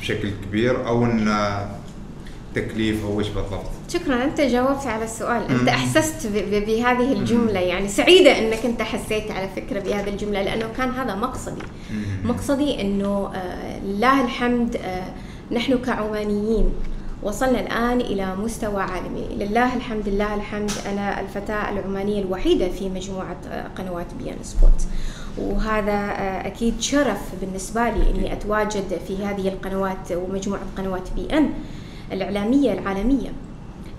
بشكل 0.00 0.30
كبير 0.44 0.86
أو 0.86 1.04
إن 1.04 1.28
تكليف 2.56 3.04
أو 3.04 3.20
إيش 3.20 3.28
بالضبط؟ 3.28 3.64
شكرا 3.88 4.24
أنت 4.24 4.40
جاوبت 4.40 4.86
على 4.86 5.04
السؤال. 5.04 5.42
أنت. 5.50 5.68
أحسست 5.68 6.26
بهذه 6.26 7.12
الجملة. 7.12 7.60
يعني 7.60 7.88
سعيدة 7.88 8.38
إنك 8.38 8.64
أنت 8.64 8.82
حسيت 8.82 9.30
على 9.30 9.48
فكرة 9.56 9.80
بهذه 9.80 10.08
الجملة 10.08 10.42
لأنه 10.42 10.66
كان 10.76 10.90
هذا 10.90 11.14
مقصدي. 11.14 11.62
مقصدي 12.24 12.80
إنه 12.80 13.30
آه، 13.34 13.78
لله 13.78 14.24
الحمد 14.24 14.76
آه، 14.76 15.12
نحن 15.52 15.78
كعمانيين 15.78 16.72
وصلنا 17.22 17.60
الآن 17.60 18.00
إلى 18.00 18.36
مستوى 18.36 18.82
عالمي. 18.82 19.26
لله 19.30 19.76
الحمد 19.76 20.08
لله 20.08 20.34
الحمد. 20.34 20.70
أنا 20.92 21.20
الفتاة 21.20 21.70
العمانية 21.70 22.22
الوحيدة 22.22 22.68
في 22.68 22.88
مجموعة 22.88 23.36
آه، 23.48 23.68
قنوات 23.78 24.06
بي 24.18 24.30
ان 24.30 24.36
سبورت. 24.42 24.86
وهذا 25.38 26.12
أكيد 26.46 26.80
شرف 26.80 27.20
بالنسبة 27.40 27.90
لي 27.90 28.10
أني 28.10 28.32
أتواجد 28.32 29.00
في 29.08 29.24
هذه 29.24 29.48
القنوات 29.48 30.12
ومجموعة 30.12 30.62
قنوات 30.76 31.08
بي 31.16 31.38
أن 31.38 31.50
الإعلامية 32.12 32.72
العالمية. 32.72 33.32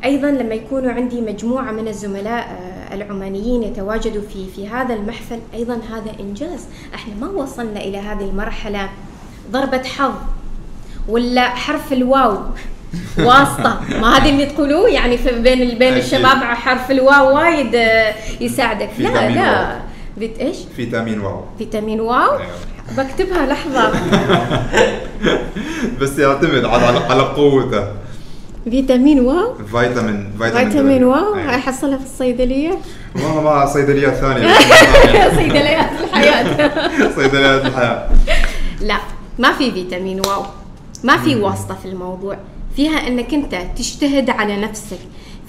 أيضا 0.05 0.31
لما 0.31 0.55
يكونوا 0.55 0.91
عندي 0.91 1.21
مجموعة 1.21 1.71
من 1.71 1.87
الزملاء 1.87 2.47
آه، 2.47 2.95
العمانيين 2.95 3.63
يتواجدوا 3.63 4.21
في 4.21 4.45
في 4.55 4.67
هذا 4.67 4.93
المحفل 4.93 5.39
أيضا 5.53 5.73
هذا 5.91 6.11
إنجاز. 6.19 6.65
إحنا 6.95 7.15
ما 7.15 7.27
وصلنا 7.27 7.79
إلى 7.79 7.97
هذه 7.97 8.23
المرحلة. 8.29 8.89
ضربة 9.51 9.83
حظ 9.83 10.13
ولا 11.07 11.49
حرف 11.49 11.93
الواو؟ 11.93 12.37
واسطة. 13.27 13.81
ما 14.01 14.17
هذه 14.17 14.29
اللي 14.29 14.45
تقولوه؟ 14.45 14.89
يعني 14.89 15.17
في 15.17 15.39
بين 15.41 15.77
بين. 15.77 15.93
الشباب 15.93 16.37
حرف 16.37 16.91
الواو 16.91 17.35
وايد 17.35 17.75
آه، 17.75 18.13
يساعدك. 18.41 18.89
لا 18.99 19.29
لا. 19.29 19.61
واو. 19.61 19.79
فيت 20.17 20.39
إيش؟ 20.39 20.57
فيتامين 20.75 21.19
واو. 21.19 21.43
فيتامين 21.57 22.01
واو؟ 22.01 22.37
أيوة. 22.37 22.51
بكتبها 22.97 23.45
لحظة. 23.45 23.91
بس 26.01 26.19
يعتمد 26.19 26.65
على 26.65 26.97
على 26.97 27.21
قوته. 27.21 27.87
فيتامين 28.69 29.19
واو. 29.19 29.53
فيتامين 29.53 30.31
فيتامين 30.39 30.69
فيتامين 30.69 31.03
واو. 31.03 31.35
أيوة. 31.35 31.55
احصلها 31.55 31.97
في 31.97 32.03
الصيدلية؟ 32.05 32.77
والله 33.15 33.41
ما 33.41 33.65
صيدليات 33.65 34.13
ثانية. 34.13 34.53
صيدليات 35.37 35.89
الحياة. 36.03 36.71
صيدليات 37.17 37.65
الحياة. 37.65 38.09
لا 38.81 38.97
ما 39.39 39.51
في 39.53 39.71
فيتامين 39.71 40.19
واو. 40.19 40.43
ما 41.03 41.17
في 41.17 41.35
واسطة 41.35 41.75
في 41.75 41.85
الموضوع. 41.85 42.37
فيها 42.75 43.07
إنك 43.07 43.33
أنت 43.33 43.55
تجتهد 43.77 44.29
على 44.29 44.61
نفسك. 44.61 44.99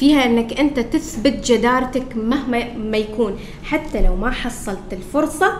فيها 0.01 0.24
إنك 0.24 0.61
أنت 0.61 0.80
تثبت 0.80 1.51
جدارتك 1.51 2.16
مهما 2.16 2.64
ما 2.74 2.97
يكون. 2.97 3.39
حتى 3.64 4.01
لو 4.01 4.16
ما 4.16 4.30
حصلت 4.30 4.93
الفرصة 4.93 5.53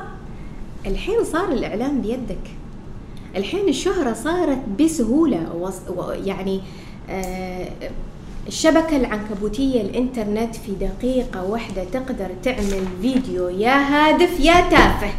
الحين 0.89 1.24
صار 1.24 1.53
الإعلام 1.53 2.01
بيدك. 2.01 2.51
الحين 3.36 3.68
الشهرة 3.68 4.12
صارت 4.12 4.59
بسهولة. 4.80 5.53
وص- 5.61 5.91
و- 5.97 6.12
يعني 6.24 6.61
آه، 7.11 7.68
الشبكة 8.47 8.97
العنكبوتية 8.97 9.80
الإنترنت 9.80 10.57
في 10.57 10.72
دقيقة 10.72 11.45
واحدة 11.45 11.84
تقدر 11.84 12.28
تعمل 12.43 12.84
فيديو. 13.03 13.49
يا 13.49 13.76
هادف 13.76 14.41
يا 14.41 14.61
تافه. 14.70 15.11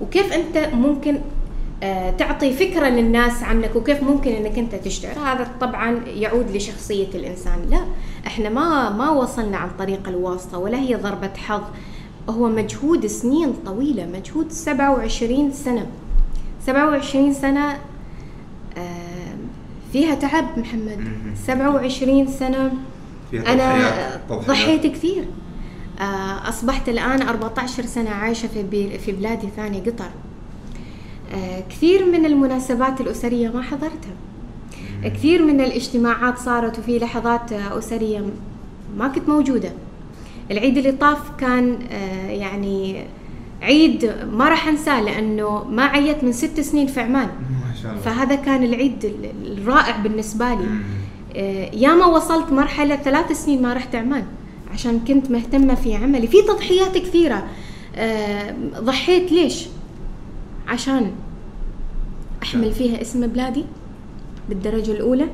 وكيف 0.00 0.32
أنت 0.32 0.74
ممكن 0.74 1.18
آه، 1.82 2.10
تعطي 2.10 2.52
فكرة 2.52 2.88
للناس 2.88 3.42
عنك؟ 3.42 3.76
وكيف 3.76 4.02
ممكن 4.02 4.30
إنك 4.32 4.58
أنت 4.58 4.74
تشتهر 4.74 5.18
هذا 5.18 5.48
طبعا 5.60 6.00
يعود 6.06 6.50
لشخصية 6.56 7.06
الإنسان. 7.14 7.58
لا 7.70 7.80
إحنا 8.26 8.48
ما 8.48 8.90
ما 8.90 9.10
وصلنا 9.10 9.56
عن 9.56 9.68
طريق 9.78 10.08
الواسطة 10.08 10.58
ولا 10.58 10.78
هي 10.78 10.94
ضربة 10.94 11.30
حظ. 11.36 11.62
هو 12.28 12.48
مجهود 12.48 13.06
سنين 13.06 13.52
طويلة 13.66 14.06
مجهود 14.06 14.52
27 14.52 15.52
سنة. 15.52 15.86
27 16.66 17.32
سنة 17.32 17.78
آه، 18.78 19.36
فيها 19.92 20.14
تعب 20.14 20.58
محمد. 20.58 20.98
مهم. 20.98 21.34
27 21.46 22.26
سنة 22.26 22.72
أنا. 23.34 24.20
ضحيت 24.32 24.86
كثير. 24.86 25.24
آه، 26.00 26.48
أصبحت 26.48 26.88
الآن 26.88 27.22
14 27.22 27.86
سنة 27.86 28.10
عايشة 28.10 28.46
في 28.48 28.98
في 28.98 29.12
بلاد 29.12 29.48
ثانية 29.56 29.80
قطر. 29.80 30.10
آه، 31.34 31.60
كثير 31.70 32.06
من 32.06 32.26
المناسبات 32.26 33.00
الأسرية 33.00 33.48
ما 33.48 33.62
حضرتها. 33.62 34.14
كثير 35.04 35.42
من 35.44 35.60
الاجتماعات 35.60 36.38
صارت 36.38 36.78
وفي 36.78 36.98
لحظات 36.98 37.52
أسرية 37.52 38.22
ما 38.98 39.08
كنت 39.08 39.28
موجودة. 39.28 39.72
العيد 40.50 40.76
اللي 40.76 40.92
طاف 40.92 41.30
كان 41.38 41.78
آه، 41.92 42.30
يعني 42.30 43.04
عيد 43.62 44.14
ما 44.32 44.48
راح 44.48 44.68
أنساه 44.68 45.00
لأنه 45.02 45.64
ما 45.64 45.82
عيت 45.84 46.24
من 46.24 46.32
ست 46.32 46.60
سنين 46.60 46.86
في 46.86 47.00
عمان. 47.00 47.26
ما 47.28 47.74
شاء 47.82 47.92
الله. 47.92 48.02
فهذا 48.02 48.34
كان 48.34 48.64
العيد 48.64 49.04
ال- 49.04 49.58
الرائع 49.58 49.96
بالنسبة 49.96 50.54
لي. 50.54 50.66
آه، 51.36 51.70
ياما 51.74 52.06
وصلت 52.06 52.52
مرحلة 52.52 52.96
ثلاث 52.96 53.32
سنين 53.44 53.62
ما 53.62 53.72
رحت 53.72 53.94
عمان 53.94 54.24
عشان 54.72 55.00
كنت 55.00 55.30
مهتمة 55.30 55.74
في 55.74 55.94
عملي. 55.94 56.26
في 56.26 56.42
تضحيات 56.42 56.98
كثيرة. 56.98 57.46
آه، 57.96 58.54
ضحيت 58.80 59.32
ليش؟ 59.32 59.66
عشان 60.68 61.10
أحمل 62.42 62.72
فيها 62.72 63.00
اسم 63.00 63.26
بلادي 63.26 63.64
بالدرجة 64.48 64.90
الأولى. 64.92 65.26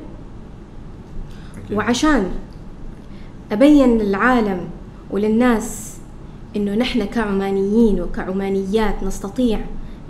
أكيد. 1.65 1.77
وعشان 1.77 2.31
أبين 3.51 3.97
للعالم 3.97 4.67
وللناس 5.15 5.97
إنه 6.55 6.75
نحن 6.75 7.05
كعمانيين 7.05 8.01
وكعمانيات 8.01 9.03
نستطيع 9.03 9.59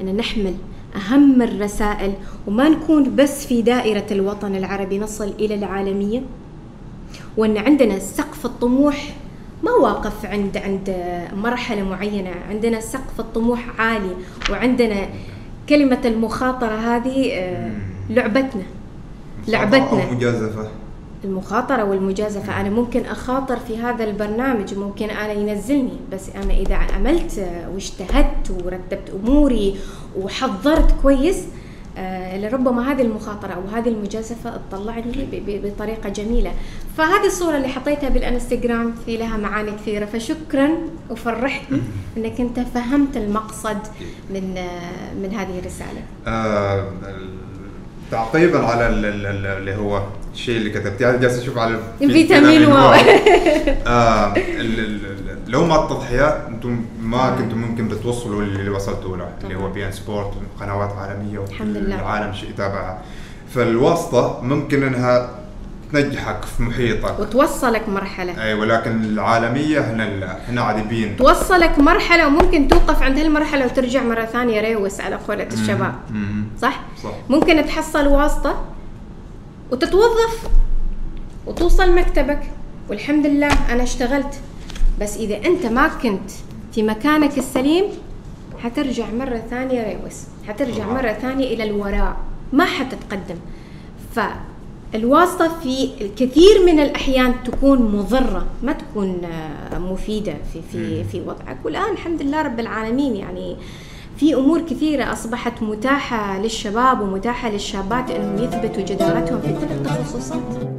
أن 0.01 0.17
نحمل 0.17 0.53
أهم 0.95 1.41
الرسائل 1.41 2.13
وما 2.47 2.69
نكون 2.69 3.15
بس 3.15 3.45
في 3.45 3.61
دائرة 3.61 4.05
الوطن 4.11 4.55
العربي 4.55 4.99
نصل 4.99 5.33
إلى 5.39 5.55
العالمية؟ 5.55 6.21
وأن 7.37 7.57
عندنا 7.57 7.99
سقف 7.99 8.45
الطموح 8.45 9.15
ما 9.63 9.71
واقف 9.71 10.25
عند 10.25 10.57
عند 10.57 10.95
مرحلة 11.35 11.83
معينة 11.83 12.31
عندنا 12.49 12.79
سقف 12.79 13.19
الطموح 13.19 13.81
عالي 13.81 14.15
وعندنا 14.49 15.09
كلمة 15.69 16.01
المخاطرة 16.05 16.75
هذه 16.75 17.31
آه، 17.33 17.71
لعبتنا 18.09 18.63
لعبتنا. 19.47 20.03
أو 20.03 20.15
مجازفة. 20.15 20.69
المخاطرة 21.25 21.83
والمجازفة. 21.83 22.61
أنا 22.61 22.69
ممكن 22.69 23.05
أخاطر 23.05 23.59
في 23.59 23.77
هذا 23.77 24.03
البرنامج 24.03 24.73
ممكن 24.73 25.09
أنا 25.09 25.31
ينزلني 25.33 25.97
بس 26.11 26.29
أنا 26.43 26.53
إذا 26.53 26.75
عملت 26.75 27.47
واجتهدت 27.73 28.51
ورتبت 28.65 29.09
أموري 29.23 29.75
وحضرت 30.17 30.95
كويس 31.01 31.43
آه، 31.97 32.37
لربما 32.37 32.91
هذه 32.91 33.01
المخاطرة 33.01 33.53
أو 33.53 33.61
هذه 33.75 33.89
المجازفة 33.89 34.53
تطلعني 34.71 35.27
بطريقة 35.63 36.09
جميلة. 36.09 36.51
فهذه 36.97 37.25
الصورة 37.25 37.57
اللي 37.57 37.67
حطيتها 37.67 38.09
بالإنستغرام 38.09 38.93
في 39.05 39.17
لها 39.17 39.37
معاني 39.37 39.71
كثيرة. 39.71 40.05
فشكرا 40.05 40.69
وفرحتني 41.09 41.81
أنك 42.17 42.39
أنت 42.41 42.59
فهمت 42.59 43.17
المقصد 43.17 43.77
من 44.29 44.57
آه، 44.57 45.13
من 45.13 45.33
هذه 45.33 45.59
الرسالة. 45.59 46.01
آه، 46.27 46.87
تعقيبا 48.11 48.59
على 48.59 48.87
ال- 48.89 49.05
ال- 49.05 49.25
ال- 49.25 49.45
اللي 49.45 49.75
هو 49.75 50.01
الشيء 50.35 50.57
اللي 50.57 50.69
كتبتيه. 50.69 51.09
هذا 51.09 51.17
جالس 51.17 51.39
أشوف 51.39 51.57
على 51.57 51.79
في- 51.99 52.07
فيتامين 52.07 52.65
واو. 52.65 52.93
آه، 53.87 54.33
لو 55.47 55.65
ما 55.65 55.83
التضحيات 55.83 56.41
أنتم 56.49 56.85
ما 57.01 57.35
كنتم 57.37 57.57
ممكن 57.57 57.87
بتوصلوا 57.87 58.41
اللي 58.41 58.69
وصلتوا 58.69 59.17
له. 59.17 59.29
اللي 59.43 59.55
هو 59.55 59.69
بي 59.69 59.85
إن 59.87 59.91
سبورت 59.91 60.31
قنوات 60.61 60.89
عالمية 60.91 61.39
الحمد 61.49 61.77
لله. 61.77 61.95
والعالم 61.95 62.33
شيء 62.33 62.49
يتابعها 62.49 63.01
فالواسطة 63.55 64.39
ممكن 64.43 64.83
إنها 64.83 65.29
تنجحك 65.93 66.41
في 66.57 66.63
محيطك. 66.63 67.19
وتوصلك 67.19 67.89
مرحلة. 67.89 68.43
أي 68.43 68.53
ولكن 68.53 69.03
العالمية 69.03 69.79
إحنا 69.81 70.03
لا. 70.03 70.37
إحنا 70.45 70.61
عادبين 70.61 71.17
توصلك 71.17 71.79
مرحلة 71.79 72.27
وممكن 72.27 72.67
توقف 72.67 73.01
عند 73.01 73.17
هالمرحلة 73.19 73.65
وترجع 73.65 74.03
مرة 74.03 74.25
ثانية. 74.25 74.61
ريوس 74.61 75.01
على 75.01 75.15
قولة 75.15 75.47
الشباب. 75.53 75.95
مم. 76.11 76.43
صح؟ 76.61 76.79
صح. 77.03 77.11
ممكن 77.29 77.65
تحصل 77.65 78.07
واسطة. 78.07 78.63
وتتوظف 79.71 80.49
وتوصل 81.47 81.95
مكتبك. 81.95 82.39
والحمد 82.89 83.25
لله 83.25 83.73
أنا 83.73 83.83
اشتغلت. 83.83 84.39
بس 85.01 85.17
إذا 85.17 85.37
أنت 85.45 85.65
ما 85.65 85.87
كنت 85.87 86.31
في 86.73 86.83
مكانك 86.83 87.37
السليم 87.37 87.85
حترجع 88.63 89.11
مرة 89.11 89.41
ثانية 89.49 89.83
ريوس 89.83 90.23
حترجع. 90.47 90.87
مرة 90.87 91.13
ثانية 91.13 91.53
إلى 91.53 91.63
الوراء. 91.63 92.17
ما 92.53 92.65
حتتقدم. 92.65 93.35
فالواسطة 94.15 95.59
في 95.59 95.89
الكثير 96.01 96.65
من 96.65 96.79
الأحيان 96.79 97.33
تكون 97.45 97.81
مضرة 97.81 98.45
ما 98.63 98.73
تكون 98.73 99.21
آه، 99.25 99.77
مفيدة 99.79 100.35
في 100.53 100.61
في 100.71 101.03
في 101.03 101.21
وضعك. 101.21 101.57
والآن 101.63 101.91
الحمد 101.93 102.21
لله 102.21 102.41
رب 102.41 102.59
العالمين 102.59 103.15
يعني 103.15 103.57
في 104.17 104.35
أمور 104.35 104.61
كثيرة 104.61 105.13
أصبحت 105.13 105.63
متاحة 105.63 106.39
للشباب 106.39 107.01
ومتاحة 107.01 107.49
للشابات 107.49 108.11
إنهم 108.11 108.37
يثبتوا 108.37 108.83
جدارتهم 108.83 109.41
في 109.41 109.47
كل 109.47 109.73
التخصصات. 109.73 110.75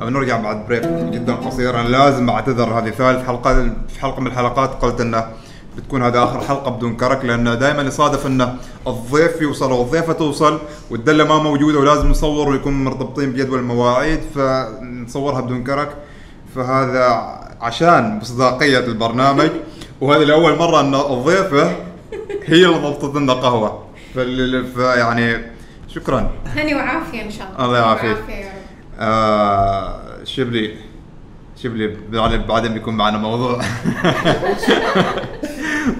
بنرجع 0.00 0.40
بعد 0.40 0.66
بريك 0.66 0.82
جدا 1.12 1.34
قصير 1.34 1.80
أنا 1.80 1.88
لازم 1.88 2.30
أعتذر. 2.30 2.78
هذه 2.78 2.90
ثالث 2.90 3.26
حلقة. 3.26 3.74
في 3.88 4.00
حلقة 4.00 4.20
من 4.20 4.26
الحلقات 4.26 4.70
قلت 4.70 5.00
انه 5.00 5.24
بتكون 5.76 6.02
هذه 6.02 6.24
آخر 6.24 6.40
حلقة 6.40 6.70
بدون 6.70 6.96
كرك 6.96 7.24
لأنه 7.24 7.54
دائما 7.54 7.82
يصادف 7.82 8.26
إنه 8.26 8.56
الضيف 8.86 9.40
يوصل 9.42 9.70
أو 9.70 9.82
الضيفة 9.82 10.12
توصل 10.12 10.58
والدلة 10.90 11.24
ما 11.24 11.38
موجودة 11.38 11.78
ولازم 11.78 12.08
نصور 12.08 12.48
ويكون 12.48 12.84
مرتبطين 12.84 13.32
بجدول 13.32 13.58
المواعيد 13.58 14.20
فنصورها 14.34 15.40
بدون 15.40 15.64
كرك. 15.64 15.96
فهذا 16.54 17.06
عشان 17.60 18.18
مصداقيه 18.18 18.78
البرنامج 18.78 19.50
وهذه 20.00 20.24
لأول 20.24 20.58
مرة 20.58 20.80
إن 20.80 20.94
الضيفة 20.94 21.76
هي 22.44 22.66
اللي 22.66 22.78
ضبطت 22.78 23.16
لنا 23.16 23.32
قهوة. 23.32 23.84
فيعني 24.74 25.36
شكرا. 25.88 26.30
هني 26.46 26.74
وعافية 26.74 27.22
إن 27.22 27.30
شاء 27.30 27.48
الله. 27.52 27.64
الله 27.64 27.78
يعافيك. 27.78 28.16
آه 29.00 30.00
شبلي 30.24 30.74
شبلي 31.62 31.96
بعدين 32.48 32.74
بيكون 32.74 32.94
معنا 32.94 33.18
موضوع. 33.18 33.60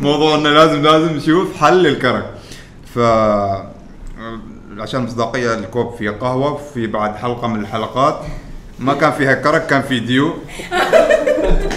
موضوع 0.00 0.34
إنه 0.34 0.50
لازم 0.50 0.82
لازم 0.82 1.16
نشوف 1.16 1.56
حل 1.56 1.82
للكرك. 1.82 2.24
ف 2.94 2.98
عشان 4.78 5.00
مصداقية 5.00 5.54
الكوب 5.54 5.94
فيه 5.94 6.10
قهوة 6.10 6.60
في 6.74 6.86
بعد 6.86 7.16
حلقة 7.16 7.48
من 7.48 7.60
الحلقات. 7.60 8.20
ما 8.78 8.94
كان 8.94 9.12
فيها 9.12 9.34
كرك 9.34 9.66
كان 9.66 9.82
في 9.82 10.00
ديو. 10.00 10.34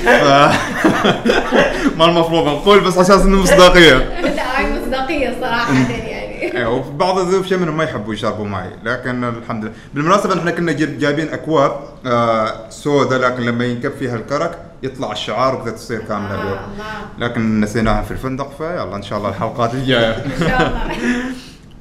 ف... 0.03 0.07
ما 1.97 2.05
المفروض 2.05 2.47
نقول 2.47 2.79
بس 2.79 2.97
عشان 2.97 3.19
إنه 3.19 3.41
مصداقية. 3.41 3.93
لا 4.21 4.59
هاي 4.59 4.81
مصداقية 4.81 5.35
صراحة 5.41 5.73
يعني. 5.73 6.57
أيوه 6.57 6.73
وفي 6.73 6.91
بعض 6.91 7.19
الضيوف 7.19 7.47
شيء 7.47 7.57
منهم 7.57 7.77
ما 7.77 7.83
يحبوا 7.83 8.13
يشربوا 8.13 8.45
معي 8.45 8.69
لكن 8.83 9.23
الحمد 9.23 9.63
لله. 9.63 9.73
بالمناسبة 9.93 10.39
إحنا 10.39 10.51
كنا 10.51 10.71
جايبين 10.71 11.33
أكواب 11.33 11.79
آه 12.05 12.69
سوداء 12.69 13.19
لكن 13.19 13.43
لما 13.43 13.65
ينكب 13.65 13.91
فيها 13.91 14.15
الكرك 14.15 14.72
يطلع 14.83 15.11
الشعار 15.11 15.55
وكذا 15.55 15.71
تصير 15.71 15.99
كاملة 15.99 16.33
آه 16.33 16.43
بيض. 16.43 16.57
الله. 16.73 17.27
لكن 17.27 17.61
نسيناها 17.61 18.01
في 18.01 18.11
الفندق 18.11 18.57
فيلا 18.57 18.95
إن 18.95 19.01
شاء 19.01 19.17
الله 19.17 19.29
الحلقات 19.29 19.73
الجاية. 19.73 20.11
إن 20.11 20.39
شاء 20.39 20.67
الله. 20.67 20.95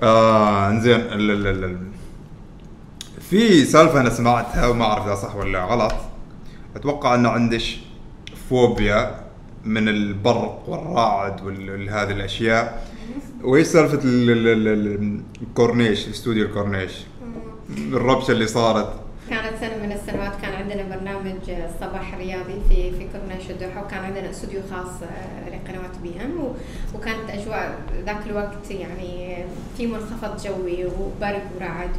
آه 0.11 0.69
إنزين 0.69 1.01
في 3.21 3.65
سالفة 3.65 4.01
أنا 4.01 4.11
سمعتها 4.11 4.67
وما 4.67 4.85
أعرف 4.85 5.07
إذا 5.07 5.15
صح 5.15 5.37
ولا 5.37 5.65
غلط. 5.65 5.93
أتوقع 6.77 7.15
إنه 7.15 7.29
عندك 7.29 7.63
فوبيا 8.51 9.15
من 9.65 9.89
البرق 9.89 10.63
والرعد 10.69 11.41
وهذه 11.41 12.11
الأشياء. 12.11 12.87
وإيش 13.45 13.67
سالفة 13.67 13.99
ال- 14.05 14.31
ال- 14.31 14.49
ال- 14.49 14.69
ال- 14.69 15.21
الكورنيش 15.43 16.09
استوديو 16.09 16.47
الكورنيش؟ 16.47 16.93
الربشة 17.79 18.31
اللي 18.31 18.47
صارت. 18.47 18.93
كانت 19.31 19.57
سنة 19.61 19.77
من 19.83 19.93
السنوات 19.93 20.33
كان 20.43 20.53
عندنا 20.55 20.97
برنامج 20.97 21.51
صباح 21.81 22.15
رياضي 22.19 22.55
في 22.69 22.91
في 22.91 23.07
كورنيش 23.13 23.51
الدوحة 23.51 23.85
وكان 23.85 24.05
عندنا 24.05 24.31
استوديو 24.31 24.61
خاص 24.71 25.03
آه، 25.03 25.49
لقنوات 25.49 25.99
بي 26.03 26.13
إن 26.25 26.37
و- 26.37 26.55
وكانت 26.95 27.31
أجواء 27.31 27.75
ذاك 28.07 28.27
الوقت 28.27 28.71
يعني 28.71 29.37
في 29.77 29.87
منخفض 29.87 30.37
جوي 30.45 30.85
وبرد 30.85 31.43
ورعد. 31.57 31.91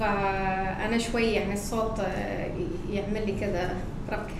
فأنا 0.00 0.98
شوي 0.98 1.24
يعني 1.32 1.52
الصوت 1.52 2.00
آه، 2.00 2.50
يعمل 2.90 3.26
لي 3.26 3.40
كذا 3.40 3.70
ربكة. 4.12 4.34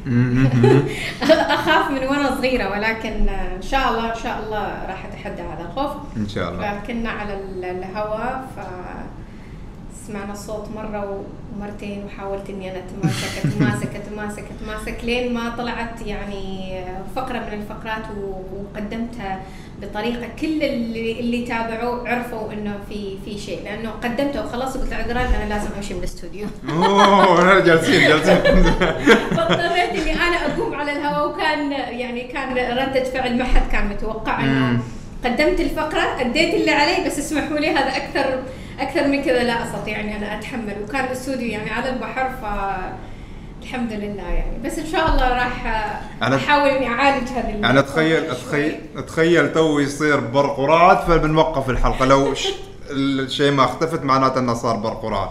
أخاف 1.54 1.90
من 1.90 1.98
وأنا 2.06 2.30
صغيرة 2.36 2.70
ولكن 2.70 3.28
إن 3.28 3.62
شاء 3.62 3.88
الله 3.90 4.10
إن 4.10 4.22
شاء 4.22 4.42
الله 4.46 4.84
راح 4.88 5.04
أتحدى 5.06 5.42
هذا 5.42 5.62
الخوف. 5.70 5.92
إن 6.16 6.28
شاء 6.28 6.52
الله. 6.52 6.80
فكنا 6.80 7.10
على 7.10 7.34
ال- 7.34 7.64
الهواء 7.64 8.48
ف 8.56 8.58
سمعنا 10.08 10.32
الصوت 10.32 10.68
مرة 10.76 11.22
ومرتين 11.56 12.04
وحاولت 12.04 12.50
إني 12.50 12.70
أنا 12.70 12.78
أتماسك 12.78 13.46
أتماسك 13.46 13.96
أتماسك 13.96 14.44
أتماسك 14.60 15.04
لين 15.04 15.34
ما 15.34 15.54
طلعت 15.58 16.06
يعني 16.06 16.80
فقرة 17.16 17.38
من 17.38 17.52
الفقرات 17.52 18.04
وقدمتها 18.20 19.40
بطريقة 19.82 20.28
كل 20.40 20.62
اللي, 20.62 21.20
اللي 21.20 21.46
تابعوا 21.46 22.08
عرفوا 22.08 22.52
إنه 22.52 22.78
في 22.88 23.18
في 23.24 23.38
شيء. 23.38 23.64
لأنه 23.64 23.90
قدمته 23.90 24.44
وخلاص 24.44 24.76
قلت 24.76 24.90
لعذران 24.90 25.34
أنا 25.34 25.48
لازم 25.48 25.68
أمشي 25.76 25.94
من 25.94 26.00
الاستوديو. 26.00 26.46
أوه 26.68 27.60
جالسين 27.60 28.08
جالسين. 28.08 28.36
فاضطريت 29.36 29.90
إني 29.90 30.12
أنا 30.12 30.36
أقوم 30.46 30.74
على 30.74 30.92
الهواء 30.92 31.28
وكان 31.28 31.72
يعني 31.72 32.22
كان 32.22 32.52
ردة 32.78 33.04
فعل 33.04 33.38
ما 33.38 33.44
حد 33.44 33.72
كان 33.72 33.88
متوقع 33.88 34.44
إنه. 34.44 34.80
قدمت 35.24 35.60
الفقرة 35.60 36.20
أديت 36.20 36.54
اللي 36.54 36.70
علي 36.70 37.06
بس 37.06 37.18
اسمحوا 37.18 37.58
لي 37.58 37.70
هذا 37.70 37.96
أكثر 37.96 38.42
أكثر 38.80 39.08
من 39.08 39.22
كذا 39.22 39.42
لا 39.42 39.64
أستطيع 39.64 40.00
إني 40.00 40.16
أنا 40.16 40.38
أتحمل. 40.38 40.76
وكان 40.84 41.04
الأستوديو 41.04 41.48
يعني 41.48 41.70
على 41.70 41.90
البحر 41.90 42.30
ف 42.42 42.44
الحمد 43.62 43.92
لله 43.92 44.28
يعني. 44.28 44.58
بس 44.64 44.78
إن 44.78 44.86
شاء 44.86 45.08
الله 45.08 45.28
راح 45.28 45.66
أحاول 46.22 46.68
إني 46.68 46.86
أعالج 46.86 47.28
هذه 47.28 47.54
أنا 47.54 47.80
اتخيل. 47.80 48.24
اتخيل 48.30 48.80
اتخيل 48.96 49.52
تو 49.52 49.78
يصير 49.78 50.20
برق 50.20 50.58
ورعد 50.58 50.98
فبنوقف 50.98 51.70
الحلقة. 51.70 52.04
لو 52.04 52.34
الشيء 52.90 53.52
ما 53.52 53.64
اختفت 53.64 54.02
معناته 54.02 54.38
إنه 54.38 54.54
صار 54.54 54.76
برق 54.76 55.04
ورعد 55.04 55.28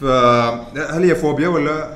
فهل 0.00 1.04
هي 1.04 1.14
فوبيا 1.14 1.48
ولا؟ 1.48 1.94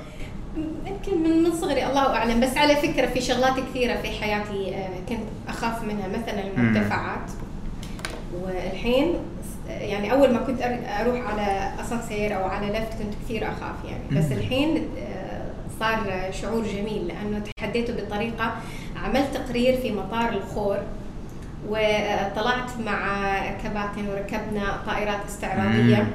يمكن 0.86 1.22
من 1.22 1.42
من 1.42 1.52
صغري 1.52 1.86
الله 1.86 2.16
أعلم. 2.16 2.40
بس 2.40 2.56
على 2.56 2.76
فكرة 2.76 3.06
في 3.06 3.20
شغلات 3.20 3.54
كثيرة 3.70 3.96
في 3.96 4.08
حياتي 4.08 4.74
آه، 4.74 5.08
كنت 5.08 5.20
أخاف 5.48 5.82
منها 5.82 6.08
مثلا 6.08 6.42
المرتفعات. 6.46 7.30
والحين 8.42 9.14
يعني 9.82 10.12
أول 10.12 10.32
ما 10.32 10.38
كنت 10.40 10.62
أروح 11.00 11.20
على 11.20 11.72
أسانسير 11.80 12.36
أو 12.36 12.44
على 12.44 12.66
لفت 12.66 12.98
كنت 12.98 13.14
كثير 13.24 13.44
أخاف 13.48 13.76
يعني. 13.84 14.20
بس 14.20 14.32
الحين 14.32 14.88
آه، 14.98 15.42
صار 15.80 16.30
شعور 16.30 16.62
جميل 16.64 17.08
لأنه 17.08 17.42
تحديته 17.58 17.92
بطريقه 18.04 18.52
عملت 19.04 19.34
تقرير 19.34 19.76
في 19.76 19.92
مطار 19.92 20.28
الخور 20.28 20.78
وطلعت 21.68 22.70
مع 22.86 23.38
كباتن 23.64 24.08
وركبنا 24.08 24.80
طائرات 24.86 25.24
استعراضية. 25.28 26.06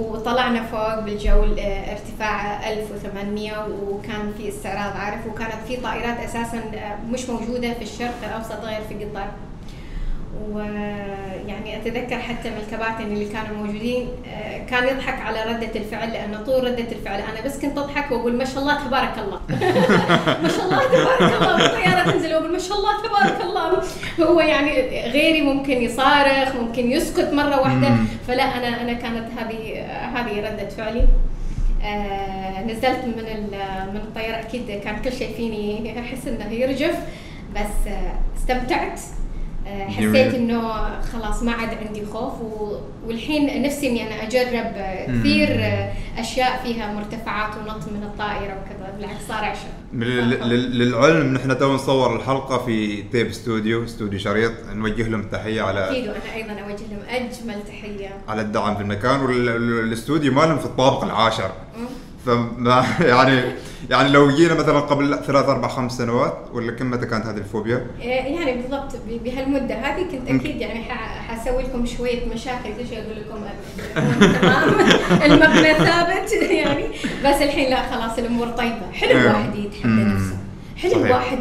وطلعنا 0.00 0.62
فوق 0.62 1.00
بالجو 1.00 1.42
آه، 1.58 1.92
ارتفاع 1.92 2.70
1800 2.72 3.68
وكان 3.88 4.32
في 4.38 4.48
استعراض 4.48 4.96
عارف؟ 4.96 5.26
وكانت 5.26 5.66
في 5.68 5.76
طائرات 5.76 6.18
أساسا 6.18 6.58
آه، 6.74 6.96
مش 7.10 7.28
موجودة 7.28 7.74
في 7.74 7.82
الشرق 7.82 8.14
الأوسط 8.24 8.64
غير 8.64 8.80
في 8.88 8.94
قطر. 8.94 9.26
ويعني 10.52 11.76
أتذكر 11.76 12.18
حتى 12.18 12.50
من 12.50 12.56
الكباتن 12.56 13.04
اللي 13.04 13.24
كانوا 13.24 13.56
موجودين 13.56 14.08
آه، 14.28 14.58
كان 14.66 14.88
يضحك 14.88 15.20
على 15.20 15.42
ردة 15.42 15.80
الفعل 15.80 16.12
لأنه 16.12 16.42
طول 16.42 16.64
ردة 16.64 16.92
الفعل 16.92 17.20
أنا 17.20 17.40
بس 17.44 17.58
كنت 17.58 17.78
أضحك 17.78 18.10
وأقول 18.10 18.36
ما 18.36 18.44
شاء 18.44 18.58
الله 18.58 18.86
تبارك 18.86 19.18
الله. 19.18 19.40
ما 20.42 20.48
شاء 20.48 20.64
الله 20.64 20.84
تبارك 20.86 21.42
الله. 21.42 21.56
بالطيارة 21.56 22.10
تنزل 22.10 22.34
وأقول 22.34 22.52
ما 22.52 22.58
شاء 22.58 22.78
الله 22.78 23.02
تبارك 23.02 23.40
الله. 23.42 23.82
هو 24.20 24.40
يعني 24.40 24.70
غيري 25.10 25.42
ممكن 25.42 25.82
يصارخ 25.82 26.56
ممكن 26.56 26.90
يسكت 26.90 27.32
مرة 27.32 27.60
واحدة. 27.60 27.88
فلا 28.28 28.42
أنا 28.42 28.82
أنا 28.82 28.92
كانت 28.92 29.28
هذه 29.38 29.82
هذه 30.14 30.40
ردة 30.40 30.68
فعلي. 30.68 31.04
آه 31.84 32.62
نزلت 32.64 33.04
من 33.04 33.24
من 33.92 33.96
الطيارة. 33.96 34.40
أكيد 34.40 34.80
كان 34.84 34.96
كل 35.04 35.12
شيء 35.12 35.36
فيني 35.36 36.00
أحس 36.00 36.28
إنه 36.28 36.52
يرجف 36.52 36.96
بس 37.54 37.88
آه 37.88 38.14
استمتعت. 38.36 39.00
حسيت 39.66 40.00
جميل. 40.00 40.34
إنه 40.34 40.72
خلاص 41.12 41.42
ما 41.42 41.52
عاد 41.52 41.78
عندي 41.86 42.06
خوف 42.06 42.32
والحين 43.06 43.62
نفسي 43.62 43.88
إني 43.88 44.02
أنا 44.06 44.22
أجرب 44.22 44.72
آه،. 44.76 45.06
كثير 45.06 45.48
آه، 45.50 45.92
أشياء 46.18 46.62
فيها 46.64 46.92
مرتفعات 46.94 47.50
ونط 47.56 47.88
من 47.88 48.02
الطائرة 48.02 48.52
وكذا 48.62 48.94
بالعكس 48.98 49.28
صار 49.28 49.52
لل- 49.92 50.78
للعلم 50.78 51.34
نحن 51.34 51.58
تو 51.58 51.72
نصور 51.74 52.16
الحلقة 52.16 52.58
في 52.64 53.02
Tape 53.02 53.32
Studio 53.32 53.84
استوديو 53.84 54.18
شريط 54.18 54.52
نوجه 54.72 55.08
لهم 55.08 55.22
تحية 55.22 55.62
على 55.62 55.90
أكيد 55.90 56.08
وأنا 56.08 56.34
أيضا 56.34 56.52
أوجه 56.52 56.82
لهم 56.90 57.02
أجمل 57.08 57.64
تحية 57.68 58.08
على 58.28 58.42
الدعم 58.42 58.74
في 58.76 58.82
المكان 58.82 59.20
والاستوديو 59.20 60.32
مالهم 60.32 60.58
في 60.58 60.64
الطابق 60.66 61.04
العاشر. 61.04 61.50
فما 62.26 62.84
يعني 63.00 63.42
يعني 63.90 64.08
لو 64.08 64.30
جينا 64.30 64.54
مثلا 64.54 64.80
قبل 64.80 65.18
ثلاث 65.26 65.44
أربع 65.48 65.68
خمس 65.68 65.92
سنوات 65.98 66.38
ولا 66.52 66.72
كم 66.72 66.90
متى 66.90 67.06
كانت 67.06 67.26
هذه 67.26 67.36
الفوبيا؟ 67.36 67.86
يعني 68.00 68.62
بالضبط 68.62 68.92
بهالمدة 69.24 69.74
هذه 69.74 70.02
كنت 70.02 70.28
أكيد 70.28 70.60
يعني 70.60 70.84
ح- 70.84 71.30
حسوي 71.30 71.62
لكم 71.62 71.86
شوية 71.86 72.26
مشاكل 72.34 72.68
كل 72.78 72.88
شيء 72.88 72.98
أقول 73.02 73.16
لكم 73.20 73.38
تمام 74.40 74.80
المبنى 75.22 75.74
ثابت 75.74 76.32
يعني 76.32 76.84
بس 77.24 77.42
الحين 77.42 77.70
لا 77.70 77.90
خلاص 77.90 78.18
الأمور 78.18 78.48
طيبة 78.48 78.92
حلو 78.92 79.10
أيوه. 79.10 79.22
الواحد 79.30 79.54
يتحدى. 79.56 79.88
نفسه 79.88 80.36
حلو. 80.76 81.04
الواحد 81.04 81.38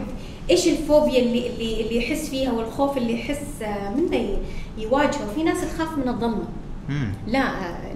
إيش 0.50 0.68
الفوبيا 0.68 1.20
اللي 1.20 1.48
اللي 1.48 1.82
اللي 1.82 1.98
يحس 1.98 2.30
فيها 2.30 2.52
والخوف 2.52 2.98
اللي 2.98 3.14
يحس 3.20 3.62
آه، 3.62 3.90
منه 3.90 4.38
يواجهه 4.78 5.34
في 5.36 5.44
ناس 5.44 5.58
تخاف 5.76 5.98
من 5.98 6.08
الظلمة 6.08 6.44
مم. 6.90 7.12
لا 7.28 7.44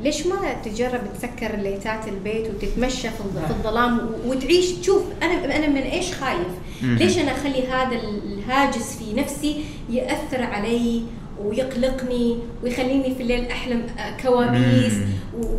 ليش 0.03 0.27
ما 0.27 0.53
تجرب 0.65 1.01
تسكر 1.17 1.55
ليتات 1.55 2.07
البيت 2.07 2.47
وتتمشى 2.49 3.09
في 3.09 3.19
الظ- 3.19 3.45
في 3.45 3.51
الظلام 3.51 4.09
وتعيش 4.27 4.71
تشوف 4.71 5.03
أنا 5.23 5.55
أنا 5.55 5.67
من 5.67 5.77
إيش 5.81 6.13
خايف؟ 6.13 6.47
مم. 6.81 6.95
ليش 6.95 7.17
أنا 7.17 7.31
أخلي 7.31 7.67
هذا 7.67 7.95
الهاجس 7.95 8.97
في 8.97 9.13
نفسي 9.21 9.63
يأثر 9.89 10.43
علي 10.43 11.01
ويقلقني 11.43 12.37
ويخليني 12.63 13.15
في 13.15 13.21
الليل 13.23 13.47
أحلم 13.51 13.83
كوابيس 14.21 14.93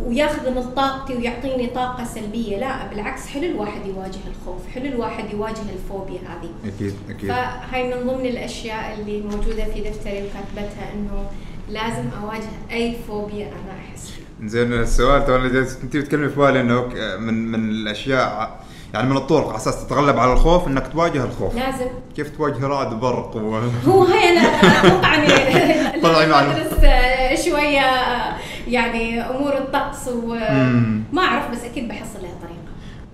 وياخذ 0.05 0.49
من 0.55 0.63
طاقتي 0.75 1.15
ويعطيني 1.15 1.67
طاقة 1.67 2.03
سلبية 2.03 2.57
لا 2.57 2.87
بالعكس 2.87 3.27
حلو 3.27 3.43
الواحد 3.45 3.85
يواجه 3.87 4.19
الخوف 4.31 4.67
حلو 4.75 4.85
الواحد 4.85 5.33
يواجه 5.33 5.61
الفوبيا 5.75 6.19
هذه 6.19 6.73
أكيد 6.75 6.93
أكيد 7.09 7.29
فهاي 7.29 7.83
من 7.93 8.07
ضمن 8.07 8.25
الأشياء 8.25 8.97
اللي 8.99 9.21
موجودة 9.21 9.65
في 9.65 9.81
دفتري 9.81 10.17
وكاتبتها 10.23 10.93
إنه 10.93 11.25
لازم 11.69 12.05
أواجه 12.23 12.49
أي 12.71 12.95
فوبيا 13.07 13.45
أنا 13.45 13.79
أحس 13.79 14.09
فيها 14.11 14.47
زين 14.47 14.73
السؤال 14.73 15.53
جالس 15.53 15.77
أنت 15.83 15.97
بتكلمي 15.97 16.29
في 16.29 16.35
بالي 16.35 16.61
إنه 16.61 16.81
ك- 16.81 17.17
من 17.19 17.51
من 17.51 17.69
الأشياء 17.69 18.59
يعني 18.93 19.09
من 19.09 19.17
الطرق 19.17 19.47
على 19.47 19.55
أساس 19.57 19.85
تتغلب 19.85 20.19
على 20.19 20.33
الخوف 20.33 20.67
إنك 20.67 20.87
تواجه 20.87 21.23
الخوف. 21.23 21.55
لازم. 21.55 21.85
كيف 22.15 22.37
تواجه 22.37 22.67
رعد 22.67 22.93
وبرق 22.93 23.35
و... 23.35 23.59
هو 23.87 24.03
هاي 24.03 24.29
أنا 24.29 24.41
أتوقع 24.41 25.15
إني. 25.15 25.27
أدرس 26.51 26.73
آه، 26.83 27.35
شوية 27.35 27.79
آه، 27.79 28.35
يعني 28.67 29.21
أمور 29.21 29.57
الطقس. 29.57 30.07
وما 30.07 31.21
أعرف 31.21 31.51
بس 31.51 31.63
أكيد 31.63 31.87
بحصل 31.87 32.21
لها 32.21 32.31
طريقة. 32.41 32.59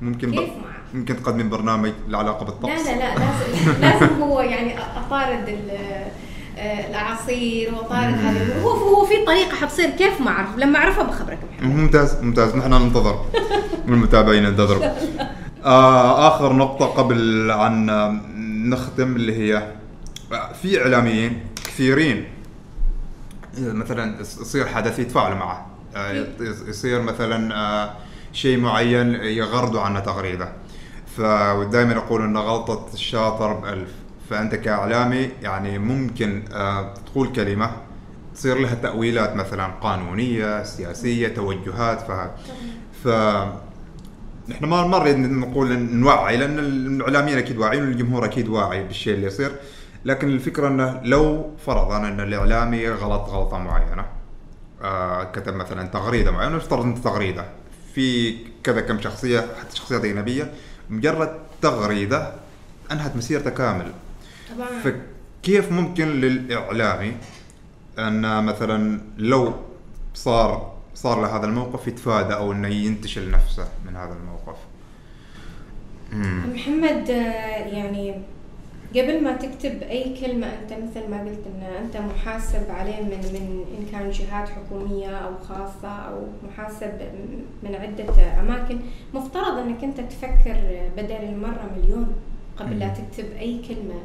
ممكن 0.02 0.32
كيف 0.32 0.50
ب... 0.50 0.98
ممكن 0.98 1.24
تقدمين 1.24 1.50
برنامج 1.50 1.92
له 2.08 2.18
علاقه 2.18 2.46
بالطقس. 2.46 2.88
لا 2.88 2.92
لا 2.92 3.00
لا 3.00 3.20
لازم 3.20 3.82
لازم 3.82 4.22
هو 4.22 4.42
يعني 4.42 4.76
أطارد 4.80 5.50
ال- 5.50 5.70
آه، 5.72 6.08
الاعاصير 6.58 7.74
واطارد 7.76 8.08
مم. 8.14 8.14
هذه 8.28 8.62
هو 8.64 8.70
هو 8.70 9.06
في 9.06 9.26
طريقة 9.26 9.56
حتصير 9.56 9.90
كيف 9.90 10.22
ما 10.22 10.30
أعرف؟ 10.32 10.58
لما 10.58 10.80
اعرفها 10.80 11.04
بخبركم 11.04 11.48
ممتاز 11.62 12.22
ممتاز. 12.22 12.56
نحن 12.56 12.70
ننتظر 12.74 13.26
من 13.86 13.94
المتابعين 13.94 14.44
ينتظروا 14.44 14.86
آه 15.66 16.28
آخر 16.28 16.54
نقطة 16.54 16.86
قبل 16.86 17.52
عن 17.52 17.90
آه، 17.90 18.22
نختم 18.70 19.16
اللي 19.16 19.34
هي 19.38 19.58
آه، 20.34 20.54
في 20.62 20.82
إعلاميين 20.82 21.40
كثيرين 21.66 22.26
آه، 23.58 23.72
مثلا 23.74 24.22
يص- 24.22 24.42
يصير 24.42 24.68
حدث 24.68 25.00
يتفاعلوا 25.00 25.38
معه. 25.38 25.68
آه، 25.96 26.12
يص- 26.40 26.62
يصير 26.68 27.02
مثلا 27.02 27.56
آه، 27.56 27.90
شيء 28.34 28.58
معين 28.58 29.14
يغردوا 29.16 29.82
عنه 29.82 30.00
تغريدة. 30.00 30.50
فدائما 31.18 31.94
يقول 31.94 32.22
إن 32.22 32.38
غلطة 32.38 32.88
الشاطر 32.94 33.54
بألف. 33.54 33.90
فأنت 34.30 34.56
كإعلامي 34.56 35.30
يعني 35.42 35.80
ممكن 35.80 36.44
آه، 36.54 36.94
تقول 36.94 37.28
كلمة 37.32 37.72
تصير 38.36 38.58
لها 38.58 38.76
تأويلات 38.76 39.36
مثلا 39.36 39.66
قانونية 39.66 40.64
سياسية 40.64 41.28
توجهات 41.28 42.02
ف 42.02 42.12
ف 43.04 43.08
نحن 44.50 44.66
ما 44.66 44.88
ما 44.88 45.00
نريد 45.00 45.18
نقول 45.18 45.80
نوعي 45.80 46.38
لأن 46.38 46.60
الإعلاميين 46.60 47.38
أكيد 47.38 47.58
واعيين 47.58 47.84
والجمهور 47.84 48.26
أكيد 48.26 48.48
واعي 48.50 48.84
بالشيء 48.84 49.14
اللي 49.14 49.28
يصير. 49.28 49.52
لكن 50.06 50.28
الفكرة 50.28 50.68
إنه 50.68 51.02
لو 51.04 51.52
فرضا 51.66 51.98
إن 51.98 52.20
الإعلامي 52.20 52.90
غلط 52.90 53.22
غلطة 53.22 53.58
معينة 53.58 54.06
آه 54.84 55.24
كتب 55.24 55.54
مثلا 55.56 55.88
تغريدة 55.88 56.32
معينة 56.32 56.56
نفترض 56.56 56.84
انت 56.86 56.98
تغريدة 56.98 57.46
في 57.94 58.38
كذا 58.64 58.82
كم 58.82 59.02
شخصية 59.02 59.40
حتى 59.40 59.76
شخصيات 59.76 60.06
أجنبية 60.06 60.52
مجرد 60.90 61.32
تغريدة 61.62 62.34
أنهت 62.92 63.16
مسيرته 63.16 63.50
كامل. 63.50 63.92
طبعا 64.56 64.68
فكيف 65.42 65.72
ممكن 65.72 66.08
للإعلامي 66.08 67.14
أن 68.00 68.44
مثلا 68.44 69.02
لو 69.18 69.54
صار 70.14 70.76
صار 70.96 71.22
له 71.22 71.38
هذا 71.38 71.46
الموقف 71.46 71.88
يتفادى 71.88 72.34
أو 72.34 72.52
إنه 72.52 72.68
ينتشل 72.68 73.32
نفسه 73.32 73.68
من 73.86 73.96
هذا 73.96 74.14
الموقف. 74.14 74.58
مم. 76.12 76.54
محمد 76.54 77.10
آه، 77.10 77.68
يعني 77.68 78.16
قبل 78.96 79.24
ما 79.24 79.34
تكتب 79.34 79.84
أي 79.84 80.20
كلمة 80.22 80.48
أنت 80.48 80.74
مثل 80.74 81.10
ما 81.10 81.20
قلت 81.22 81.40
إن 81.56 81.64
أنت 81.84 81.98
محاسب 81.98 82.72
عليه 82.72 83.02
من 83.02 83.10
من 83.34 83.66
إن 83.80 83.86
كان 83.92 84.12
جهات 84.12 84.50
حكومية 84.50 85.10
أو 85.18 85.32
خاصة 85.50 85.90
أو 85.90 86.28
محاسب 86.44 86.92
من 87.64 87.76
عدة 87.76 88.40
أماكن 88.40 88.80
مفترض 89.14 89.58
إنك 89.58 89.84
أنت 89.84 90.00
تفكر 90.00 90.58
بدل 90.98 91.16
المرة 91.16 91.70
مليون 91.78 92.14
قبل 92.58 92.80
لا. 92.80 92.88
تكتب 92.94 93.26
أي 93.40 93.62
كلمة 93.68 94.00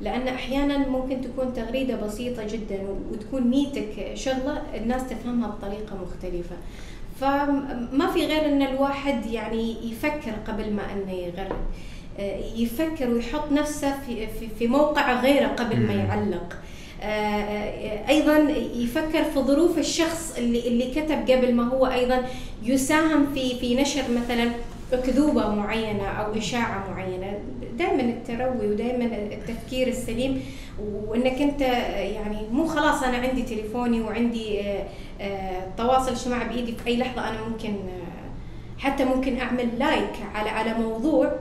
لأن 0.00 0.28
أحيانا 0.28 0.78
ممكن 0.78 1.20
تكون 1.20 1.54
تغريدة 1.54 1.96
بسيطة 1.96 2.46
جدا 2.46 2.78
وتكون 3.12 3.50
نيتك 3.50 4.14
شغلة 4.14 4.62
الناس 4.74 5.02
تفهمها 5.08 5.48
بطريقة 5.48 5.96
مختلفة. 6.02 6.56
فما 7.20 8.10
في 8.14 8.26
غير 8.26 8.46
إن 8.46 8.62
الواحد 8.62 9.26
يعني 9.26 9.90
يفكر 9.90 10.32
قبل 10.48 10.72
ما 10.72 10.82
إنه 10.92 11.12
يغرد. 11.12 11.56
آه، 12.18 12.40
يفكر 12.56 13.10
ويحط 13.10 13.52
نفسه 13.52 13.94
في 14.06 14.26
في, 14.26 14.48
في 14.58 14.66
موقع 14.66 15.20
غيره 15.20 15.46
قبل 15.46 15.80
ما. 15.80 15.92
يعلق. 15.92 16.56
آه، 17.02 17.06
آه، 17.06 18.08
أيضا 18.08 18.36
يفكر 18.76 19.24
في 19.24 19.40
ظروف 19.40 19.78
الشخص 19.78 20.34
اللي 20.38 20.68
اللي 20.68 20.90
كتب 20.90 21.30
قبل 21.30 21.54
ما 21.54 21.68
هو 21.68 21.86
أيضا 21.86 22.22
يساهم 22.62 23.26
في 23.34 23.58
في 23.58 23.74
نشر 23.74 24.02
مثلا 24.10 24.50
اكذوبه 24.92 25.54
معينة 25.54 26.06
أو 26.06 26.38
إشاعة 26.38 26.90
معينة. 26.90 27.38
دائما 27.78 28.02
التروي 28.02 28.70
ودائما 28.70 29.04
التفكير 29.04 29.88
السليم 29.88 30.42
وإنك 30.78 31.42
أنت 31.42 31.60
يعني 31.60 32.38
مو 32.52 32.66
خلاص 32.66 33.02
أنا 33.02 33.16
عندي 33.16 33.42
تليفوني 33.42 34.00
وعندي 34.00 34.60
آه، 34.60 34.84
آه، 35.20 35.66
تواصل 35.76 36.12
اجتماعي 36.12 36.48
بإيدي 36.48 36.72
في 36.72 36.86
أي 36.86 36.96
لحظة 36.96 37.28
أنا 37.28 37.38
ممكن 37.48 37.68
آه، 37.68 38.78
حتى 38.78 39.04
ممكن 39.04 39.40
أعمل 39.40 39.78
like 39.78 40.12
على 40.34 40.50
على 40.50 40.74
موضوع 40.74 41.32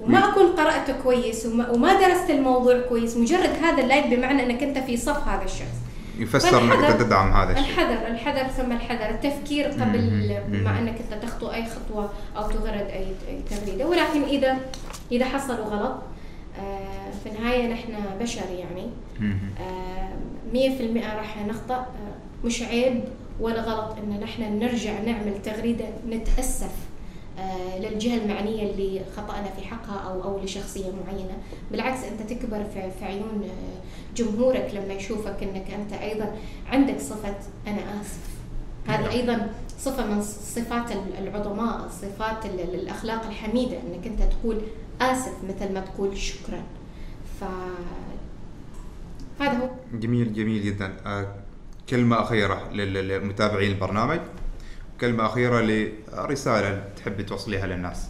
وما 0.00 0.18
أكون 0.18 0.46
قرأته 0.46 0.94
كويس 1.02 1.46
وما, 1.46 1.70
وما 1.70 2.00
درست 2.00 2.30
الموضوع 2.30 2.80
كويس. 2.80 3.16
مجرد 3.16 3.50
هذا 3.62 3.82
ال 3.82 3.87
like 3.87 4.06
بمعنى 4.06 4.42
إنك 4.42 4.62
أنت 4.62 4.78
في 4.78 4.96
صف 4.96 5.28
هذا 5.28 5.44
الشخص. 5.44 5.81
يفسر 6.18 6.62
إنك 6.62 7.00
تدعم 7.00 7.32
هذا 7.32 7.52
الشيء. 7.52 7.66
الحذر 7.66 8.06
الحذر 8.06 8.48
ثم 8.48 8.72
الحذر 8.72 9.10
التفكير 9.10 9.66
قبل. 9.66 10.38
ما 10.64 10.78
إنك 10.78 10.94
أنت 11.12 11.24
تخطو 11.24 11.52
أي 11.52 11.64
خطوة 11.66 12.10
أو 12.36 12.50
تغرد 12.50 12.86
اي 12.86 13.06
تغريدة 13.50 13.86
ولكن 13.86 14.22
اذا 14.22 14.58
إذا 15.12 15.24
حصلوا 15.24 15.64
غلط 15.64 15.96
آه، 16.58 17.10
في 17.24 17.30
النهاية 17.30 17.72
نحن 17.72 17.92
بشر 18.20 18.50
يعني 18.50 18.90
مم. 19.20 19.38
مية 20.52 20.76
في 20.76 20.82
المئة 20.82 21.16
راح 21.16 21.46
نخطأ 21.46 21.74
آه، 21.74 22.46
مش 22.46 22.62
عيب 22.62 23.04
ولا 23.40 23.60
غلط 23.60 23.96
إن 23.98 24.20
نحن 24.20 24.58
نرجع 24.58 24.92
نعمل 25.00 25.42
تغريدة 25.44 25.84
نتأسف 26.10 26.72
آه، 27.38 27.78
للجهة 27.78 28.16
المعنية 28.24 28.70
اللي 28.70 29.00
خطأنا 29.16 29.50
في 29.50 29.66
حقها 29.66 29.98
أو 29.98 30.24
أو 30.24 30.44
لشخصية 30.44 30.92
معينة. 31.06 31.36
بالعكس 31.70 31.98
أنت 32.04 32.22
تكبر 32.32 32.64
في 32.64 32.90
في 32.98 33.04
عيون 33.04 33.42
آه، 33.44 34.16
جمهورك 34.16 34.70
لما 34.74 34.94
يشوفك 34.94 35.42
أنك 35.42 35.70
أنت 35.70 35.92
أيضا 35.92 36.36
عندك 36.68 37.00
صفة 37.00 37.34
أنا 37.66 38.00
آسف. 38.00 38.18
هذه 38.86 39.10
أيضا 39.10 39.50
صفة 39.78 40.06
من 40.06 40.22
صفات 40.22 40.92
ال- 40.92 41.18
العظماء 41.28 41.88
صفات 41.88 42.46
ال- 42.46 42.60
ال- 42.60 42.74
الأخلاق 42.74 43.26
الحميدة 43.26 43.76
أنك 43.76 44.06
أنت 44.06 44.22
تقول 44.22 44.60
آسف 45.00 45.32
مثل 45.48 45.72
ما 45.74 45.80
تقول 45.80 46.16
شكرا. 46.18 46.62
ف 47.40 47.44
هذا 49.40 49.58
هو. 49.58 49.70
جميل 49.98 50.32
جميل 50.34 50.62
جدا. 50.64 50.96
آه، 51.06 51.34
كلمة 51.88 52.22
أخيرة 52.22 52.70
لل- 52.72 53.08
لمتابعين 53.08 53.70
البرنامج. 53.72 54.20
كلمة 55.02 55.26
أخيرة 55.26 55.60
لرسالة 55.60 56.84
تحبي 56.96 57.22
توصليها 57.22 57.66
للناس. 57.66 58.08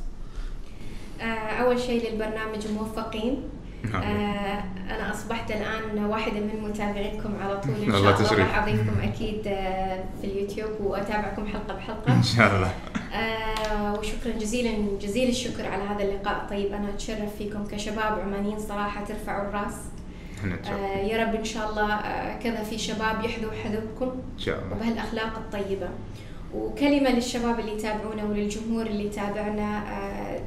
آه، 1.21 1.25
أول 1.25 1.81
شيء 1.81 2.11
للبرنامج 2.11 2.69
موفقين. 2.69 3.49
نعم. 3.93 4.03
آه، 4.03 4.65
أنا 4.91 5.11
أصبحت 5.11 5.51
الآن 5.51 6.05
واحدة 6.05 6.41
من 6.41 6.61
متابعينكم 6.69 7.35
على 7.43 7.61
طول. 7.61 7.75
إن 7.87 7.91
شاء 7.91 8.01
الله 8.01 8.13
تشريف. 8.13 8.39
راح 8.39 8.63
أضيفكم 8.63 9.01
أكيد 9.03 9.43
آه، 9.47 10.05
في 10.21 10.27
اليوتيوب 10.27 10.71
وأتابعكم 10.81 11.47
حلقة 11.47 11.75
بحلقة. 11.75 12.13
إن 12.15 12.23
شاء 12.23 12.57
الله. 12.57 12.73
آه، 13.15 13.99
وشكرا 13.99 14.33
جزيلا 14.33 14.99
جزيل 15.01 15.29
الشكر 15.29 15.67
على 15.67 15.83
هذا 15.83 16.05
اللقاء. 16.05 16.43
الطيب 16.43 16.73
أنا 16.73 16.89
أتشرف 16.89 17.37
فيكم 17.39 17.67
كشباب 17.67 18.21
عمانيين 18.21 18.59
صراحة 18.59 19.05
ترفعوا 19.05 19.49
الرأس. 19.49 19.75
آه، 20.45 20.99
يا 20.99 21.25
رب 21.25 21.35
إن 21.35 21.45
شاء 21.45 21.71
الله 21.71 22.01
كذا 22.43 22.63
في 22.63 22.79
شباب 22.79 23.25
يحذو 23.25 23.51
حذوكم 23.51 24.21
إن 24.35 24.39
شاء 24.39 24.59
الله. 24.59 24.77
وبهالأخلاق 24.77 25.37
الطيبة. 25.37 25.89
وكلمة 26.55 27.11
للشباب 27.11 27.61
اللي 27.61 27.73
يتابعونا 27.73 28.25
وللجمهور 28.25 28.87
اللي 28.87 29.07
يتابعنا 29.07 29.79
آه، 29.79 30.41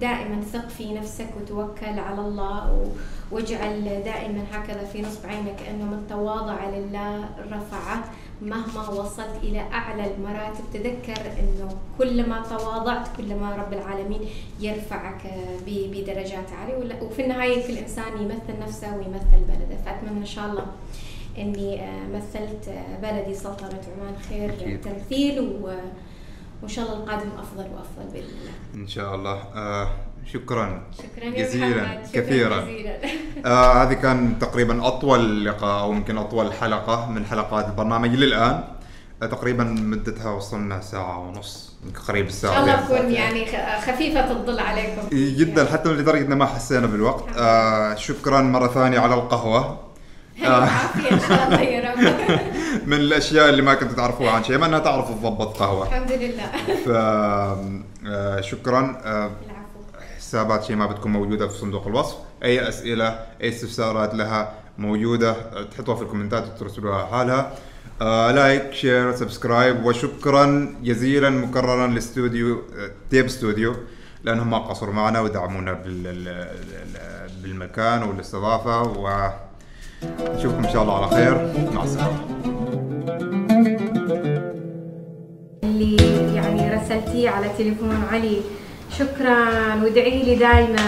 دائما 0.00 0.40
ثق 0.52 0.68
في 0.68 0.94
نفسك 0.94 1.26
وتوكل 1.40 1.98
على 1.98 2.20
الله 2.20 2.90
واجعل 3.30 4.02
دائما 4.04 4.44
هكذا 4.52 4.84
في 4.84 5.02
نصب 5.02 5.26
عينك 5.26 5.60
إنه 5.70 5.84
من 5.84 6.06
تواضع 6.10 6.68
لله 6.68 7.28
رفعه 7.50 8.04
مهما 8.42 8.88
وصلت 8.88 9.36
إلى 9.42 9.60
أعلى 9.60 10.14
المراتب. 10.14 10.64
تذكر 10.72 11.20
إنه 11.38 11.76
كلما 11.98 12.42
تواضعت 12.50 13.08
كلما 13.16 13.56
رب 13.56 13.72
العالمين 13.72 14.20
يرفعك 14.60 15.22
بدرجات 15.66 16.52
عالية. 16.60 17.02
وفي 17.02 17.22
النهاية 17.24 17.66
كل 17.66 17.78
إنسان 17.78 18.12
يمثل 18.20 18.60
نفسه 18.62 18.96
ويمثل 18.96 19.44
بلده. 19.48 19.76
فأتمنى 19.84 20.20
إن 20.20 20.26
شاء 20.26 20.50
الله 20.50 20.66
إني 21.38 21.82
آه، 21.82 22.06
مثلت 22.16 22.68
آه، 22.68 23.00
بلدي 23.02 23.34
سلطنة 23.34 23.80
عمان 23.96 24.14
خير. 24.28 24.78
تمثيل 24.84 25.40
و- 25.40 25.70
وإن 26.62 26.68
شاء 26.68 26.84
الله 26.84 26.96
القادم 26.96 27.28
أفضل 27.38 27.64
وأفضل 27.74 28.12
بإذن 28.12 28.24
الله. 28.40 28.82
إن 28.82 28.88
شاء 28.88 29.14
الله. 29.14 29.42
آه 29.54 29.90
شكرا. 30.32 30.82
شكرا 30.98 31.30
جزيلا. 31.30 31.82
محمد. 31.82 32.06
شكرا 32.06 32.20
كثيرا. 32.22 32.60
جزيلا. 32.60 32.98
آه 33.46 33.72
هذه 33.82 33.92
كان 33.94 34.38
تقريبا 34.38 34.86
أطول 34.86 35.44
لقاء 35.44 35.80
أو 35.84 35.92
يمكن 35.92 36.18
أطول 36.18 36.52
حلقة 36.52 37.10
من 37.10 37.26
حلقات 37.26 37.66
البرنامج 37.66 38.10
للآن. 38.14 38.64
آه 39.22 39.26
تقريبا 39.26 39.64
مدتها 39.64 40.30
وصلنا 40.32 40.80
ساعة 40.80 41.18
ونص 41.28 41.70
قريب 42.08 42.22
إن 42.24 42.28
الساعة 42.28 42.54
شاء 42.54 42.62
الله 42.62 42.96
اكون 42.96 43.10
يعني 43.12 43.46
خفيفة 43.80 44.30
الظل 44.30 44.58
عليكم. 44.60 45.08
جدا. 45.12 45.64
حتى 45.72 45.88
لدرجة 45.88 46.26
ان 46.26 46.32
ما 46.34 46.46
حسينا 46.46 46.86
بالوقت. 46.86 47.24
آه 47.38 47.94
شكرا 47.94 48.40
مرة 48.40 48.68
ثانية 48.68 48.98
على 48.98 49.14
القهوة. 49.14 49.78
العافيه 50.46 51.10
إن 51.12 51.20
شاء 51.20 51.46
الله 51.48 51.60
يا 51.60 51.90
رب. 51.90 51.98
من 52.88 52.96
الأشياء 52.96 53.48
اللي 53.48 53.62
ما 53.62 53.74
كنتوا 53.74 53.96
تعرفوها 53.96 54.30
عن 54.30 54.44
شيء 54.44 54.56
إنها 54.64 54.78
تعرف 54.78 55.08
تضبط 55.10 55.56
قهوة. 55.56 55.86
الحمد 55.86 56.12
لله. 56.12 56.46
ف 56.84 56.88
آه، 58.06 58.40
شكرا. 58.40 59.00
آه، 59.04 59.30
حسابات 60.18 60.64
شيء 60.64 60.76
ما 60.76 60.86
بتكون 60.86 61.12
موجودة 61.12 61.48
في 61.48 61.54
صندوق 61.58 61.86
الوصف. 61.86 62.16
أي 62.44 62.68
أسئلة 62.68 63.08
أي 63.42 63.48
استفسارات 63.48 64.14
لها 64.14 64.52
موجودة 64.78 65.30
آه، 65.30 65.62
تحطوها 65.62 65.96
في 65.96 66.02
ال 66.02 66.07
commentات 66.07 66.44
وترسلوها 66.48 67.06
حالها. 67.06 67.52
آه 68.02 68.30
like 68.32 68.72
share 68.72 69.16
subscribe 69.16 69.84
وشكرا 69.84 70.74
جزيلا 70.82 71.30
مكررا 71.30 71.86
لاستوديو 71.86 72.54
آه، 72.78 72.90
Tape 73.10 73.28
Studio 73.28 73.74
لأنهم 74.24 74.50
ما 74.50 74.58
قصروا 74.58 74.94
معنا 74.94 75.20
ودعمونا 75.20 75.72
بال- 75.72 76.06
ال- 76.06 76.28
ال- 76.28 77.42
بالمكان 77.42 78.02
والإستضافة. 78.02 78.82
ونشوفكم 80.02 80.64
إن 80.64 80.72
شاء 80.72 80.82
الله 80.82 80.96
على 80.96 81.08
خير. 81.08 81.34
مع 81.74 81.84
السلامة. 81.84 82.18
اللي 85.64 85.96
يعني 86.34 86.74
رسلتيه 86.74 87.30
على 87.30 87.46
تليفون 87.58 88.04
علي 88.12 88.40
شكرا. 88.98 89.36
وادعي 89.84 90.22
لي 90.22 90.34
دائما 90.34 90.78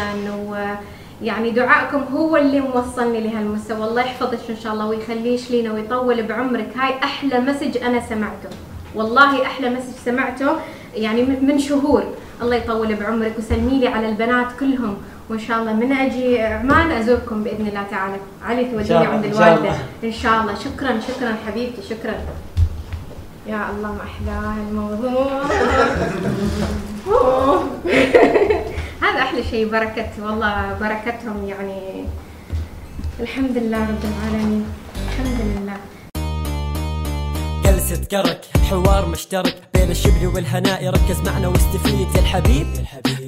ويعني 0.48 1.50
دعائكم 1.50 2.02
هو 2.16 2.36
اللي 2.36 2.60
موصلني 2.60 3.20
لهالمستوى. 3.20 3.84
الله 3.84 4.02
يحفظك 4.02 4.50
إن 4.50 4.56
شاء 4.56 4.72
الله 4.72 4.86
ويخليش 4.86 5.50
لينا 5.50 5.72
ويطول 5.72 6.22
بعمرك. 6.22 6.68
هاي 6.76 6.94
أحلى 6.94 7.40
message 7.40 7.78
أنا 7.78 8.00
سمعته. 8.00 8.48
والله 8.94 9.42
أحلى 9.42 9.70
message 9.70 9.96
سمعته 10.04 10.50
يعني 10.94 11.22
من 11.22 11.58
شهور. 11.58 12.04
الله 12.42 12.56
يطول 12.56 12.94
بعمرك 12.94 13.34
وسلمي 13.38 13.78
لي 13.78 13.88
على 13.88 14.08
البنات 14.08 14.46
كلهم. 14.60 14.96
وإن 15.32 15.40
شاء 15.40 15.60
الله 15.60 15.72
من 15.72 15.92
أجي 15.92 16.40
عمان 16.40 16.90
أزوركم 16.90 17.44
بإذن 17.44 17.66
الله 17.66 17.82
تعالى. 17.90 18.16
علي 18.44 18.64
توديني 18.64 19.06
عند 19.06 19.24
إن 19.24 19.32
شاء 19.32 19.48
الوالدة. 19.48 19.70
الله. 19.70 19.78
إن 20.04 20.12
شاء 20.12 20.40
الله. 20.40 20.54
شكرا 20.54 21.00
شكرا 21.00 21.36
حبيبتي 21.46 21.82
شكرا. 21.82 22.14
يا 23.46 23.70
الله 23.70 23.92
ما 23.92 24.02
أحلى 24.04 24.54
الموضوع. 24.68 25.42
هذا 29.04 29.18
أحلى 29.18 29.42
شيء 29.50 29.70
بركة. 29.70 30.08
والله 30.22 30.76
بركتهم 30.80 31.48
يعني. 31.48 32.04
الحمد 33.20 33.58
لله 33.58 33.78
رب 33.78 34.04
العالمين. 34.04 34.66
الحمد 35.08 35.38
لله. 35.40 35.91
جلسة 37.64 38.04
كرك 38.10 38.40
حوار 38.70 39.06
مشترك 39.06 39.62
بين 39.74 39.90
الشبل 39.90 40.26
والهناء. 40.26 40.88
ركز 40.88 41.20
معنا 41.20 41.48
واستفيد 41.48 42.08
يا 42.14 42.20
الحبيب. 42.20 42.66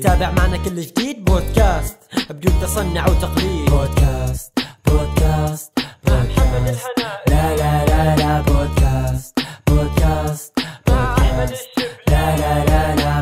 تابع 0.02 0.30
معنا 0.30 0.56
كل 0.56 0.80
جديد. 0.80 1.24
بودكاست 1.24 1.96
بدون 2.30 2.60
تصنع 2.62 3.06
وتقليد. 3.08 3.70
بودكاست 3.70 4.58
بودكاست 4.86 5.72
بودكاست. 6.06 6.88
لا 7.28 7.56
لا 7.56 7.84
لا 7.86 8.16
لا 8.16 8.40
بودكاست 8.40 9.38
بودكاست 9.66 10.58
بودكاست. 10.86 11.68
لا 12.08 12.36
لا 12.36 12.64
لا 12.64 12.96
لا. 12.96 13.13